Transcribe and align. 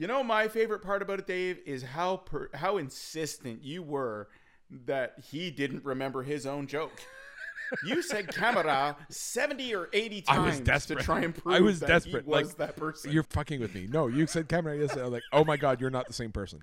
You 0.00 0.06
know, 0.06 0.24
my 0.24 0.48
favorite 0.48 0.80
part 0.80 1.02
about 1.02 1.18
it, 1.18 1.26
Dave, 1.26 1.58
is 1.66 1.82
how 1.82 2.16
per, 2.16 2.48
how 2.54 2.78
insistent 2.78 3.62
you 3.62 3.82
were 3.82 4.28
that 4.86 5.16
he 5.30 5.50
didn't 5.50 5.84
remember 5.84 6.22
his 6.22 6.46
own 6.46 6.66
joke. 6.66 7.02
You 7.84 8.00
said 8.00 8.34
camera 8.34 8.96
seventy 9.10 9.74
or 9.74 9.90
eighty 9.92 10.22
times 10.22 10.38
I 10.38 10.42
times 10.42 10.50
was 10.52 10.60
desperate. 10.60 10.98
to 11.00 11.04
try 11.04 11.20
and 11.20 11.34
prove 11.34 11.54
I 11.54 11.60
was 11.60 11.80
that 11.80 11.86
desperate. 11.88 12.24
he 12.24 12.30
was 12.30 12.48
like, 12.48 12.56
that 12.56 12.76
person. 12.76 13.12
You're 13.12 13.24
fucking 13.24 13.60
with 13.60 13.74
me. 13.74 13.88
No, 13.90 14.06
you 14.06 14.26
said 14.26 14.48
camera. 14.48 14.74
Yes, 14.74 14.96
I'm 14.96 15.12
like, 15.12 15.22
oh 15.34 15.44
my 15.44 15.58
god, 15.58 15.82
you're 15.82 15.90
not 15.90 16.06
the 16.06 16.14
same 16.14 16.32
person. 16.32 16.62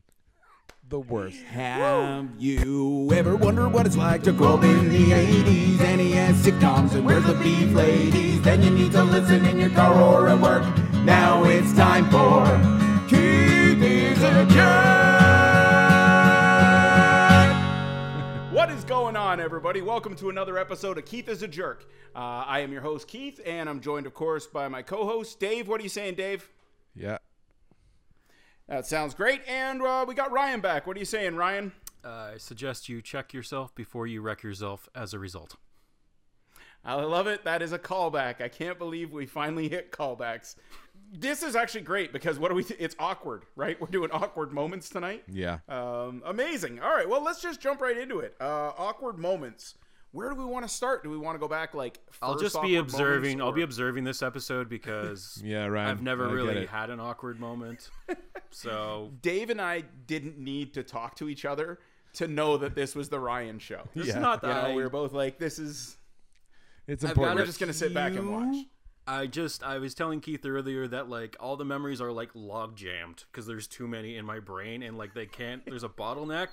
The 0.90 1.00
worst. 1.00 1.38
Have 1.44 2.30
you 2.40 3.14
ever 3.14 3.36
wondered 3.36 3.70
what 3.70 3.86
it's 3.86 3.98
like 3.98 4.24
to 4.24 4.32
grow 4.32 4.56
up 4.56 4.64
in 4.64 4.90
the 4.90 5.12
80s? 5.12 5.78
NES 5.80 6.44
sitcoms 6.44 6.94
and 6.96 7.06
where's 7.06 7.26
the 7.26 7.36
beef 7.36 7.72
ladies? 7.72 8.42
Then 8.42 8.64
you 8.64 8.72
need 8.72 8.94
to 8.94 9.04
listen 9.04 9.46
in 9.46 9.60
your 9.60 9.70
car 9.70 9.94
or 10.02 10.28
at 10.28 10.40
work. 10.40 10.64
Now 11.06 11.44
it's 11.44 11.72
time 11.74 12.10
for 12.10 12.87
Keith 13.08 13.82
is 13.82 14.22
a 14.22 14.46
jerk. 14.48 14.58
What 18.52 18.70
is 18.70 18.84
going 18.84 19.16
on, 19.16 19.40
everybody? 19.40 19.82
Welcome 19.82 20.14
to 20.18 20.30
another 20.30 20.58
episode 20.58 20.98
of 20.98 21.06
Keith 21.06 21.30
is 21.30 21.42
a 21.42 21.48
Jerk. 21.48 21.86
Uh, 22.14 22.44
I 22.46 22.60
am 22.60 22.74
your 22.74 22.82
host, 22.82 23.08
Keith, 23.08 23.40
and 23.46 23.70
I'm 23.70 23.80
joined, 23.80 24.08
of 24.08 24.14
course, 24.14 24.46
by 24.46 24.68
my 24.68 24.82
co 24.82 25.06
host, 25.06 25.40
Dave. 25.40 25.70
What 25.70 25.80
are 25.80 25.84
you 25.84 25.90
saying, 25.90 26.16
Dave? 26.16 26.50
Yeah. 26.94 27.20
That 28.68 28.86
sounds 28.86 29.14
great. 29.14 29.40
And 29.48 29.82
uh, 29.82 30.04
we 30.06 30.14
got 30.14 30.34
Ryan 30.34 30.60
back. 30.60 30.86
What 30.86 30.98
are 30.98 31.00
you 31.00 31.06
saying, 31.06 31.38
Ryan? 31.38 31.72
I 32.04 32.34
suggest 32.36 32.90
you 32.90 33.02
check 33.02 33.34
yourself 33.34 33.74
before 33.74 34.06
you 34.06 34.20
wreck 34.20 34.44
yourself 34.44 34.90
as 34.94 35.14
a 35.14 35.20
result. 35.20 35.56
I 36.84 36.96
love 36.96 37.28
it. 37.28 37.44
That 37.44 37.62
is 37.62 37.74
a 37.74 37.80
callback. 37.80 38.40
I 38.42 38.48
can't 38.48 38.78
believe 38.78 39.12
we 39.12 39.26
finally 39.26 39.68
hit 39.68 39.92
callbacks. 39.92 40.56
This 41.12 41.42
is 41.44 41.56
actually 41.56 41.82
great 41.82 42.12
because 42.12 42.38
what 42.38 42.50
do 42.50 42.56
we? 42.56 42.64
Th- 42.64 42.80
it's 42.80 42.96
awkward, 43.00 43.44
right? 43.56 43.78
We're 43.82 43.88
doing 43.88 44.12
awkward 44.12 44.52
moments 44.52 44.90
tonight. 44.90 45.24
Yeah. 45.28 45.60
Um, 45.70 46.22
amazing. 46.26 46.80
All 46.82 46.90
right. 46.94 47.08
Well, 47.08 47.24
let's 47.24 47.42
just 47.42 47.62
jump 47.62 47.82
right 47.82 47.98
into 47.98 48.20
it. 48.20 48.36
Uh, 48.42 48.72
awkward 48.78 49.18
moments. 49.18 49.76
Where 50.12 50.30
do 50.30 50.36
we 50.36 50.46
want 50.46 50.66
to 50.68 50.74
start? 50.74 51.04
Do 51.04 51.10
we 51.10 51.18
want 51.18 51.36
to 51.36 51.40
go 51.40 51.48
back 51.48 51.74
like? 51.74 52.00
I'll 52.22 52.38
just 52.38 52.60
be 52.62 52.76
observing. 52.78 53.38
moments, 53.38 53.42
I'll 53.44 53.52
be 53.52 53.62
observing 53.62 54.04
this 54.06 54.22
episode 54.22 54.68
because 54.70 55.42
Yeah, 55.46 55.66
Ryan. 55.68 55.90
I've 55.90 56.02
never 56.02 56.30
I 56.30 56.32
really 56.32 56.66
had 56.66 56.90
an 56.90 57.00
awkward 57.00 57.40
moment. 57.40 57.90
So 58.50 59.12
Dave 59.22 59.50
and 59.50 59.62
I 59.62 59.84
didn't 60.08 60.38
need 60.40 60.74
to 60.76 60.84
talk 60.84 61.16
to 61.18 61.28
each 61.28 61.44
other 61.44 61.80
to 62.14 62.28
know 62.30 62.56
that 62.58 62.76
this 62.76 62.96
was 62.96 63.10
the 63.10 63.20
Ryan 63.20 63.60
show. 63.60 63.82
it's 63.94 64.08
Yeah. 64.08 64.20
not 64.20 64.42
You 64.42 64.48
that 64.50 64.70
know, 64.70 64.76
we 64.76 64.82
were 64.82 64.90
both 64.90 65.12
like, 65.12 65.38
"This 65.38 65.60
is." 65.60 65.98
It's 66.88 67.04
I've 67.04 67.12
important. 67.12 67.36
got 67.38 67.42
We're 67.42 67.46
just 67.46 67.60
gonna 67.60 67.74
sit 67.74 67.94
back 67.94 68.14
and 68.14 68.32
watch. 68.32 68.66
I 69.08 69.26
just 69.26 69.64
I 69.64 69.78
was 69.78 69.94
telling 69.94 70.20
Keith 70.20 70.46
earlier 70.46 70.88
that 70.88 71.08
like 71.10 71.38
all 71.40 71.56
the 71.56 71.64
memories 71.66 72.02
are 72.02 72.12
like 72.12 72.30
log 72.34 72.76
jammed 72.76 73.24
because 73.32 73.48
there's 73.48 73.66
too 73.68 73.88
many 73.88 74.18
in 74.18 74.26
my 74.26 74.40
brain 74.40 74.84
and 74.84 74.98
like 74.98 75.14
they 75.14 75.26
can't. 75.26 75.66
There's 75.66 75.84
a 75.86 75.90
bottleneck. 75.90 76.48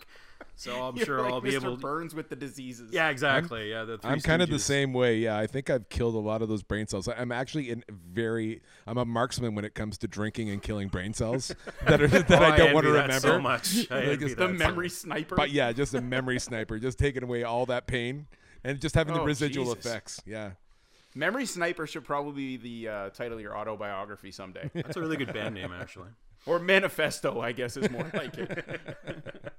So 0.55 0.83
I'm 0.89 0.97
You're 0.97 1.07
sure 1.07 1.23
like 1.23 1.33
I'll 1.33 1.41
be 1.41 1.55
able. 1.55 1.75
to... 1.77 1.81
Burns 1.81 2.15
with 2.15 2.29
the 2.29 2.37
diseases. 2.37 2.91
Yeah, 2.93 3.09
exactly. 3.09 3.71
yeah, 3.71 3.85
the 3.85 3.99
I'm 4.05 4.21
kind 4.21 4.41
of 4.41 4.51
the 4.51 4.59
same 4.61 4.93
way. 4.93 5.17
Yeah, 5.19 5.37
I 5.37 5.49
think 5.49 5.69
I've 5.69 5.89
killed 5.89 6.15
a 6.15 6.19
lot 6.19 6.43
of 6.43 6.49
those 6.49 6.63
brain 6.63 6.87
cells. 6.87 7.09
I'm 7.09 7.33
actually 7.33 7.71
in 7.71 7.83
very. 7.91 8.63
I'm 8.87 8.99
a 8.99 9.05
marksman 9.05 9.55
when 9.57 9.65
it 9.65 9.75
comes 9.75 9.99
to 9.99 10.09
drinking 10.09 10.51
and 10.51 10.63
killing 10.63 10.89
brain 10.89 11.13
cells 11.13 11.53
that 11.87 12.01
are 12.01 12.07
that 12.07 12.31
Oh, 12.31 12.37
I 12.45 12.57
don't 12.57 12.73
want 12.73 12.85
to 12.87 12.91
envy 12.91 12.99
that 12.99 13.03
remember. 13.03 13.19
so 13.29 13.41
much. 13.41 13.91
I 13.91 13.95
Like, 13.97 14.05
envy 14.11 14.25
it's 14.27 14.35
the 14.37 14.47
that 14.47 14.59
so 14.59 14.65
memory 14.67 14.87
much. 14.87 14.93
sniper. 14.93 15.35
But 15.37 15.51
yeah, 15.51 15.73
just 15.73 15.93
a 15.95 16.01
memory 16.01 16.39
sniper, 16.39 16.79
just 16.79 16.99
taking 16.99 17.25
away 17.25 17.43
all 17.43 17.67
that 17.67 17.87
pain 17.89 18.27
and 18.63 18.81
just 18.81 18.95
having 18.95 19.15
the 19.15 19.21
Oh, 19.21 19.25
residual 19.25 19.75
Jesus. 19.75 19.87
effects. 19.87 20.21
Yeah. 20.25 20.53
Memory 21.15 21.47
Sniper 21.47 21.87
should 21.87 22.05
probably 22.05 22.57
be 22.57 22.57
the 22.57 22.89
uh, 22.89 23.11
title 23.11 23.39
of 23.39 23.43
your 23.43 23.57
autobiography 23.57 24.31
someday. 24.33 24.71
That's 24.75 24.97
a 24.97 25.01
really 25.01 25.17
good 25.17 25.33
band 25.33 25.55
name, 25.55 25.73
actually. 25.73 26.09
or 26.47 26.59
Manifesto, 26.59 27.41
I 27.41 27.53
guess, 27.53 27.77
is 27.77 27.91
more 27.91 28.11
like 28.13 28.37
it. 28.37 29.53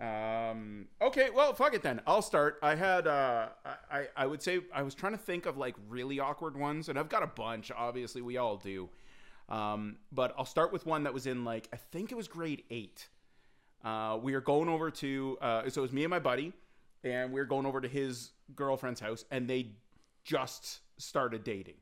um, 0.00 0.88
okay, 1.00 1.30
well, 1.34 1.54
fuck 1.54 1.74
it 1.74 1.82
then. 1.82 2.02
I'll 2.06 2.22
start. 2.22 2.58
I 2.62 2.74
had, 2.74 3.06
uh, 3.06 3.48
I, 3.90 4.08
I 4.14 4.26
would 4.26 4.42
say, 4.42 4.60
I 4.74 4.82
was 4.82 4.94
trying 4.94 5.12
to 5.12 5.18
think 5.18 5.46
of 5.46 5.56
like 5.56 5.74
really 5.88 6.20
awkward 6.20 6.56
ones, 6.56 6.90
and 6.90 6.98
I've 6.98 7.08
got 7.08 7.22
a 7.22 7.28
bunch. 7.28 7.70
Obviously, 7.74 8.20
we 8.20 8.36
all 8.36 8.56
do. 8.56 8.90
Um, 9.48 9.96
but 10.12 10.34
I'll 10.36 10.44
start 10.44 10.72
with 10.72 10.84
one 10.84 11.04
that 11.04 11.14
was 11.14 11.26
in 11.26 11.44
like 11.44 11.68
I 11.72 11.76
think 11.76 12.12
it 12.12 12.14
was 12.14 12.28
grade 12.28 12.64
eight. 12.70 13.08
Uh, 13.82 14.18
we 14.20 14.32
were 14.32 14.40
going 14.40 14.68
over 14.68 14.90
to, 14.90 15.38
uh, 15.40 15.70
so 15.70 15.80
it 15.80 15.82
was 15.82 15.92
me 15.92 16.04
and 16.04 16.10
my 16.10 16.18
buddy, 16.18 16.52
and 17.04 17.32
we 17.32 17.40
were 17.40 17.46
going 17.46 17.66
over 17.66 17.80
to 17.80 17.88
his 17.88 18.30
girlfriend's 18.54 19.00
house, 19.00 19.24
and 19.30 19.48
they 19.48 19.72
just 20.24 20.80
started 20.98 21.44
dating. 21.44 21.74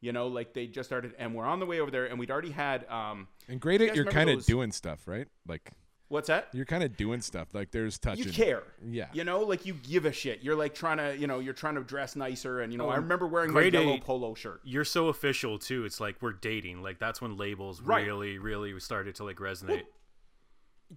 You 0.00 0.12
know, 0.12 0.28
like 0.28 0.54
they 0.54 0.66
just 0.66 0.88
started, 0.88 1.12
and 1.18 1.34
we're 1.34 1.44
on 1.44 1.60
the 1.60 1.66
way 1.66 1.80
over 1.80 1.90
there, 1.90 2.06
and 2.06 2.18
we'd 2.18 2.30
already 2.30 2.50
had. 2.50 2.88
Um, 2.88 3.28
In 3.46 3.58
grade 3.58 3.80
You 3.82 3.84
eight, 3.84 3.88
guys 3.90 3.96
you're 3.96 4.04
kind 4.06 4.30
of 4.30 4.46
doing 4.46 4.72
stuff, 4.72 5.06
right? 5.06 5.28
Like 5.46 5.72
what's 6.08 6.28
that? 6.28 6.48
you're 6.54 6.64
kind 6.64 6.82
of 6.82 6.96
doing 6.96 7.20
stuff. 7.20 7.48
Like 7.52 7.70
there's 7.70 7.98
touching. 7.98 8.24
You 8.24 8.32
care, 8.32 8.62
Yeah. 8.88 9.08
You 9.12 9.22
know, 9.24 9.40
like 9.40 9.66
you 9.66 9.74
give 9.74 10.06
a 10.06 10.12
shit. 10.12 10.42
You're 10.42 10.56
like 10.56 10.74
trying 10.74 10.96
to, 10.96 11.14
you 11.14 11.26
know, 11.26 11.40
you're 11.40 11.52
trying 11.52 11.74
to 11.74 11.82
dress 11.82 12.16
nicer, 12.16 12.62
and 12.62 12.72
you 12.72 12.78
know, 12.78 12.88
I 12.88 12.94
Oh, 12.96 13.00
remember 13.00 13.26
wearing 13.26 13.52
my 13.52 13.60
grade 13.60 13.74
yellow 13.74 13.92
eight- 13.96 14.02
polo 14.04 14.32
shirt. 14.32 14.62
You're 14.64 14.86
so 14.86 15.08
official 15.08 15.58
too. 15.58 15.84
It's 15.84 16.00
like 16.00 16.16
we're 16.22 16.32
dating. 16.32 16.82
Like 16.82 16.98
that's 16.98 17.20
when 17.20 17.36
labels 17.36 17.82
Right. 17.82 18.06
really, 18.06 18.38
really 18.38 18.80
started 18.80 19.14
to 19.16 19.24
like 19.24 19.36
resonate. 19.36 19.82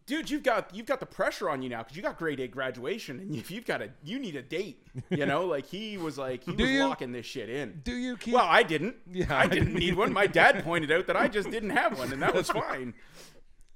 Dude 0.05 0.29
you've 0.29 0.43
got 0.43 0.73
you've 0.75 0.85
got 0.85 0.99
the 0.99 1.05
pressure 1.05 1.49
on 1.49 1.61
you 1.61 1.69
now 1.69 1.79
because 1.83 1.95
you 1.95 2.01
got 2.03 2.17
grade 2.17 2.39
eight 2.39 2.51
graduation 2.51 3.19
and 3.19 3.35
if 3.43 3.51
you've 3.51 3.65
got 3.65 3.81
a 3.81 3.89
you 4.03 4.17
need 4.19 4.35
a 4.35 4.41
date 4.41 4.85
you 5.09 5.25
know 5.25 5.45
like 5.45 5.65
he 5.65 5.97
was 5.97 6.17
like 6.17 6.43
he 6.43 6.51
Do 6.55 6.63
was 6.63 6.71
you? 6.71 6.79
locking 6.79 7.11
this 7.11 7.25
shit 7.25 7.49
in 7.49 7.81
Do 7.83 7.93
you 7.93 8.17
keep? 8.17 8.33
well 8.33 8.47
i 8.49 8.63
didn't 8.63 8.95
Yeah, 9.11 9.35
i 9.37 9.47
didn't 9.47 9.73
need 9.75 9.95
one 9.95 10.11
my 10.11 10.25
dad 10.27 10.63
pointed 10.63 10.91
out 10.91 11.07
that 11.07 11.15
i 11.15 11.27
just 11.27 11.49
didn't 11.51 11.71
have 11.71 11.97
one 11.97 12.11
and 12.11 12.21
that 12.21 12.33
was 12.33 12.49
fine 12.49 12.93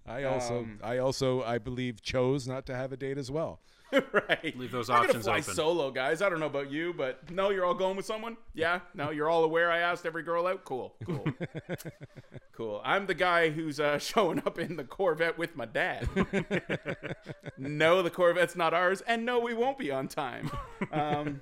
I 0.10 0.24
also, 0.24 0.60
um, 0.60 0.80
I 0.82 1.00
also, 1.00 1.44
I 1.44 1.58
believe, 1.58 2.02
chose 2.02 2.48
not 2.48 2.66
to 2.68 2.74
have 2.76 2.94
a 2.94 2.96
date 2.98 3.18
as 3.18 3.30
well. 3.30 3.60
right. 4.12 4.58
Leave 4.58 4.72
those 4.72 4.90
I'm 4.90 5.03
options 5.03 5.25
fly 5.25 5.40
open. 5.40 5.53
solo 5.53 5.92
guys. 5.92 6.22
I 6.22 6.30
don't 6.30 6.40
know 6.40 6.48
about 6.48 6.72
you 6.72 6.94
but 6.94 7.30
no 7.31 7.50
you're 7.50 7.66
all 7.66 7.74
going 7.74 7.96
with 7.96 8.06
someone? 8.06 8.38
Yeah? 8.53 8.81
No 8.94 9.12
you're 9.12 9.30
all 9.30 9.44
aware 9.44 9.72
i 9.72 9.80
asked 9.80 10.06
every 10.06 10.24
girl 10.24 10.48
out? 10.48 10.66
Cool 10.66 10.96
cool. 11.06 11.25
Cool. 12.53 12.81
I'm 12.84 13.06
the 13.06 13.14
guy 13.14 13.52
who's 13.52 13.80
uh, 13.80 14.00
showing 14.00 14.40
up 14.40 14.58
in 14.58 14.78
the 14.78 14.84
corvette 14.84 15.38
with 15.38 15.56
my 15.56 15.66
dad. 15.66 16.09
No 17.56 18.02
the 18.02 18.09
corvette's 18.09 18.56
not 18.56 18.74
ours 18.74 19.02
and 19.02 19.25
no 19.25 19.40
we 19.40 19.53
won't 19.53 19.78
be 19.78 19.92
on 19.92 20.08
time. 20.08 20.50
Um, 20.92 21.40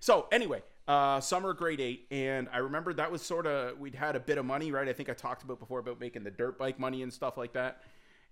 so 0.00 0.26
anyway 0.30 0.62
uh, 0.86 1.20
summer 1.20 1.54
grade 1.54 1.80
eight 1.80 2.06
and 2.10 2.48
i 2.52 2.58
remember 2.58 2.92
that 2.92 3.10
was 3.10 3.22
sort 3.22 3.46
of 3.46 3.78
we'd 3.78 3.94
had 3.94 4.16
a 4.16 4.20
bit 4.20 4.36
of 4.38 4.44
money 4.44 4.70
right? 4.72 4.88
I 4.88 4.92
think 4.92 5.08
i 5.08 5.14
talked 5.14 5.42
about 5.42 5.58
before 5.58 5.78
about 5.78 6.00
making 6.00 6.24
the 6.24 6.30
dirt 6.30 6.58
bike 6.58 6.78
money 6.78 7.02
and 7.02 7.12
stuff 7.12 7.36
like 7.38 7.52
that 7.54 7.82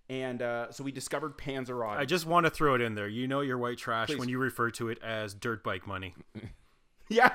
and 0.08 0.42
uh, 0.42 0.70
so 0.70 0.84
we 0.84 0.92
discovered 0.92 1.38
panzerotti 1.38 1.98
I 1.98 2.04
just 2.04 2.26
want 2.26 2.46
to 2.46 2.50
throw 2.50 2.74
it 2.74 2.80
in 2.80 2.94
there. 2.94 3.08
You 3.08 3.26
know 3.28 3.40
you're 3.40 3.58
white 3.58 3.78
trash 3.78 4.08
Please. 4.08 4.18
when 4.18 4.28
you 4.28 4.38
refer 4.38 4.70
to 4.72 4.88
it 4.88 5.02
as 5.02 5.34
dirt 5.34 5.62
bike 5.64 5.86
money. 5.86 6.14
yeah 7.08 7.32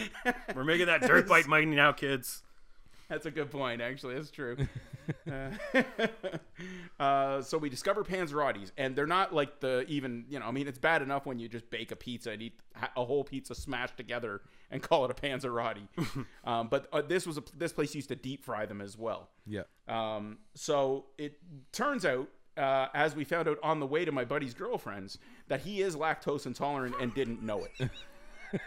We're 0.54 0.64
making 0.64 0.86
that 0.86 1.02
dirt 1.02 1.28
bike 1.28 1.48
money 1.48 1.66
now, 1.66 1.92
kids. 1.92 2.42
That's 3.08 3.26
a 3.26 3.30
good 3.30 3.50
point, 3.50 3.82
actually. 3.82 4.14
That's 4.14 4.30
true. 4.30 4.56
uh, 5.30 5.82
uh, 7.02 7.42
so 7.42 7.58
we 7.58 7.68
discover 7.68 8.04
Panzerottis, 8.04 8.70
and 8.78 8.96
they're 8.96 9.06
not 9.06 9.34
like 9.34 9.60
the 9.60 9.84
even, 9.86 10.24
you 10.30 10.38
know, 10.38 10.46
I 10.46 10.50
mean, 10.50 10.66
it's 10.66 10.78
bad 10.78 11.02
enough 11.02 11.26
when 11.26 11.38
you 11.38 11.46
just 11.46 11.68
bake 11.68 11.92
a 11.92 11.96
pizza 11.96 12.30
and 12.30 12.40
eat 12.40 12.58
a 12.96 13.04
whole 13.04 13.22
pizza 13.22 13.54
smashed 13.54 13.98
together 13.98 14.40
and 14.70 14.82
call 14.82 15.04
it 15.04 15.10
a 15.10 15.14
Panzerotti. 15.14 15.88
um, 16.44 16.68
but 16.68 16.88
uh, 16.90 17.02
this 17.02 17.26
was 17.26 17.36
a, 17.36 17.42
this 17.54 17.72
place 17.72 17.94
used 17.94 18.08
to 18.08 18.16
deep 18.16 18.44
fry 18.44 18.64
them 18.64 18.80
as 18.80 18.96
well. 18.96 19.28
Yeah. 19.46 19.62
Um, 19.88 20.38
so 20.54 21.06
it 21.18 21.38
turns 21.72 22.04
out, 22.04 22.28
uh, 22.56 22.88
as 22.94 23.16
we 23.16 23.24
found 23.24 23.48
out 23.48 23.58
on 23.62 23.80
the 23.80 23.86
way 23.86 24.04
to 24.04 24.12
my 24.12 24.24
buddy's 24.24 24.54
girlfriend's, 24.54 25.18
that 25.48 25.60
he 25.60 25.82
is 25.82 25.96
lactose 25.96 26.46
intolerant 26.46 26.94
and 27.00 27.14
didn't 27.14 27.42
know 27.42 27.66
it. 27.66 27.90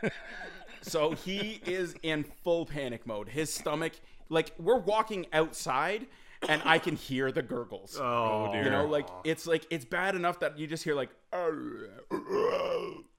so 0.82 1.12
he 1.12 1.62
is 1.66 1.96
in 2.04 2.24
full 2.24 2.66
panic 2.66 3.06
mode. 3.06 3.30
His 3.30 3.54
stomach, 3.54 3.94
like 4.30 4.52
we're 4.58 4.80
walking 4.80 5.26
outside, 5.34 6.08
and 6.48 6.62
I 6.66 6.80
can 6.80 6.96
hear 6.96 7.32
the 7.32 7.42
gurgles. 7.42 7.98
Oh, 8.00 8.50
dear. 8.52 8.66
You 8.66 8.70
know, 8.72 8.86
like 8.86 9.08
it's 9.24 9.48
like 9.48 9.66
it's 9.70 9.86
bad 9.86 10.16
enough 10.16 10.40
that 10.40 10.58
you 10.58 10.68
just 10.68 10.84
hear 10.84 10.96
like, 10.96 11.10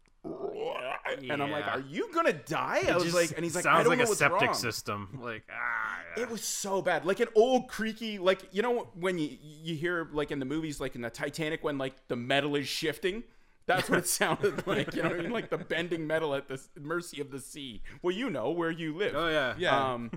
and 1.31 1.43
I'm 1.43 1.50
like, 1.50 1.64
Yeah. 1.67 1.75
"Are 1.76 1.81
you 1.81 2.11
gonna 2.12 2.32
die?" 2.32 2.82
I 2.88 2.96
was 2.96 3.14
like, 3.14 3.32
and 3.37 3.44
he's 3.44 3.55
like, 3.55 3.64
sounds 3.64 3.81
"I 3.81 3.82
don't 3.82 3.90
like 3.90 3.99
know 3.99 4.05
a 4.05 4.08
what's 4.08 4.19
septic 4.19 4.49
wrong." 4.49 4.55
system. 4.55 5.19
Like 5.23 5.44
ah, 5.52 5.99
It 6.17 6.28
was 6.28 6.43
so 6.43 6.82
bad, 6.82 7.05
like 7.05 7.20
an 7.20 7.28
old 7.34 7.69
creaky, 7.69 8.19
like 8.19 8.43
you 8.52 8.62
know 8.62 8.88
when 8.94 9.19
you 9.19 9.37
you 9.40 9.75
hear 9.76 10.08
like 10.12 10.31
in 10.31 10.38
the 10.38 10.44
movies, 10.44 10.81
like 10.81 10.94
in 10.94 11.00
the 11.02 11.11
Titanic, 11.11 11.62
when 11.64 11.78
like 11.78 11.94
the 12.08 12.17
metal 12.17 12.56
is 12.56 12.67
shifting. 12.69 13.23
That's 13.67 13.90
what 13.90 13.99
it 13.99 14.06
sounded 14.20 14.64
like, 14.67 14.94
you 14.94 15.02
know, 15.02 15.08
what 15.11 15.19
I 15.19 15.23
mean? 15.23 15.32
like 15.32 15.50
the 15.50 15.58
bending 15.58 16.06
metal 16.06 16.34
at 16.37 16.46
the 16.46 16.55
s- 16.55 16.69
mercy 16.81 17.20
of 17.20 17.32
the 17.32 17.40
sea. 17.40 17.82
Well, 18.00 18.14
you 18.14 18.31
know 18.31 18.50
where 18.52 18.70
you 18.70 18.96
live. 18.96 19.14
oh 19.17 19.28
yeah, 19.28 19.55
Yeah. 19.58 19.93
Um, 19.94 20.12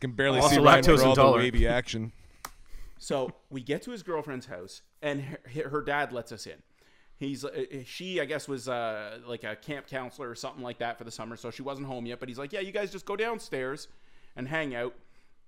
can 0.00 0.12
barely 0.12 0.40
Also 0.40 0.56
see 0.56 0.60
Ryan 0.62 0.82
lactose 0.82 0.84
for 0.86 0.90
all 0.92 1.14
the 1.14 1.20
intolerant. 1.20 1.52
wavy 1.52 1.66
action. 1.68 2.12
So 2.98 3.32
we 3.50 3.60
get 3.60 3.82
to 3.82 3.90
his 3.90 4.02
girlfriend's 4.02 4.46
house, 4.46 4.80
and 5.02 5.22
her, 5.54 5.68
her 5.68 5.82
dad 5.82 6.12
lets 6.12 6.32
us 6.32 6.46
in. 6.46 6.62
He's 7.22 7.44
uh, 7.44 7.64
she, 7.84 8.20
I 8.20 8.24
guess, 8.24 8.48
was 8.48 8.68
uh, 8.68 9.18
like 9.26 9.44
a 9.44 9.56
camp 9.56 9.86
counselor 9.86 10.28
or 10.28 10.34
something 10.34 10.62
like 10.62 10.78
that 10.78 10.98
for 10.98 11.04
the 11.04 11.10
summer, 11.10 11.36
so 11.36 11.50
she 11.50 11.62
wasn't 11.62 11.86
home 11.86 12.06
yet. 12.06 12.20
But 12.20 12.28
he's 12.28 12.38
like, 12.38 12.52
"Yeah, 12.52 12.60
you 12.60 12.72
guys 12.72 12.90
just 12.90 13.06
go 13.06 13.16
downstairs 13.16 13.88
and 14.36 14.48
hang 14.48 14.74
out." 14.74 14.94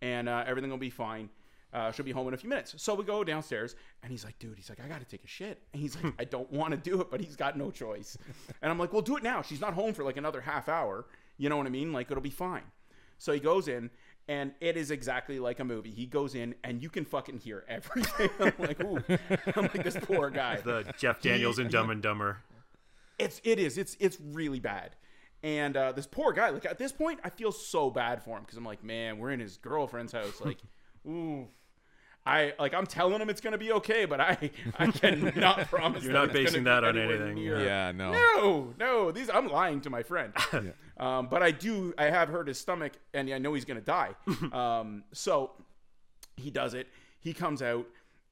and 0.05 0.29
uh, 0.29 0.45
everything 0.47 0.71
will 0.71 0.77
be 0.77 0.91
fine. 0.91 1.31
Uh, 1.73 1.91
she'll 1.91 2.05
be 2.05 2.13
home 2.13 2.29
in 2.29 2.35
a 2.35 2.37
few 2.37 2.49
minutes. 2.49 2.75
So 2.77 2.95
we 2.95 3.05
go 3.05 3.25
downstairs, 3.25 3.75
and 4.03 4.13
he's 4.13 4.25
like, 4.25 4.39
dude, 4.39 4.57
he's 4.57 4.69
like, 4.69 4.79
I 4.85 4.87
got 4.87 5.01
to 5.01 5.07
take 5.07 5.25
a 5.25 5.29
shit. 5.29 5.61
And 5.73 5.83
he's 5.83 5.97
like, 6.01 6.15
I 6.21 6.25
don't 6.25 6.51
want 6.53 6.71
to 6.71 6.77
do 6.77 7.01
it, 7.01 7.11
but 7.11 7.21
he's 7.21 7.35
got 7.35 7.57
no 7.59 7.71
choice. 7.71 8.17
And 8.63 8.71
I'm 8.71 8.79
like, 8.79 8.93
well, 8.93 9.03
do 9.03 9.17
it 9.17 9.23
now. 9.23 9.43
She's 9.43 9.61
not 9.61 9.75
home 9.75 9.93
for 9.93 10.05
like 10.05 10.17
another 10.17 10.41
half 10.41 10.69
hour. 10.69 11.07
You 11.37 11.49
know 11.49 11.57
what 11.57 11.67
I 11.67 11.71
mean? 11.71 11.93
Like, 11.93 12.11
it'll 12.11 12.23
be 12.23 12.31
fine. 12.31 12.63
So 13.19 13.33
he 13.33 13.41
goes 13.41 13.67
in, 13.67 13.91
and 14.29 14.53
it 14.61 14.77
is 14.77 14.91
exactly 14.91 15.39
like 15.39 15.61
a 15.61 15.65
movie. 15.65 15.91
He 15.91 16.07
goes 16.07 16.35
in, 16.35 16.55
and 16.65 16.83
you 16.83 16.89
can 16.89 17.05
fucking 17.05 17.39
hear 17.39 17.65
everything. 17.69 18.31
I'm 18.41 18.53
like, 18.59 18.83
ooh, 18.83 19.03
I'm 19.57 19.63
like 19.63 19.85
this 19.85 19.97
poor 20.01 20.31
guy. 20.31 20.57
The 20.57 20.93
Jeff 20.99 21.21
Daniels 21.21 21.59
in 21.59 21.69
Dumb 21.69 21.91
and 21.91 22.03
Dumber. 22.03 22.39
It's 23.19 23.41
it 23.45 23.59
is 23.59 23.79
it's 23.79 23.97
it's 24.01 24.19
really 24.21 24.61
bad. 24.61 24.97
And 25.45 25.77
uh, 25.77 25.93
this 25.93 26.07
poor 26.07 26.33
guy, 26.33 26.49
like 26.49 26.65
at 26.65 26.79
this 26.79 26.91
point, 26.91 27.21
I 27.23 27.29
feel 27.29 27.53
so 27.53 27.91
bad 27.91 28.23
for 28.23 28.39
him 28.39 28.45
because 28.45 28.57
I'm 28.57 28.65
like, 28.65 28.83
man, 28.83 29.19
we're 29.19 29.31
in 29.31 29.41
his 29.41 29.59
girlfriend's 29.59 30.13
house. 30.13 30.41
Like, 30.43 30.57
ooh, 31.07 31.49
I 32.27 32.55
like 32.59 32.73
I'm 32.73 32.87
telling 32.87 33.21
him 33.21 33.29
it's 33.29 33.41
gonna 33.43 33.59
be 33.59 33.73
okay, 33.73 34.07
but 34.07 34.19
I 34.21 34.51
I 34.79 34.87
cannot 34.91 35.67
promise. 35.71 36.05
You're 36.05 36.13
not 36.15 36.33
basing 36.33 36.65
that 36.65 36.83
on 36.83 36.97
anything. 36.97 37.35
near- 37.35 37.63
Yeah, 37.63 37.93
no. 37.93 38.13
No, 38.13 38.75
no. 38.79 39.13
These 39.13 39.29
I'm 39.29 39.49
lying 39.49 39.83
to 39.83 39.91
my 39.91 40.03
friend. 40.03 40.33
um, 40.99 41.29
but 41.29 41.43
I 41.43 41.51
do. 41.51 41.93
I 41.99 42.05
have 42.05 42.29
hurt 42.31 42.49
his 42.49 42.59
stomach, 42.59 42.93
and 43.13 43.29
I 43.33 43.37
know 43.39 43.53
he's 43.53 43.67
gonna 43.67 43.83
die. 43.83 44.15
um, 44.53 45.05
so 45.13 45.51
he 46.37 46.51
does 46.51 46.73
it. 46.73 46.89
He 47.21 47.35
comes 47.35 47.61
out, 47.61 47.87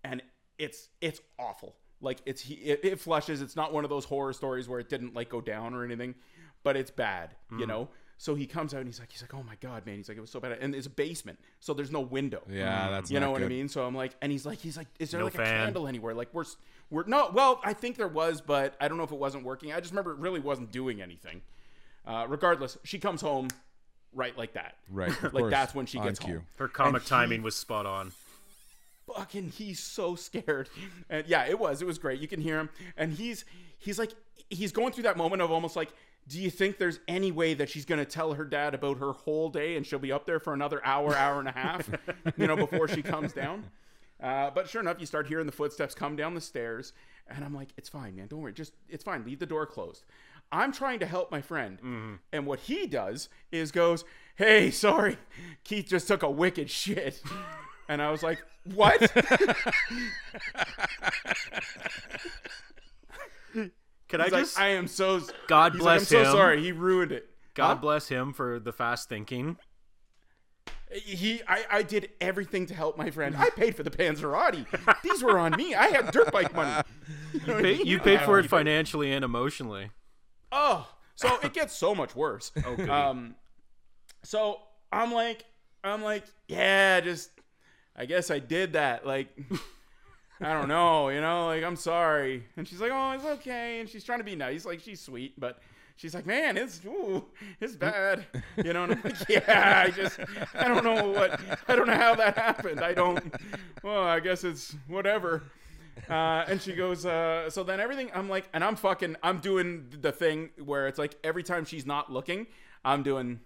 and 0.05 0.23
it's 0.59 0.89
it's 1.03 1.21
awful. 1.39 1.77
Like 2.01 2.21
it's 2.25 2.41
he 2.41 2.55
it, 2.55 2.81
it 2.85 2.99
flushes. 3.01 3.43
It's 3.43 3.57
not 3.57 3.75
one 3.75 3.85
of 3.85 3.91
those 3.91 4.07
horror 4.07 4.33
stories 4.33 4.69
where 4.71 4.81
it 4.81 4.89
didn't 4.89 5.15
like 5.15 5.29
go 5.29 5.43
down 5.43 5.75
or 5.75 5.85
anything, 5.85 6.15
but 6.63 6.77
it's 6.79 6.91
bad. 6.91 7.37
You 7.59 7.67
know. 7.67 7.89
So 8.23 8.37
he 8.37 8.47
comes 8.47 8.73
out 8.73 8.79
and 8.79 8.87
he's 8.87 9.01
like, 9.01 9.11
he's 9.11 9.21
like, 9.21 9.35
oh 9.35 9.43
my 9.43 9.57
god, 9.61 9.85
man. 9.85 9.97
He's 9.97 10.09
like, 10.09 10.17
it 10.17 10.21
was 10.21 10.31
so 10.31 10.39
bad. 10.39 10.57
And 10.61 10.77
it's 10.77 10.87
a 10.87 10.91
basement, 10.91 11.41
so 11.59 11.75
there's 11.75 11.91
no 11.91 11.99
window. 11.99 12.41
Yeah, 12.49 12.89
that's 12.89 13.11
You 13.11 13.19
not 13.19 13.27
know 13.27 13.33
what 13.33 13.43
I 13.43 13.49
mean? 13.49 13.69
So 13.69 13.85
I'm 13.85 13.97
like, 13.97 14.13
and 14.23 14.31
he's 14.31 14.47
like, 14.47 14.61
he's 14.61 14.77
like, 14.77 14.87
is 15.01 15.11
there 15.11 15.19
No 15.19 15.25
like 15.27 15.35
a 15.35 15.39
candle 15.39 15.89
anywhere? 15.89 16.15
Like 16.15 16.29
we're 16.33 16.43
s- 16.45 16.57
we're 16.89 17.03
no. 17.05 17.31
Well, 17.35 17.61
I 17.65 17.73
think 17.73 17.97
there 17.97 18.07
was, 18.07 18.41
but 18.41 18.77
I 18.81 18.87
don't 18.87 18.97
know 18.97 19.03
if 19.03 19.11
it 19.11 19.19
wasn't 19.19 19.43
working. 19.43 19.73
I 19.73 19.81
just 19.81 19.91
remember 19.91 20.13
it 20.13 20.19
really 20.19 20.39
wasn't 20.39 20.71
doing 20.71 21.03
anything. 21.03 21.43
Uh, 22.07 22.27
regardless, 22.29 22.79
she 22.85 23.01
comes 23.01 23.21
home 23.21 23.49
right 24.15 24.39
like 24.39 24.53
that. 24.53 24.77
Right. 24.89 25.09
like 25.25 25.33
course, 25.33 25.51
that's 25.51 25.75
when 25.75 25.87
she 25.87 25.99
gets 25.99 26.21
home. 26.21 26.47
Her 26.59 26.69
comic 26.69 26.95
And 26.95 27.03
he- 27.03 27.09
timing 27.09 27.43
was 27.43 27.57
spot 27.57 27.87
on. 27.87 28.13
Fucking, 29.13 29.51
he's 29.51 29.81
so 29.81 30.15
scared. 30.15 30.69
And 31.11 31.27
yeah, 31.27 31.47
it 31.47 31.59
was. 31.59 31.83
It 31.83 31.87
was 31.87 31.99
great. 31.99 32.21
You 32.21 32.29
can 32.29 32.41
hear 32.41 32.57
him, 32.61 32.69
and 32.97 33.13
he's 33.13 33.45
he's 33.79 33.99
like 33.99 34.13
he's 34.49 34.71
going 34.71 34.93
through 34.93 35.03
that 35.05 35.17
moment 35.17 35.43
of 35.43 35.51
almost 35.51 35.75
like. 35.75 35.89
Do 36.29 36.41
you 36.41 36.51
think 36.51 36.79
there's 36.79 37.01
any 37.09 37.33
way 37.33 37.55
that 37.55 37.69
she's 37.69 37.85
going 37.85 37.99
to 37.99 38.05
tell 38.05 38.35
her 38.35 38.45
dad 38.45 38.75
about 38.75 38.99
her 38.99 39.13
whole 39.13 39.49
day 39.51 39.77
and 39.77 39.85
she'll 39.87 39.99
be 39.99 40.13
up 40.13 40.25
there 40.25 40.39
for 40.39 40.55
another 40.55 40.81
hour, 40.85 41.15
hour 41.17 41.41
and 41.41 41.49
a 41.49 41.53
half, 41.53 41.91
you 42.37 42.47
know, 42.47 42.57
before 42.57 42.87
she 42.89 43.03
comes 43.03 43.33
down? 43.33 43.65
Uh, 44.23 44.51
but 44.51 44.69
sure 44.69 44.81
enough, 44.81 44.99
you 45.01 45.07
start 45.07 45.27
hearing 45.27 45.47
the 45.47 45.53
footsteps 45.53 45.95
come 45.97 46.15
down 46.15 46.35
the 46.35 46.41
stairs, 46.41 46.93
and 47.27 47.45
I'm 47.45 47.53
like, 47.53 47.71
"It's 47.77 47.89
fine, 47.89 48.15
man. 48.15 48.29
Don't 48.29 48.41
worry. 48.41 48.53
Just 48.53 48.73
it's 48.89 49.03
fine. 49.03 49.25
Leave 49.25 49.41
the 49.41 49.47
door 49.47 49.67
closed." 49.67 50.05
I'm 50.53 50.71
trying 50.71 51.01
to 51.01 51.07
help 51.07 51.33
my 51.33 51.41
friend, 51.41 52.21
and 52.33 52.47
what 52.47 52.61
he 52.61 52.87
does 52.87 53.29
is 53.51 53.73
goes, 53.73 54.05
"Hey, 54.37 54.71
sorry, 54.71 55.19
Keith 55.65 55.87
just 55.89 56.07
took 56.07 56.23
a 56.23 56.31
wicked 56.31 56.71
shit," 56.71 57.21
and 57.89 58.01
I 58.01 58.13
was 58.13 58.23
like, 58.23 58.45
"What?" 58.65 59.11
Can 64.13 64.21
I 64.21 64.25
like, 64.25 64.33
just 64.35 64.61
I 64.61 64.69
am 64.69 64.89
so. 64.89 65.23
God 65.47 65.73
bless 65.73 66.13
like, 66.13 66.21
I'm 66.21 66.27
him. 66.27 66.33
so 66.33 66.37
sorry. 66.39 66.63
He 66.63 66.71
ruined 66.71 67.13
it. 67.13 67.31
God 67.55 67.77
Huh? 67.77 67.81
bless 67.81 68.09
him 68.09 68.35
for 68.35 68.61
the 68.61 68.71
fast 68.71 69.09
thinking. 69.09 69.57
He, 70.93 71.41
I, 71.49 71.65
I 71.71 71.83
did 71.83 72.11
everything 72.21 72.67
to 72.67 72.75
help 72.75 72.99
my 72.99 73.11
friend. 73.11 73.35
I 73.39 73.49
paid 73.49 73.75
for 73.75 73.83
the 73.83 73.91
Panzerotti. 73.91 74.67
These 75.03 75.23
were 75.23 75.39
on 75.39 75.57
me. 75.57 75.75
I 75.75 75.87
had 75.87 76.11
dirt 76.11 76.31
bike 76.31 76.55
money. 76.55 76.83
You, 77.33 77.41
know 77.47 77.55
what 77.55 77.57
I 77.61 77.63
mean? 77.63 77.87
you 77.87 77.99
paid 77.99 78.21
for 78.21 78.39
it 78.39 78.51
financially 78.51 79.11
and 79.15 79.25
emotionally. 79.25 79.91
Oh, 80.53 80.87
so 81.15 81.39
it 81.43 81.55
gets 81.55 81.75
so 81.75 81.95
much 81.95 82.15
worse. 82.15 82.53
Okay. 82.67 82.87
Um, 82.87 83.35
so 84.23 84.61
I'm 84.93 85.11
like, 85.13 85.47
I'm 85.83 86.03
like, 86.03 86.25
yeah, 86.49 87.01
just, 87.01 87.31
I 87.97 88.05
guess 88.05 88.31
I 88.31 88.39
did 88.41 88.75
that. 88.75 89.07
Like, 89.07 89.31
I 90.43 90.55
don't 90.55 90.69
know, 90.69 91.09
you 91.09 91.21
know, 91.21 91.47
like 91.47 91.63
I'm 91.63 91.77
sorry. 91.77 92.45
And 92.57 92.67
she's 92.67 92.81
like, 92.81 92.91
oh, 92.93 93.13
it's 93.13 93.25
okay. 93.25 93.81
And 93.81 93.89
she's 93.89 94.05
trying 94.05 94.19
to 94.19 94.25
be 94.25 94.35
nice, 94.35 94.65
like 94.65 94.81
she's 94.81 95.01
sweet, 95.01 95.39
but 95.39 95.61
she's 95.97 96.15
like, 96.15 96.27
man, 96.27 96.57
it's, 96.57 96.81
ooh, 96.85 97.25
it's 97.61 97.77
bad, 97.77 98.27
you 98.57 98.73
know. 98.73 98.85
And 98.85 98.95
I'm 98.95 99.03
like, 99.05 99.17
yeah, 99.29 99.85
I 99.87 99.91
just, 99.91 100.19
I 100.55 100.67
don't 100.67 100.85
know 100.85 101.11
what, 101.11 101.41
I 101.69 101.77
don't 101.77 101.87
know 101.87 101.97
how 101.97 102.15
that 102.17 102.37
happened. 102.37 102.81
I 102.81 102.93
don't. 102.93 103.33
Well, 103.83 104.03
I 104.03 104.21
guess 104.21 104.45
it's 104.45 104.75
whatever. 104.89 105.45
Uh, 106.09 106.45
and 106.49 106.61
she 106.61 106.73
goes, 106.73 107.07
uh, 107.07 107.49
so 107.51 107.63
then 107.63 107.79
everything, 107.79 108.11
I'm 108.15 108.29
like, 108.29 108.49
and 108.53 108.65
I'm 108.65 108.77
fucking, 108.77 109.17
I'm 109.23 109.39
doing 109.39 109.93
the 110.01 110.11
thing 110.11 110.51
where 110.65 110.89
it's 110.89 110.99
like 110.99 111.17
every 111.23 111.43
time 111.43 111.65
she's 111.65 111.87
not 111.87 112.11
looking, 112.11 112.47
I'm 112.85 113.03
doing 113.03 113.41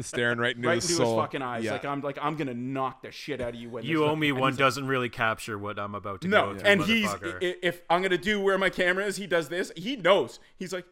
staring 0.00 0.38
right 0.38 0.54
into 0.56 0.68
right 0.68 0.76
his 0.76 0.84
into 0.90 1.02
soul. 1.02 1.16
his 1.16 1.22
fucking 1.24 1.42
eyes. 1.42 1.64
Yeah. 1.64 1.72
Like 1.72 1.84
I'm 1.84 2.00
like, 2.00 2.18
I'm 2.20 2.36
gonna 2.36 2.54
knock 2.54 3.02
the 3.02 3.10
shit 3.10 3.40
out 3.40 3.50
of 3.50 3.54
you 3.56 3.70
when 3.70 3.84
You 3.84 4.04
owe 4.04 4.16
me 4.16 4.30
and 4.30 4.38
one 4.38 4.56
doesn't 4.56 4.86
really 4.86 5.08
capture 5.08 5.58
what 5.58 5.78
I'm 5.78 5.94
about 5.94 6.20
to 6.22 6.28
No, 6.28 6.52
go 6.54 6.58
through, 6.58 6.68
and 6.68 6.82
he's 6.82 7.08
if 7.40 7.82
I'm 7.90 8.02
gonna 8.02 8.18
do 8.18 8.40
where 8.40 8.58
my 8.58 8.70
camera 8.70 9.04
is, 9.06 9.16
he 9.16 9.26
does 9.26 9.48
this. 9.48 9.72
He 9.76 9.96
knows. 9.96 10.38
He's 10.58 10.72
like, 10.72 10.84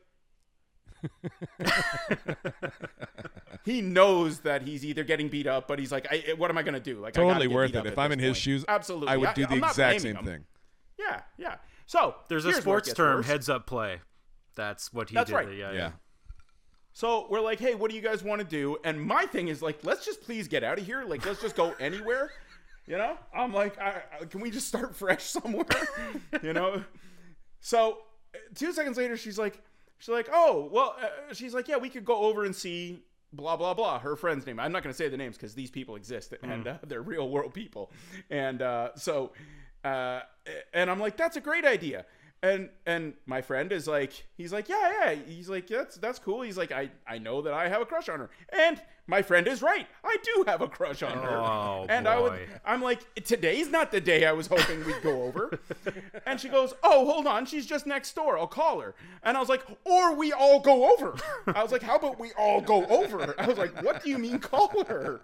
he 3.64 3.81
knows 3.81 4.41
that 4.41 4.62
he's 4.62 4.84
either 4.84 5.05
getting 5.05 5.29
beat 5.29 5.46
up, 5.46 5.69
but 5.69 5.79
he's 5.79 5.93
like, 5.93 6.06
I, 6.11 6.34
what 6.37 6.50
am 6.50 6.58
I 6.58 6.62
gonna 6.62 6.81
do? 6.81 6.99
Like, 6.99 7.17
I 7.17 7.20
gotta 7.20 7.29
Totally 7.34 7.49
get 7.49 7.55
worth 7.55 7.75
it. 7.75 7.87
If 7.87 7.99
I'm 7.99 8.12
in 8.12 8.19
his 8.19 8.31
point. 8.31 8.37
shoes, 8.38 8.64
absolutely, 8.69 9.08
I 9.08 9.17
would 9.17 9.34
do 9.34 9.46
the 9.46 9.52
I'm 9.55 9.64
exact 9.64 10.00
same 10.00 10.17
him. 10.17 10.25
thing. 10.25 10.44
Yeah, 10.99 11.20
yeah. 11.37 11.56
So 11.87 12.17
There's 12.29 12.44
a 12.44 12.49
here's 12.52 12.67
where 12.67 12.79
it 12.79 12.84
sports 12.87 12.93
term, 12.96 13.17
worse. 13.19 13.26
heads 13.26 13.49
up 13.49 13.67
play. 13.67 14.00
That's 14.56 14.93
what 14.93 15.08
he 15.11 15.14
That's 15.14 15.31
did. 15.31 15.37
right. 15.37 15.49
Yeah, 15.49 15.70
Yeah. 15.70 15.76
yeah. 15.76 15.91
So 16.93 17.26
we're 17.31 17.40
like, 17.40 17.61
hey, 17.61 17.75
what 17.75 17.90
do 17.90 17.96
you 17.96 18.02
guys 18.02 18.23
want 18.23 18.40
to 18.40 18.46
do? 18.46 18.76
And 18.85 19.00
my 19.00 19.26
thing 19.26 19.49
is 19.49 19.62
like, 19.62 19.85
let's 19.85 20.05
just 20.05 20.23
please 20.23 20.49
get 20.49 20.64
out 20.64 20.79
of 20.79 20.87
here. 20.87 21.05
Like, 21.05 21.25
let's 21.25 21.40
just 21.40 21.56
go 21.56 21.75
anywhere. 21.81 22.31
You 22.87 22.96
know? 22.96 23.17
I'm 23.35 23.52
like, 23.52 23.79
I, 23.79 24.02
I, 24.20 24.25
can 24.25 24.40
we 24.40 24.50
just 24.50 24.67
start 24.67 24.96
fresh 24.96 25.23
somewhere? 25.25 25.67
you 26.43 26.52
know? 26.52 26.82
So 27.61 27.99
two 28.55 28.73
seconds 28.73 28.96
later, 28.96 29.17
she's 29.17 29.38
like, 29.38 29.62
she's 29.99 30.08
like, 30.08 30.29
oh, 30.32 30.69
well, 30.73 30.96
uh, 31.00 31.35
she's 31.35 31.55
like, 31.55 31.69
yeah, 31.69 31.76
we 31.76 31.88
could 31.88 32.05
go 32.05 32.17
over 32.17 32.44
and 32.44 32.55
see 32.55 33.02
blah 33.32 33.56
blah 33.56 33.75
blah. 33.75 33.99
Her 33.99 34.17
friend's 34.17 34.46
name. 34.46 34.58
I'm 34.58 34.73
not 34.73 34.82
going 34.82 34.93
to 34.93 34.96
say 34.96 35.08
the 35.08 35.17
names 35.17 35.37
because 35.37 35.55
these 35.55 35.70
people 35.70 35.96
exist 35.96 36.34
and 36.43 36.67
uh, 36.67 36.79
they're 36.86 37.03
real 37.03 37.29
world 37.29 37.55
people. 37.55 37.91
And 38.31 38.63
uh, 38.63 38.91
so, 38.96 39.32
uh, 39.84 40.20
and 40.72 40.91
I'm 40.91 40.98
like, 40.98 41.17
that's 41.17 41.36
a 41.36 41.41
great 41.41 41.65
idea. 41.65 42.06
And 42.43 42.69
and 42.87 43.15
my 43.27 43.43
friend 43.43 43.73
is 43.73 43.89
like, 43.89 44.13
he's 44.37 44.53
like, 44.53 44.69
yeah, 44.69 44.93
yeah. 45.11 45.15
He's 45.27 45.49
like, 45.49 45.67
that's 45.67 45.97
that's 45.97 46.21
cool. 46.21 46.43
He's 46.43 46.57
like, 46.57 46.71
I 46.71 46.91
I 47.07 47.19
know 47.19 47.43
that 47.43 47.53
I 47.53 47.69
have 47.69 47.83
a 47.83 47.85
crush 47.85 48.09
on 48.09 48.21
her. 48.21 48.31
And 48.51 48.81
my 49.09 49.23
friend 49.23 49.49
is 49.49 49.61
right. 49.63 49.87
I 50.05 50.17
do 50.23 50.45
have 50.47 50.61
a 50.61 50.69
crush 50.69 51.03
on 51.03 51.19
her. 51.19 51.31
Oh, 51.31 51.87
and 51.89 52.07
I 52.07 52.21
would. 52.21 52.39
I'm 52.65 52.83
like, 52.83 53.01
today's 53.25 53.71
not 53.71 53.91
the 53.91 54.01
day 54.01 54.27
I 54.27 54.33
was 54.33 54.47
hoping 54.47 54.85
we'd 54.85 55.03
go 55.03 55.23
over. 55.23 55.59
and 56.27 56.39
she 56.39 56.49
goes, 56.49 56.75
oh, 56.85 57.07
hold 57.07 57.27
on, 57.27 57.47
she's 57.47 57.65
just 57.67 57.87
next 57.87 58.15
door. 58.15 58.39
I'll 58.39 58.47
call 58.47 58.81
her. 58.81 58.95
And 59.23 59.37
I 59.37 59.41
was 59.41 59.49
like, 59.49 59.65
or 59.85 60.15
we 60.15 60.33
all 60.33 60.61
go 60.61 60.93
over. 60.93 61.17
I 61.47 61.63
was 61.63 61.73
like, 61.73 61.83
how 61.83 61.97
about 61.97 62.21
we 62.21 62.33
all 62.39 62.61
go 62.61 62.85
over? 62.87 63.35
I 63.39 63.49
was 63.49 63.57
like, 63.59 63.83
what 63.83 64.05
do 64.05 64.11
you 64.11 64.19
mean 64.19 64.39
call 64.39 64.85
her? 64.85 65.21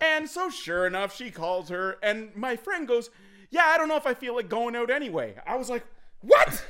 And 0.00 0.28
so 0.28 0.50
sure 0.50 0.86
enough, 0.86 1.14
she 1.16 1.30
calls 1.30 1.68
her, 1.68 1.98
and 2.02 2.34
my 2.34 2.56
friend 2.56 2.86
goes, 2.86 3.10
yeah, 3.50 3.66
I 3.66 3.78
don't 3.78 3.88
know 3.88 3.96
if 3.96 4.06
I 4.06 4.14
feel 4.14 4.34
like 4.34 4.48
going 4.48 4.74
out 4.74 4.90
anyway. 4.90 5.36
I 5.46 5.56
was 5.56 5.70
like, 5.70 5.84
what? 6.26 6.64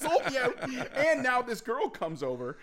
sold 0.00 0.24
me 0.30 0.38
out. 0.38 0.56
And 0.96 1.22
now 1.22 1.42
this 1.42 1.60
girl 1.60 1.88
comes 1.88 2.22
over. 2.22 2.58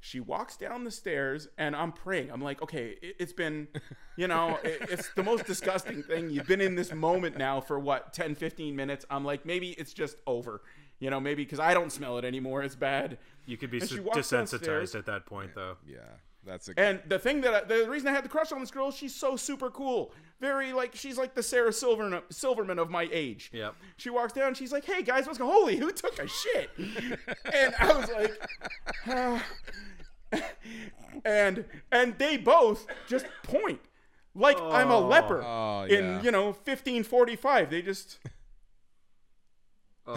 She 0.00 0.18
walks 0.18 0.56
down 0.56 0.82
the 0.82 0.90
stairs, 0.90 1.46
and 1.58 1.76
I'm 1.76 1.92
praying. 1.92 2.30
I'm 2.32 2.40
like, 2.42 2.60
okay, 2.60 2.96
it, 3.00 3.16
it's 3.20 3.32
been, 3.32 3.68
you 4.16 4.26
know, 4.26 4.58
it, 4.64 4.78
it's 4.90 5.08
the 5.14 5.22
most 5.22 5.46
disgusting 5.46 6.02
thing. 6.02 6.28
You've 6.28 6.48
been 6.48 6.60
in 6.60 6.74
this 6.74 6.92
moment 6.92 7.38
now 7.38 7.60
for 7.60 7.78
what, 7.78 8.12
10, 8.12 8.34
15 8.34 8.74
minutes. 8.74 9.04
I'm 9.10 9.24
like, 9.24 9.46
maybe 9.46 9.70
it's 9.70 9.92
just 9.92 10.16
over. 10.26 10.62
You 10.98 11.10
know, 11.10 11.20
maybe 11.20 11.44
because 11.44 11.60
I 11.60 11.72
don't 11.72 11.92
smell 11.92 12.18
it 12.18 12.24
anymore. 12.24 12.62
It's 12.64 12.74
bad. 12.74 13.18
You 13.46 13.56
could 13.56 13.70
be 13.70 13.78
And 13.78 13.90
s- 13.90 13.96
desensitized 13.96 14.30
downstairs. 14.30 14.94
at 14.96 15.06
that 15.06 15.24
point, 15.26 15.52
though. 15.54 15.76
Yeah, 15.86 15.98
that's 16.44 16.68
a 16.68 16.72
And 16.78 17.00
the 17.06 17.18
thing 17.18 17.40
that 17.42 17.54
I, 17.54 17.60
the 17.64 17.88
reason 17.88 18.08
I 18.08 18.12
had 18.12 18.24
the 18.24 18.28
crush 18.28 18.50
on 18.52 18.60
this 18.60 18.70
girl, 18.70 18.90
she's 18.90 19.14
so 19.14 19.36
super 19.36 19.70
cool. 19.70 20.12
Very 20.40 20.72
like 20.72 20.94
she's 20.94 21.16
like 21.16 21.34
the 21.34 21.42
Sarah 21.42 21.72
Silverman 21.72 22.22
Silverman 22.30 22.78
of 22.78 22.90
my 22.90 23.08
age. 23.12 23.50
Yep. 23.52 23.74
She 23.96 24.10
walks 24.10 24.32
down. 24.32 24.54
She's 24.54 24.72
like, 24.72 24.84
"Hey 24.84 25.02
guys, 25.02 25.26
what's 25.26 25.38
going? 25.38 25.52
Holy, 25.52 25.76
who 25.76 25.92
took 25.92 26.18
a 26.18 26.26
shit?" 26.26 26.70
and 27.52 27.74
I 27.78 27.92
was 27.92 28.10
like, 28.10 29.42
and 31.24 31.64
and 31.92 32.18
they 32.18 32.36
both 32.36 32.86
just 33.08 33.26
point 33.44 33.80
like 34.34 34.60
I'm 34.60 34.90
a 34.90 34.98
leper 34.98 35.42
Oh, 35.44 35.82
oh 35.82 35.84
in 35.84 36.04
yeah. 36.04 36.22
you 36.22 36.30
know 36.30 36.46
1545. 36.46 37.70
They 37.70 37.82
just 37.82 38.18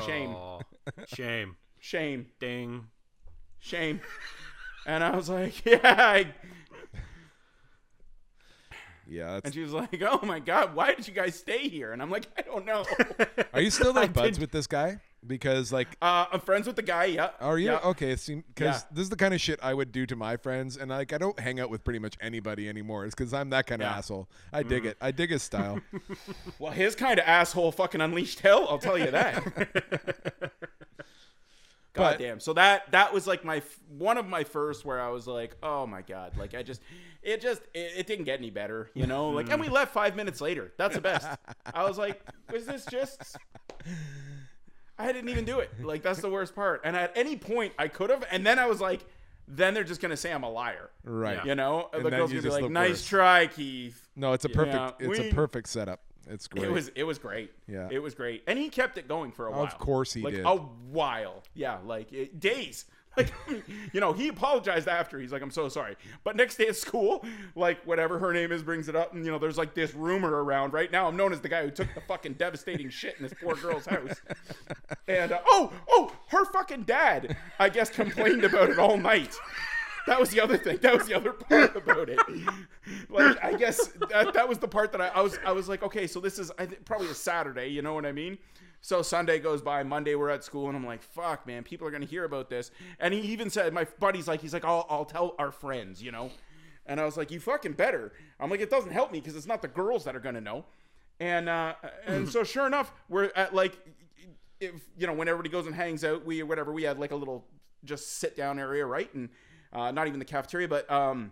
Shame. 0.06 0.30
Oh. 0.32 0.60
Aw. 0.88 0.92
Shame. 1.08 1.56
shame, 1.80 2.28
Ding. 2.40 2.86
shame. 3.60 4.02
And 4.86 5.04
I 5.04 5.16
was 5.16 5.30
like, 5.30 5.66
"Yeah, 5.66 5.80
I, 5.84 6.28
Yeah, 9.08 9.26
that's- 9.26 9.42
And 9.46 9.54
she 9.54 9.62
was 9.62 9.72
like, 9.74 10.02
"Oh 10.02 10.20
my 10.24 10.40
god, 10.40 10.74
why 10.76 10.94
did 10.96 11.08
you 11.08 11.14
guys 11.14 11.36
stay 11.36 11.68
here?" 11.70 11.92
And 11.94 12.02
I'm 12.02 12.10
like, 12.10 12.26
"I 12.38 12.42
don't 12.42 12.66
know." 12.66 12.86
Are 13.54 13.62
you 13.62 13.70
still 13.70 13.94
like 13.94 14.14
buds 14.14 14.38
did- 14.38 14.42
with 14.42 14.52
this 14.52 14.68
guy? 14.68 15.00
Because 15.28 15.72
like, 15.74 15.88
uh, 16.04 16.26
I'm 16.32 16.40
friends 16.40 16.68
with 16.68 16.76
the 16.76 16.84
guy. 16.84 17.06
Yeah. 17.06 17.32
are 17.40 17.58
you 17.58 17.72
Yeah. 17.72 17.80
okay? 17.80 18.12
Because 18.14 18.44
Yeah. 18.60 18.80
this 18.92 19.02
is 19.04 19.10
the 19.10 19.16
kind 19.16 19.34
of 19.34 19.42
shit 19.42 19.60
I 19.64 19.74
would 19.74 19.92
do 19.92 20.06
to 20.06 20.16
my 20.16 20.38
friends, 20.38 20.78
and 20.78 20.92
like 20.92 21.14
I 21.14 21.18
don't 21.18 21.40
hang 21.40 21.60
out 21.60 21.72
with 21.72 21.84
pretty 21.84 21.98
much 21.98 22.16
anybody 22.22 22.70
anymore. 22.70 23.06
It's 23.06 23.16
because 23.16 23.34
I'm 23.34 23.50
that 23.50 23.66
kind 23.66 23.82
of 23.82 23.88
Yeah. 23.88 23.94
Mm. 23.94 23.98
asshole. 23.98 24.30
I 24.54 24.62
dig 24.62 24.86
it. 24.86 24.98
I 25.02 25.10
dig 25.10 25.32
his 25.32 25.42
style. 25.42 25.80
Well, 26.60 26.72
his 26.72 26.96
kind 26.96 27.20
of 27.20 27.26
asshole 27.26 27.72
fucking 27.72 28.02
unleashed 28.02 28.42
hell. 28.42 28.68
I'll 28.70 28.78
tell 28.78 29.00
you 29.00 29.10
that. 29.10 30.52
God 31.96 32.18
damn. 32.20 32.40
So 32.40 32.54
that 32.54 32.92
that 32.92 33.14
was 33.14 33.26
like 33.28 33.44
my 33.44 33.62
one 33.98 34.18
of 34.18 34.28
my 34.28 34.44
first 34.44 34.86
where 34.86 35.02
I 35.02 35.10
was 35.10 35.28
like, 35.28 35.56
oh 35.64 35.86
my 35.88 36.02
god, 36.02 36.38
like 36.38 36.54
I 36.54 36.64
just 36.64 36.82
it 37.24 37.42
just 37.42 37.62
it, 37.74 37.92
it 37.98 38.08
didn't 38.08 38.26
get 38.26 38.40
any 38.40 38.50
better, 38.52 38.90
you 38.94 39.08
know. 39.08 39.30
Like, 39.30 39.50
and 39.50 39.60
we 39.60 39.70
left 39.70 39.94
five 39.94 40.16
minutes 40.16 40.42
later. 40.42 40.74
That's 40.78 40.96
the 40.96 41.02
best. 41.02 41.28
I 41.74 41.84
was 41.88 41.98
like, 41.98 42.22
was 42.52 42.66
this 42.66 42.86
just? 42.86 43.38
I 44.98 45.12
didn't 45.12 45.30
even 45.30 45.46
do 45.46 45.60
it. 45.60 45.72
Like 45.84 46.04
that's 46.04 46.22
the 46.22 46.30
worst 46.30 46.56
part. 46.56 46.82
And 46.84 46.96
at 46.96 47.12
any 47.16 47.36
point 47.36 47.74
I 47.78 47.88
could 47.88 48.10
have, 48.10 48.24
and 48.32 48.46
then 48.46 48.60
I 48.60 48.66
was 48.66 48.80
like, 48.80 49.06
then 49.48 49.74
they're 49.74 49.84
just 49.84 50.02
gonna 50.02 50.18
say 50.18 50.32
I'm 50.32 50.44
a 50.44 50.50
liar. 50.50 50.90
Right. 51.04 51.44
You 51.46 51.56
know, 51.56 51.90
And 51.94 52.06
the 52.06 52.10
girl's 52.10 52.32
gonna 52.32 52.42
be 52.42 52.50
like, 52.50 52.70
"Nice 52.70 52.90
worse. 52.90 53.06
try, 53.06 53.48
Keith." 53.48 54.08
No, 54.16 54.34
it's 54.34 54.46
a 54.46 54.50
perfect. 54.50 55.02
it's 55.02 55.20
we- 55.20 55.30
a 55.30 55.34
perfect 55.34 55.68
setup. 55.68 56.02
It's 56.28 56.48
great. 56.48 56.66
It 56.66 56.72
was 56.72 56.90
it 56.90 57.04
was 57.04 57.18
great. 57.18 57.52
Yeah. 57.68 57.88
it 57.92 58.00
was 58.00 58.14
great, 58.14 58.44
and 58.48 58.58
he 58.58 58.70
kept 58.70 58.98
it 58.98 59.08
going 59.08 59.32
for 59.32 59.48
a 59.48 59.52
while. 59.52 59.64
Of 59.64 59.78
course 59.78 60.14
he 60.14 60.22
like, 60.22 60.36
did. 60.36 60.46
A 60.46 60.56
while, 60.56 61.44
yeah, 61.54 61.78
like 61.86 62.12
it, 62.14 62.40
days. 62.40 62.86
Like, 63.18 63.32
you 63.94 64.02
know, 64.02 64.12
he 64.12 64.28
apologized 64.28 64.90
after. 64.90 65.18
He's 65.18 65.32
like, 65.32 65.42
"I'm 65.42 65.50
so 65.50 65.70
sorry." 65.70 65.96
But 66.26 66.36
next 66.36 66.58
day 66.58 66.68
at 66.68 66.76
school, 66.76 67.24
like 67.56 67.82
whatever 67.86 68.20
her 68.20 68.34
name 68.34 68.52
is 68.52 68.62
brings 68.62 68.90
it 68.90 68.96
up, 68.98 69.14
and 69.14 69.26
you 69.26 69.32
know, 69.32 69.40
there's 69.40 69.58
like 69.58 69.74
this 69.74 69.94
rumor 69.94 70.44
around 70.44 70.74
right 70.74 70.92
now. 70.92 71.08
I'm 71.08 71.16
known 71.16 71.32
as 71.32 71.40
the 71.40 71.48
guy 71.48 71.64
who 71.64 71.72
took 71.72 71.88
the 71.96 72.02
fucking 72.02 72.34
devastating 72.34 72.90
shit 72.90 73.16
in 73.16 73.24
this 73.24 73.34
poor 73.42 73.56
girl's 73.56 73.86
house. 73.86 74.20
And 75.08 75.32
uh, 75.32 75.40
oh, 75.48 75.72
oh, 75.90 76.14
her 76.28 76.44
fucking 76.44 76.84
dad, 76.84 77.38
I 77.58 77.70
guess, 77.70 77.90
complained 77.90 78.44
about 78.44 78.70
it 78.70 78.80
all 78.80 78.98
night. 78.98 79.34
That 80.08 80.20
was 80.20 80.30
the 80.30 80.40
other 80.40 80.58
thing. 80.58 80.78
That 80.82 80.94
was 80.98 81.08
the 81.08 81.16
other 81.16 81.34
part 81.34 81.76
about 81.76 82.10
it. 82.10 82.20
Like, 83.10 83.44
I 83.44 83.54
guess 83.54 83.88
that, 84.10 84.34
that 84.34 84.48
was 84.48 84.60
the 84.60 84.68
part 84.68 84.92
that 84.92 85.02
I, 85.02 85.08
I 85.08 85.22
was 85.22 85.40
I 85.46 85.52
was 85.52 85.68
like, 85.68 85.84
okay, 85.84 86.06
so 86.08 86.20
this 86.20 86.38
is 86.38 86.52
I 86.60 86.66
th- 86.68 86.86
probably 86.86 87.08
a 87.10 87.14
Saturday. 87.14 87.68
You 87.68 87.82
know 87.82 87.94
what 87.94 88.06
I 88.06 88.12
mean? 88.12 88.38
So 88.82 89.02
Sunday 89.02 89.40
goes 89.40 89.64
by, 89.64 89.82
Monday 89.82 90.14
we're 90.14 90.30
at 90.30 90.44
school, 90.44 90.68
and 90.68 90.78
I'm 90.78 90.86
like, 90.86 91.02
fuck, 91.02 91.48
man, 91.48 91.64
people 91.64 91.88
are 91.88 91.92
gonna 91.92 92.06
hear 92.06 92.24
about 92.24 92.50
this. 92.50 92.70
And 93.00 93.14
he 93.14 93.22
even 93.22 93.50
said, 93.50 93.74
my 93.74 93.86
buddy's 94.00 94.28
like, 94.28 94.42
he's 94.42 94.54
like, 94.54 94.66
I'll 94.66 94.86
I'll 94.90 95.06
tell 95.06 95.34
our 95.40 95.52
friends, 95.52 96.04
you 96.04 96.12
know. 96.12 96.30
And 96.86 97.00
I 97.00 97.06
was 97.06 97.18
like, 97.18 97.32
you 97.32 97.40
fucking 97.40 97.74
better. 97.74 98.14
I'm 98.40 98.52
like, 98.52 98.60
it 98.60 98.70
doesn't 98.70 98.92
help 98.92 99.12
me 99.12 99.20
because 99.20 99.36
it's 99.36 99.48
not 99.48 99.64
the 99.64 99.68
girls 99.68 100.04
that 100.04 100.16
are 100.16 100.20
gonna 100.20 100.42
know. 100.42 100.66
And 101.20 101.50
uh, 101.50 101.74
and 102.06 102.30
so 102.30 102.44
sure 102.54 102.68
enough, 102.68 102.92
we're 103.10 103.32
at 103.36 103.56
like, 103.56 103.76
if 104.60 104.74
you 104.98 105.08
know, 105.08 105.14
when 105.14 105.28
everybody 105.28 105.50
goes 105.50 105.66
and 105.66 105.74
hangs 105.76 106.04
out, 106.04 106.26
we 106.26 106.44
whatever 106.44 106.72
we 106.72 106.84
had 106.84 107.00
like 107.00 107.12
a 107.12 107.16
little 107.16 107.46
just 107.84 108.20
sit 108.20 108.36
down 108.38 108.60
area, 108.60 108.86
right? 108.86 109.12
And 109.14 109.30
uh, 109.76 109.92
not 109.92 110.08
even 110.08 110.20
the 110.20 110.26
cafeteria, 110.26 110.68
but 110.68 110.90
um, 110.90 111.32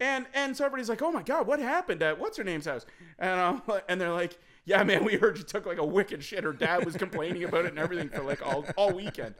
and 0.00 0.26
and 0.34 0.56
so 0.56 0.64
everybody's 0.64 0.88
like, 0.88 1.02
"Oh 1.02 1.12
my 1.12 1.22
god, 1.22 1.46
what 1.46 1.58
happened 1.58 2.02
at 2.02 2.18
what's 2.18 2.36
her 2.36 2.44
name's 2.44 2.66
house?" 2.66 2.86
And 3.18 3.38
um, 3.38 3.62
and 3.88 4.00
they're 4.00 4.12
like, 4.12 4.38
"Yeah, 4.64 4.82
man, 4.84 5.04
we 5.04 5.16
heard 5.16 5.36
you 5.36 5.44
took 5.44 5.66
like 5.66 5.78
a 5.78 5.84
wicked 5.84 6.22
shit. 6.22 6.44
Her 6.44 6.52
dad 6.52 6.84
was 6.84 6.96
complaining 6.96 7.44
about 7.44 7.64
it 7.64 7.70
and 7.70 7.78
everything 7.78 8.08
for 8.08 8.22
like 8.22 8.44
all 8.46 8.64
all 8.76 8.92
weekend." 8.92 9.34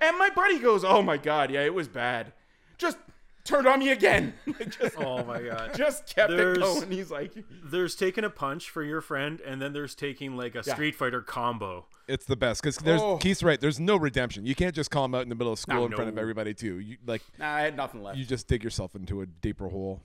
And 0.00 0.18
my 0.18 0.30
buddy 0.30 0.58
goes, 0.58 0.84
"Oh 0.84 1.02
my 1.02 1.16
god, 1.16 1.50
yeah, 1.50 1.62
it 1.62 1.74
was 1.74 1.88
bad. 1.88 2.32
Just 2.76 2.98
turned 3.46 3.66
on 3.66 3.78
me 3.78 3.90
again. 3.90 4.34
just, 4.68 4.96
Oh 4.98 5.24
my 5.24 5.40
god. 5.42 5.72
just 5.74 6.06
kept 6.14 6.30
There's- 6.30 6.56
it 6.56 6.60
going." 6.60 6.90
He's 6.90 7.10
like, 7.10 7.32
There's 7.64 7.94
taking 7.94 8.24
a 8.24 8.30
punch 8.30 8.68
for 8.70 8.82
your 8.82 9.00
friend, 9.00 9.40
and 9.40 9.60
then 9.62 9.72
there's 9.72 9.94
taking 9.94 10.36
like 10.36 10.54
a 10.54 10.62
Yeah. 10.66 10.74
Street 10.74 10.94
Fighter 10.94 11.22
combo. 11.22 11.86
It's 12.08 12.24
the 12.26 12.36
best 12.36 12.62
because 12.62 12.76
there's 12.78 13.00
Oh. 13.00 13.16
Keith's 13.16 13.42
right. 13.42 13.60
There's 13.60 13.80
no 13.80 13.96
redemption. 13.96 14.46
You 14.46 14.54
can't 14.54 14.74
just 14.74 14.90
call 14.90 15.04
him 15.06 15.14
out 15.14 15.22
in 15.22 15.28
the 15.28 15.34
middle 15.34 15.52
of 15.52 15.58
school 15.58 15.76
No, 15.76 15.86
in 15.86 15.92
front 15.92 16.08
of 16.08 16.18
everybody 16.18 16.54
too. 16.54 16.78
You 16.78 16.96
like 17.06 17.22
"Nah, 17.38 17.54
I 17.54 17.60
had 17.62 17.76
nothing 17.76 18.02
left." 18.02 18.18
you 18.18 18.24
just 18.24 18.46
dig 18.48 18.62
yourself 18.62 18.94
into 18.94 19.22
a 19.22 19.26
deeper 19.26 19.68
hole. 19.68 20.02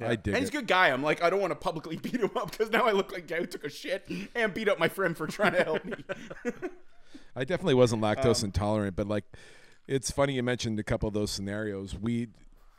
I 0.00 0.16
dig 0.16 0.34
and 0.34 0.38
he's 0.38 0.48
a 0.48 0.52
good 0.52 0.66
guy. 0.66 0.88
I'm 0.88 1.02
like, 1.02 1.22
I 1.22 1.30
don't 1.30 1.40
want 1.40 1.52
to 1.52 1.54
publicly 1.54 1.96
beat 2.02 2.16
him 2.20 2.30
up 2.34 2.50
because 2.50 2.70
now 2.70 2.86
I 2.86 2.90
look 2.92 3.12
like 3.12 3.22
a 3.22 3.26
guy 3.26 3.36
who 3.36 3.46
took 3.46 3.62
a 3.62 3.68
shit 3.70 4.10
and 4.34 4.52
beat 4.52 4.68
up 4.68 4.80
my 4.80 4.88
friend 4.88 5.16
for 5.16 5.28
trying 5.28 5.52
to 5.52 5.62
help 5.62 5.84
me. 5.84 5.94
I 7.36 7.44
definitely 7.44 7.74
wasn't 7.74 8.02
Um, 8.04 8.14
lactose 8.16 8.42
intolerant, 8.42 8.96
but 8.96 9.06
like, 9.06 9.24
it's 9.86 10.10
funny 10.10 10.34
you 10.34 10.42
mentioned 10.42 10.78
a 10.78 10.82
couple 10.82 11.06
of 11.08 11.14
those 11.14 11.30
scenarios. 11.30 11.96
We, 11.98 12.28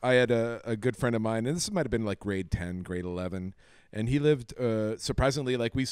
I 0.04 0.16
had 0.16 0.32
a, 0.32 0.62
a 0.66 0.76
good 0.76 0.98
friend 0.98 1.16
of 1.16 1.22
mine, 1.22 1.48
and 1.48 1.56
this 1.56 1.72
might 1.72 1.86
have 1.86 1.92
been 1.92 2.06
like 2.06 2.20
grade 2.20 2.52
ten, 2.52 2.84
grade 2.84 3.06
eleven, 3.06 3.56
and 3.94 4.10
he 4.10 4.20
lived 4.20 4.58
uh, 4.60 4.98
surprisingly 4.98 5.56
like 5.56 5.74
we 5.74 5.88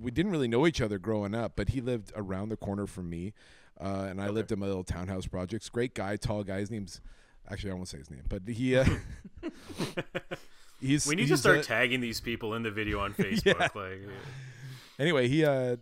we 0.00 0.10
didn't 0.10 0.32
really 0.32 0.48
know 0.48 0.66
each 0.66 0.80
other 0.80 0.98
growing 0.98 1.34
up, 1.34 1.52
but 1.54 1.68
he 1.68 1.82
lived 1.82 2.12
around 2.16 2.48
the 2.48 2.56
corner 2.56 2.86
from 2.86 3.10
me, 3.10 3.34
uh, 3.78 4.06
and 4.08 4.20
I 4.20 4.28
lived 4.28 4.50
in 4.52 4.58
my 4.58 4.66
little 4.66 4.84
townhouse 4.84 5.26
projects. 5.26 5.68
Great 5.68 5.94
guy, 5.94 6.16
tall 6.16 6.42
guy. 6.44 6.60
His 6.60 6.70
name's 6.70 7.02
actually 7.50 7.72
I 7.72 7.74
won't 7.74 7.88
say 7.88 7.98
his 7.98 8.10
name, 8.10 8.24
but 8.28 8.42
he. 8.48 8.76
Uh, 8.76 8.86
he's 10.80 11.06
We 11.06 11.14
need 11.14 11.28
to 11.28 11.36
start 11.36 11.58
uh, 11.58 11.62
tagging 11.62 12.00
these 12.00 12.20
people 12.20 12.54
in 12.54 12.62
the 12.62 12.70
video 12.70 13.00
on 13.00 13.12
Facebook. 13.14 13.74
Like, 13.74 14.08
Anyway, 14.98 15.28
he 15.28 15.44
uh 15.44 15.76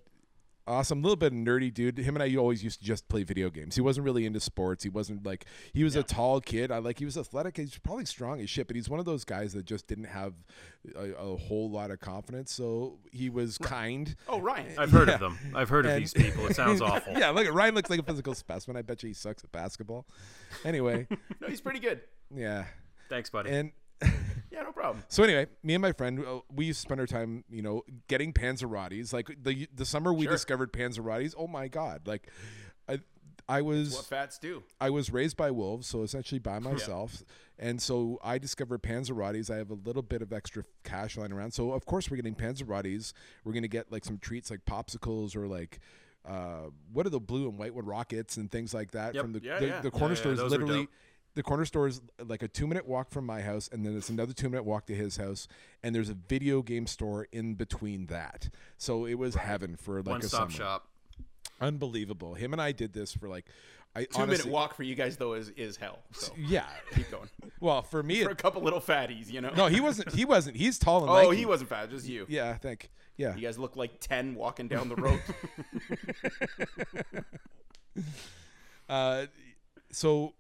awesome, 0.71 1.03
little 1.03 1.17
bit 1.17 1.33
a 1.33 1.37
nerdy 1.37 1.73
dude. 1.73 1.99
Him 1.99 2.17
and 2.17 2.23
I 2.23 2.35
always 2.37 2.63
used 2.65 2.79
to 2.81 2.85
just 2.87 3.09
play 3.09 3.23
video 3.25 3.51
games. 3.51 3.75
He 3.75 3.81
wasn't 3.81 4.05
really 4.05 4.25
into 4.25 4.41
sports. 4.41 4.83
He 4.85 4.89
wasn't 4.89 5.27
like 5.27 5.45
he 5.73 5.85
was 5.85 5.97
a 5.97 6.03
tall 6.03 6.41
kid. 6.41 6.71
I 6.71 6.79
like 6.79 6.99
he 6.99 7.05
was 7.05 7.19
athletic. 7.19 7.57
He's 7.57 7.77
probably 7.79 8.05
strong 8.05 8.41
as 8.41 8.49
shit, 8.49 8.67
but 8.67 8.77
he's 8.77 8.89
one 8.89 8.99
of 9.01 9.05
those 9.07 9.25
guys 9.25 9.53
that 9.55 9.65
just 9.67 9.87
didn't 9.87 10.05
have 10.05 10.35
a, 10.97 11.13
a 11.15 11.37
whole 11.37 11.69
lot 11.71 11.91
of 11.91 12.01
confidence. 12.01 12.53
So 12.53 12.99
he 13.13 13.29
was 13.29 13.59
kind. 13.59 14.15
oh, 14.29 14.41
Ryan. 14.41 14.73
I've 14.79 14.91
heard 14.93 15.09
of 15.09 15.21
them. 15.21 15.39
I've 15.55 15.69
heard 15.69 15.87
of 15.87 15.97
these 15.97 16.15
people. 16.15 16.47
It 16.47 16.55
sounds 16.57 16.81
awful. 16.83 17.13
yeah, 17.19 17.31
look, 17.31 17.47
at 17.47 17.53
Ryan 17.53 17.75
looks 17.75 17.91
like 17.91 18.01
a 18.01 18.05
physical 18.05 18.35
specimen. 18.35 18.77
I 18.77 18.83
bet 18.83 19.03
you 19.03 19.09
he 19.09 19.15
sucks 19.15 19.43
at 19.45 19.53
basketball. 19.53 20.07
Anyway, 20.65 21.07
No, 21.41 21.49
he's 21.49 21.61
pretty 21.61 21.81
good. 21.81 22.01
yeah, 22.35 22.65
Thanks, 23.09 23.29
buddy. 23.31 23.51
and. 23.51 23.73
Yeah, 24.51 24.63
no 24.63 24.73
problem. 24.73 25.05
So 25.09 25.23
anyway, 25.23 25.47
me 25.63 25.75
and 25.75 25.83
my 25.83 25.93
friend, 25.93 26.25
uh, 26.27 26.41
we 26.53 26.67
used 26.67 26.79
to 26.81 26.83
spend 26.83 27.01
our 27.01 27.07
time, 27.07 27.45
you 27.51 27.63
know, 27.63 27.83
getting 28.09 28.33
Panzerottis. 28.33 29.13
Like 29.13 29.31
the 29.43 29.69
the 29.75 29.85
summer 29.85 30.13
we 30.13 30.25
Sure. 30.25 30.33
discovered 30.33 30.73
Panzerottis. 30.73 31.35
Oh 31.39 31.47
my 31.47 31.69
god! 31.69 32.07
Like, 32.07 32.29
I 32.89 32.99
I 33.49 33.63
was 33.63 33.95
What 33.95 34.07
fats 34.07 34.39
do. 34.39 34.63
I 34.81 34.91
was 34.91 35.13
raised 35.13 35.37
by 35.37 35.51
wolves, 35.51 35.87
so 35.87 36.03
essentially 36.03 36.39
by 36.39 36.59
myself. 36.71 37.23
And 37.59 37.81
so 37.81 38.19
I 38.25 38.39
discovered 38.39 38.83
Panzerottis. 38.83 39.51
I 39.53 39.57
have 39.59 39.71
a 39.71 39.75
little 39.75 40.03
bit 40.03 40.23
of 40.23 40.33
extra 40.33 40.65
cash 40.83 41.17
lying 41.17 41.33
around. 41.33 41.53
So 41.53 41.73
of 41.73 41.85
course 41.87 42.11
we're 42.11 42.17
getting 42.17 42.35
Panzerottis. 42.35 43.13
We're 43.45 43.53
gonna 43.53 43.69
get 43.69 43.93
like 43.93 44.05
some 44.05 44.19
treats 44.19 44.51
like 44.51 44.65
popsicles 44.65 45.37
or 45.37 45.47
like 45.47 45.79
uh, 46.27 46.71
what 46.93 47.07
are 47.07 47.11
the 47.11 47.21
blue 47.21 47.49
and 47.49 47.59
white 47.59 47.75
one 47.75 47.87
rockets 47.87 48.37
and 48.37 48.51
things 48.51 48.75
like 48.75 48.91
that 48.93 49.15
Yep. 49.15 49.23
from 49.23 49.33
the 49.33 49.41
Yeah, 49.43 49.59
the, 49.59 49.67
yeah. 49.67 49.81
the 49.81 49.91
corner 49.91 50.15
Yeah, 50.15 50.21
store 50.21 50.33
yeah, 50.35 50.45
is 50.45 50.51
literally. 50.51 50.89
The 51.35 51.43
corner 51.43 51.65
store 51.65 51.87
is 51.89 52.01
like 52.27 52.43
a 52.43 52.49
two 52.49 52.67
minute 52.67 52.87
walk 52.87 53.11
from 53.11 53.25
my 53.27 53.41
house 53.43 53.69
and 53.73 53.85
then 53.87 53.97
it's 53.97 54.09
another 54.09 54.33
two 54.33 54.49
minute 54.49 54.65
walk 54.65 54.87
to 54.87 54.95
his 54.95 55.17
house 55.17 55.47
and 55.83 55.95
there's 55.95 56.09
a 56.11 56.15
video 56.29 56.63
game 56.63 56.87
store 56.87 57.27
in 57.33 57.55
between 57.55 58.07
that 58.07 58.49
so 58.77 59.07
it 59.07 59.15
was 59.15 59.35
heaven 59.37 59.77
for 59.77 59.99
like 59.99 60.07
One 60.07 60.21
a 60.21 60.25
stop 60.25 60.51
summer. 60.51 60.65
shop. 60.65 60.89
unbelievable 61.61 62.35
him 62.35 62.53
and 62.53 62.61
i 62.61 62.73
did 62.73 62.93
this 62.93 63.13
for 63.13 63.29
like 63.29 63.47
i 63.95 64.05
Two 64.05 64.23
honestly, 64.23 64.39
minute 64.45 64.53
walk 64.53 64.75
for 64.75 64.83
you 64.85 64.95
guys 64.95 65.17
though 65.17 65.33
is 65.35 65.49
is 65.51 65.77
hell. 65.77 65.99
So 66.13 66.33
yeah 66.39 66.67
keep 66.95 67.11
going. 67.11 67.29
well 67.61 67.83
for 67.83 68.03
me 68.05 68.23
For 68.23 68.31
it, 68.31 68.33
a 68.33 68.37
couple 68.37 68.63
little 68.63 68.81
fatties, 68.81 69.29
you 69.33 69.41
know. 69.41 69.51
No, 69.57 69.67
he 69.67 69.81
wasn't. 69.81 70.13
He 70.15 70.25
wasn't. 70.25 70.57
He's 70.57 70.79
tall 70.79 71.01
and 71.01 71.11
Oh, 71.11 71.15
lanky. 71.15 71.39
he 71.39 71.45
wasn't 71.45 71.71
fat, 71.71 71.91
just 71.91 72.07
you. 72.09 72.25
Yeah, 72.29 72.51
I 72.51 72.55
think. 72.55 72.89
Yeah. 73.17 73.35
You 73.35 73.43
guys 73.43 73.59
look 73.59 73.75
like 73.75 73.99
ten 73.99 74.37
walking 74.37 74.69
down 74.69 74.89
the 74.91 74.95
road. 74.95 75.21
Uh, 78.89 79.27
so 79.93 80.35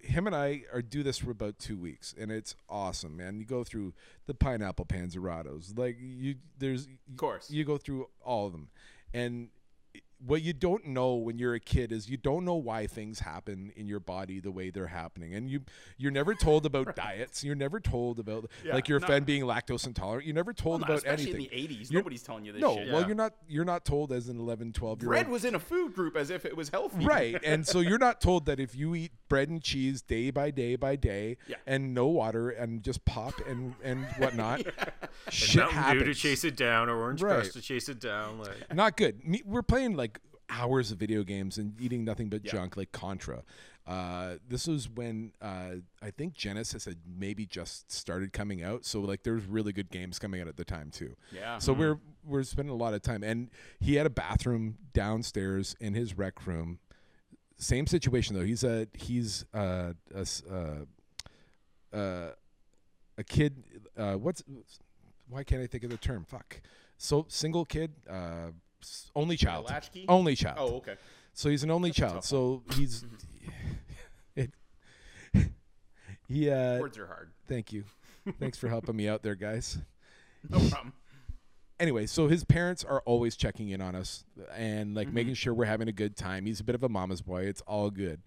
him 0.00 0.26
and 0.26 0.34
I 0.34 0.62
are 0.72 0.82
do 0.82 1.02
this 1.02 1.18
for 1.18 1.30
about 1.30 1.58
two 1.58 1.76
weeks, 1.76 2.14
and 2.18 2.30
it's 2.30 2.54
awesome, 2.68 3.16
man. 3.16 3.38
You 3.38 3.44
go 3.44 3.64
through 3.64 3.94
the 4.26 4.34
pineapple 4.34 4.86
panzerottis, 4.86 5.76
like 5.76 5.96
you. 6.00 6.36
There's, 6.58 6.86
of 6.86 7.16
course. 7.16 7.50
you 7.50 7.64
go 7.64 7.78
through 7.78 8.08
all 8.24 8.46
of 8.46 8.52
them, 8.52 8.68
and 9.12 9.48
what 10.26 10.42
you 10.42 10.52
don't 10.52 10.84
know 10.86 11.14
when 11.14 11.38
you're 11.38 11.54
a 11.54 11.60
kid 11.60 11.92
is 11.92 12.08
you 12.10 12.16
don't 12.16 12.44
know 12.44 12.56
why 12.56 12.86
things 12.88 13.20
happen 13.20 13.70
in 13.76 13.86
your 13.86 14.00
body 14.00 14.40
the 14.40 14.50
way 14.50 14.68
they're 14.68 14.88
happening 14.88 15.32
and 15.34 15.48
you 15.48 15.60
you're 15.96 16.10
never 16.10 16.34
told 16.34 16.66
about 16.66 16.96
diets 16.96 17.44
you're 17.44 17.54
never 17.54 17.78
told 17.78 18.18
about 18.18 18.50
Yeah, 18.64 18.74
like 18.74 18.88
your 18.88 18.98
no. 18.98 19.06
friend 19.06 19.24
being 19.24 19.44
lactose 19.44 19.86
intolerant 19.86 20.26
you're 20.26 20.34
never 20.34 20.52
told 20.52 20.80
Well, 20.80 20.86
about 20.90 20.96
especially 20.98 21.34
anything 21.34 21.44
in 21.60 21.68
the 21.68 21.74
'80s, 21.84 21.90
You're- 21.92 22.00
nobody's 22.02 22.22
telling 22.24 22.44
you 22.44 22.52
this 22.52 22.60
no 22.60 22.74
shit. 22.74 22.88
well 22.90 23.00
Yeah. 23.02 23.06
you're 23.06 23.16
not 23.16 23.34
you're 23.48 23.64
not 23.64 23.84
told 23.84 24.10
as 24.12 24.28
an 24.28 24.40
11 24.40 24.72
12 24.72 25.02
year 25.02 25.08
old 25.08 25.12
Bread 25.14 25.28
was 25.28 25.44
in 25.44 25.54
a 25.54 25.60
food 25.60 25.94
group 25.94 26.16
as 26.16 26.30
if 26.30 26.44
it 26.44 26.56
was 26.56 26.68
healthy. 26.70 27.04
right 27.04 27.38
and 27.44 27.64
so 27.66 27.78
you're 27.78 27.96
not 27.98 28.20
told 28.20 28.46
that 28.46 28.58
if 28.58 28.74
you 28.74 28.96
eat 28.96 29.12
bread 29.28 29.48
and 29.48 29.62
cheese 29.62 30.02
day 30.02 30.30
by 30.30 30.50
day 30.50 30.74
by 30.74 30.96
day 30.96 31.36
Yeah. 31.46 31.56
and 31.66 31.94
no 31.94 32.08
water 32.08 32.50
and 32.50 32.82
just 32.82 33.04
pop 33.04 33.34
and 33.46 33.74
and 33.84 34.04
whatnot 34.18 34.62
shit 35.30 35.58
Mountain 35.60 35.76
happens 35.78 36.02
Dew 36.02 36.12
to 36.12 36.14
chase 36.14 36.44
it 36.44 36.56
down, 36.56 36.88
or 36.88 36.96
Orange 36.96 37.22
Right. 37.22 37.34
Crush 37.42 37.52
to 37.52 37.60
chase 37.60 37.88
it 37.88 38.00
down. 38.00 38.38
Like, 38.38 38.74
not 38.74 38.96
good. 38.96 39.20
We're 39.44 39.62
playing 39.62 39.94
like 39.96 40.07
hours 40.50 40.90
of 40.90 40.98
video 40.98 41.22
games 41.24 41.58
and 41.58 41.80
eating 41.80 42.04
nothing 42.04 42.28
but 42.28 42.44
Yeah. 42.44 42.52
junk, 42.52 42.76
like 42.76 42.92
Contra. 42.92 43.42
Uh, 43.86 44.34
this 44.46 44.66
was 44.66 44.88
when 44.88 45.32
uh, 45.40 45.76
I 46.02 46.10
think 46.10 46.34
Genesis 46.34 46.84
had 46.84 46.98
maybe 47.06 47.46
just 47.46 47.90
started 47.90 48.32
coming 48.34 48.62
out, 48.62 48.84
so 48.84 49.00
like 49.00 49.22
there 49.22 49.32
was 49.34 49.46
really 49.46 49.72
good 49.72 49.90
games 49.90 50.18
coming 50.18 50.40
out 50.42 50.48
at 50.48 50.56
the 50.58 50.64
time 50.64 50.90
too. 50.90 51.16
Yeah. 51.32 51.58
So 51.58 51.72
we're 51.72 51.98
we're 52.24 52.42
spending 52.42 52.72
a 52.74 52.76
lot 52.76 52.92
of 52.92 53.00
time, 53.00 53.22
and 53.22 53.50
he 53.80 53.94
had 53.94 54.04
a 54.04 54.10
bathroom 54.10 54.76
downstairs 54.92 55.74
in 55.80 55.94
his 55.94 56.18
rec 56.18 56.46
room. 56.46 56.80
Same 57.56 57.86
situation 57.86 58.36
though. 58.36 58.44
He's 58.44 58.62
a 58.62 58.88
he's 58.92 59.46
uh, 59.54 59.94
a 60.14 60.18
s- 60.20 60.42
uh, 60.50 60.84
uh, 61.96 62.30
a 63.16 63.24
kid. 63.24 63.64
Uh, 63.96 64.14
what's 64.14 64.42
why 65.28 65.44
can't 65.44 65.62
I 65.62 65.66
think 65.66 65.84
of 65.84 65.90
the 65.90 65.96
term? 65.96 66.24
Fuck. 66.28 66.60
So 66.98 67.24
single 67.28 67.64
kid, 67.64 67.92
uh, 68.08 68.48
s- 68.48 68.52
only 69.14 69.36
child, 69.36 69.66
latchkey? 69.68 70.04
only 70.08 70.34
child. 70.36 70.56
Oh, 70.58 70.76
okay. 70.78 70.94
So 71.34 71.48
he's 71.50 71.62
an 71.62 71.70
only 71.70 71.90
child. 71.90 72.14
tough 72.14 72.24
So 72.24 72.62
he's 72.76 73.04
it, 74.36 74.50
he. 76.28 76.50
Uh, 76.50 76.78
Words 76.80 76.98
are 76.98 77.06
hard. 77.06 77.30
thank 77.46 77.72
you. 77.72 77.84
Thanks 78.38 78.58
for 78.58 78.68
helping 78.68 78.94
me 78.96 79.08
out 79.08 79.22
there, 79.22 79.34
guys 79.34 79.78
No 80.50 80.58
problem. 80.68 80.92
anyway, 81.80 82.04
so 82.06 82.28
his 82.28 82.44
parents 82.44 82.84
are 82.84 83.00
always 83.06 83.36
checking 83.36 83.70
in 83.70 83.80
on 83.80 83.94
us 83.94 84.24
and 84.54 84.94
like 84.94 85.06
Mm-hmm. 85.08 85.14
making 85.14 85.34
sure 85.34 85.54
we're 85.54 85.64
having 85.64 85.88
a 85.88 85.92
good 85.92 86.16
time. 86.16 86.44
He's 86.46 86.60
a 86.60 86.64
bit 86.64 86.74
of 86.74 86.82
a 86.82 86.88
mama's 86.88 87.22
boy. 87.22 87.44
It's 87.44 87.62
all 87.62 87.90
good. 87.90 88.20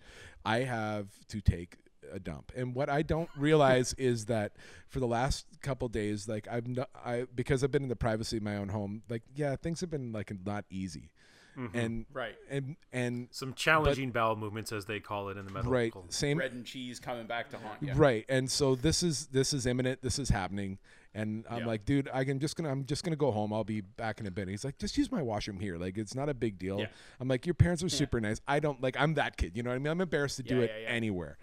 I 0.43 0.59
have 0.59 1.07
to 1.27 1.39
take 1.41 1.77
a 2.11 2.19
dump. 2.19 2.51
And 2.55 2.75
what 2.75 2.89
I 2.89 3.01
don't 3.01 3.29
realize 3.35 3.93
is 3.97 4.25
that 4.25 4.53
for 4.89 4.99
the 4.99 5.07
last 5.07 5.45
couple 5.61 5.87
days, 5.87 6.27
like 6.27 6.47
I've 6.49 6.67
no, 6.67 6.85
I 7.05 7.25
because 7.33 7.63
I've 7.63 7.71
been 7.71 7.83
in 7.83 7.89
the 7.89 7.95
privacy 7.95 8.37
of 8.37 8.43
my 8.43 8.57
own 8.57 8.69
home, 8.69 9.03
like 9.09 9.23
yeah, 9.35 9.55
things 9.55 9.81
have 9.81 9.89
been 9.89 10.11
like 10.11 10.31
not 10.45 10.65
easy. 10.69 11.11
Mm-hmm. 11.57 11.77
And 11.77 12.05
Right. 12.13 12.35
and 12.49 12.77
and 12.93 13.27
Some 13.31 13.53
challenging 13.53 14.11
bowel 14.11 14.37
movements, 14.37 14.71
as 14.71 14.85
they 14.85 15.01
call 15.01 15.27
it 15.27 15.35
in 15.37 15.45
the 15.45 15.51
medical. 15.51 15.71
right, 15.73 15.93
same 16.07 16.37
Bread 16.37 16.53
and 16.53 16.65
cheese 16.65 16.97
coming 16.99 17.27
back 17.27 17.49
to 17.49 17.57
haunt 17.57 17.81
you. 17.81 17.91
Right. 17.93 18.23
And 18.29 18.49
so 18.49 18.73
this 18.75 19.03
is 19.03 19.27
this 19.27 19.51
is 19.51 19.65
imminent. 19.65 20.01
This 20.01 20.17
is 20.17 20.29
happening. 20.29 20.79
And 21.13 21.43
I'm 21.49 21.59
Yeah. 21.59 21.65
like, 21.65 21.83
dude, 21.83 22.09
I 22.13 22.23
can 22.23 22.39
just 22.39 22.55
gonna 22.55 22.71
I'm 22.71 22.85
just 22.85 23.03
gonna 23.03 23.17
go 23.17 23.31
home. 23.31 23.51
I'll 23.51 23.65
be 23.65 23.81
back 23.81 24.21
in 24.21 24.27
a 24.27 24.31
bit. 24.31 24.43
and 24.43 24.51
He's 24.51 24.63
like, 24.63 24.77
just 24.77 24.97
use 24.97 25.11
my 25.11 25.21
washroom 25.21 25.59
here. 25.59 25.75
Like 25.77 25.97
it's 25.97 26.15
not 26.15 26.29
a 26.29 26.33
big 26.33 26.57
deal. 26.57 26.79
Yeah. 26.79 26.85
I'm 27.19 27.27
like, 27.27 27.45
your 27.45 27.53
parents 27.53 27.83
are 27.83 27.89
super 27.89 28.21
nice. 28.21 28.39
I 28.47 28.61
don't 28.61 28.81
like 28.81 28.95
I'm 28.97 29.15
that 29.15 29.35
kid. 29.35 29.57
You 29.57 29.63
know 29.63 29.71
what 29.71 29.75
I 29.75 29.79
mean? 29.79 29.91
I'm 29.91 29.99
embarrassed 29.99 30.37
to 30.37 30.43
do 30.43 30.55
Yeah, 30.55 30.61
it 30.63 30.71
yeah, 30.73 30.83
yeah. 30.83 30.95
anywhere. 30.95 31.37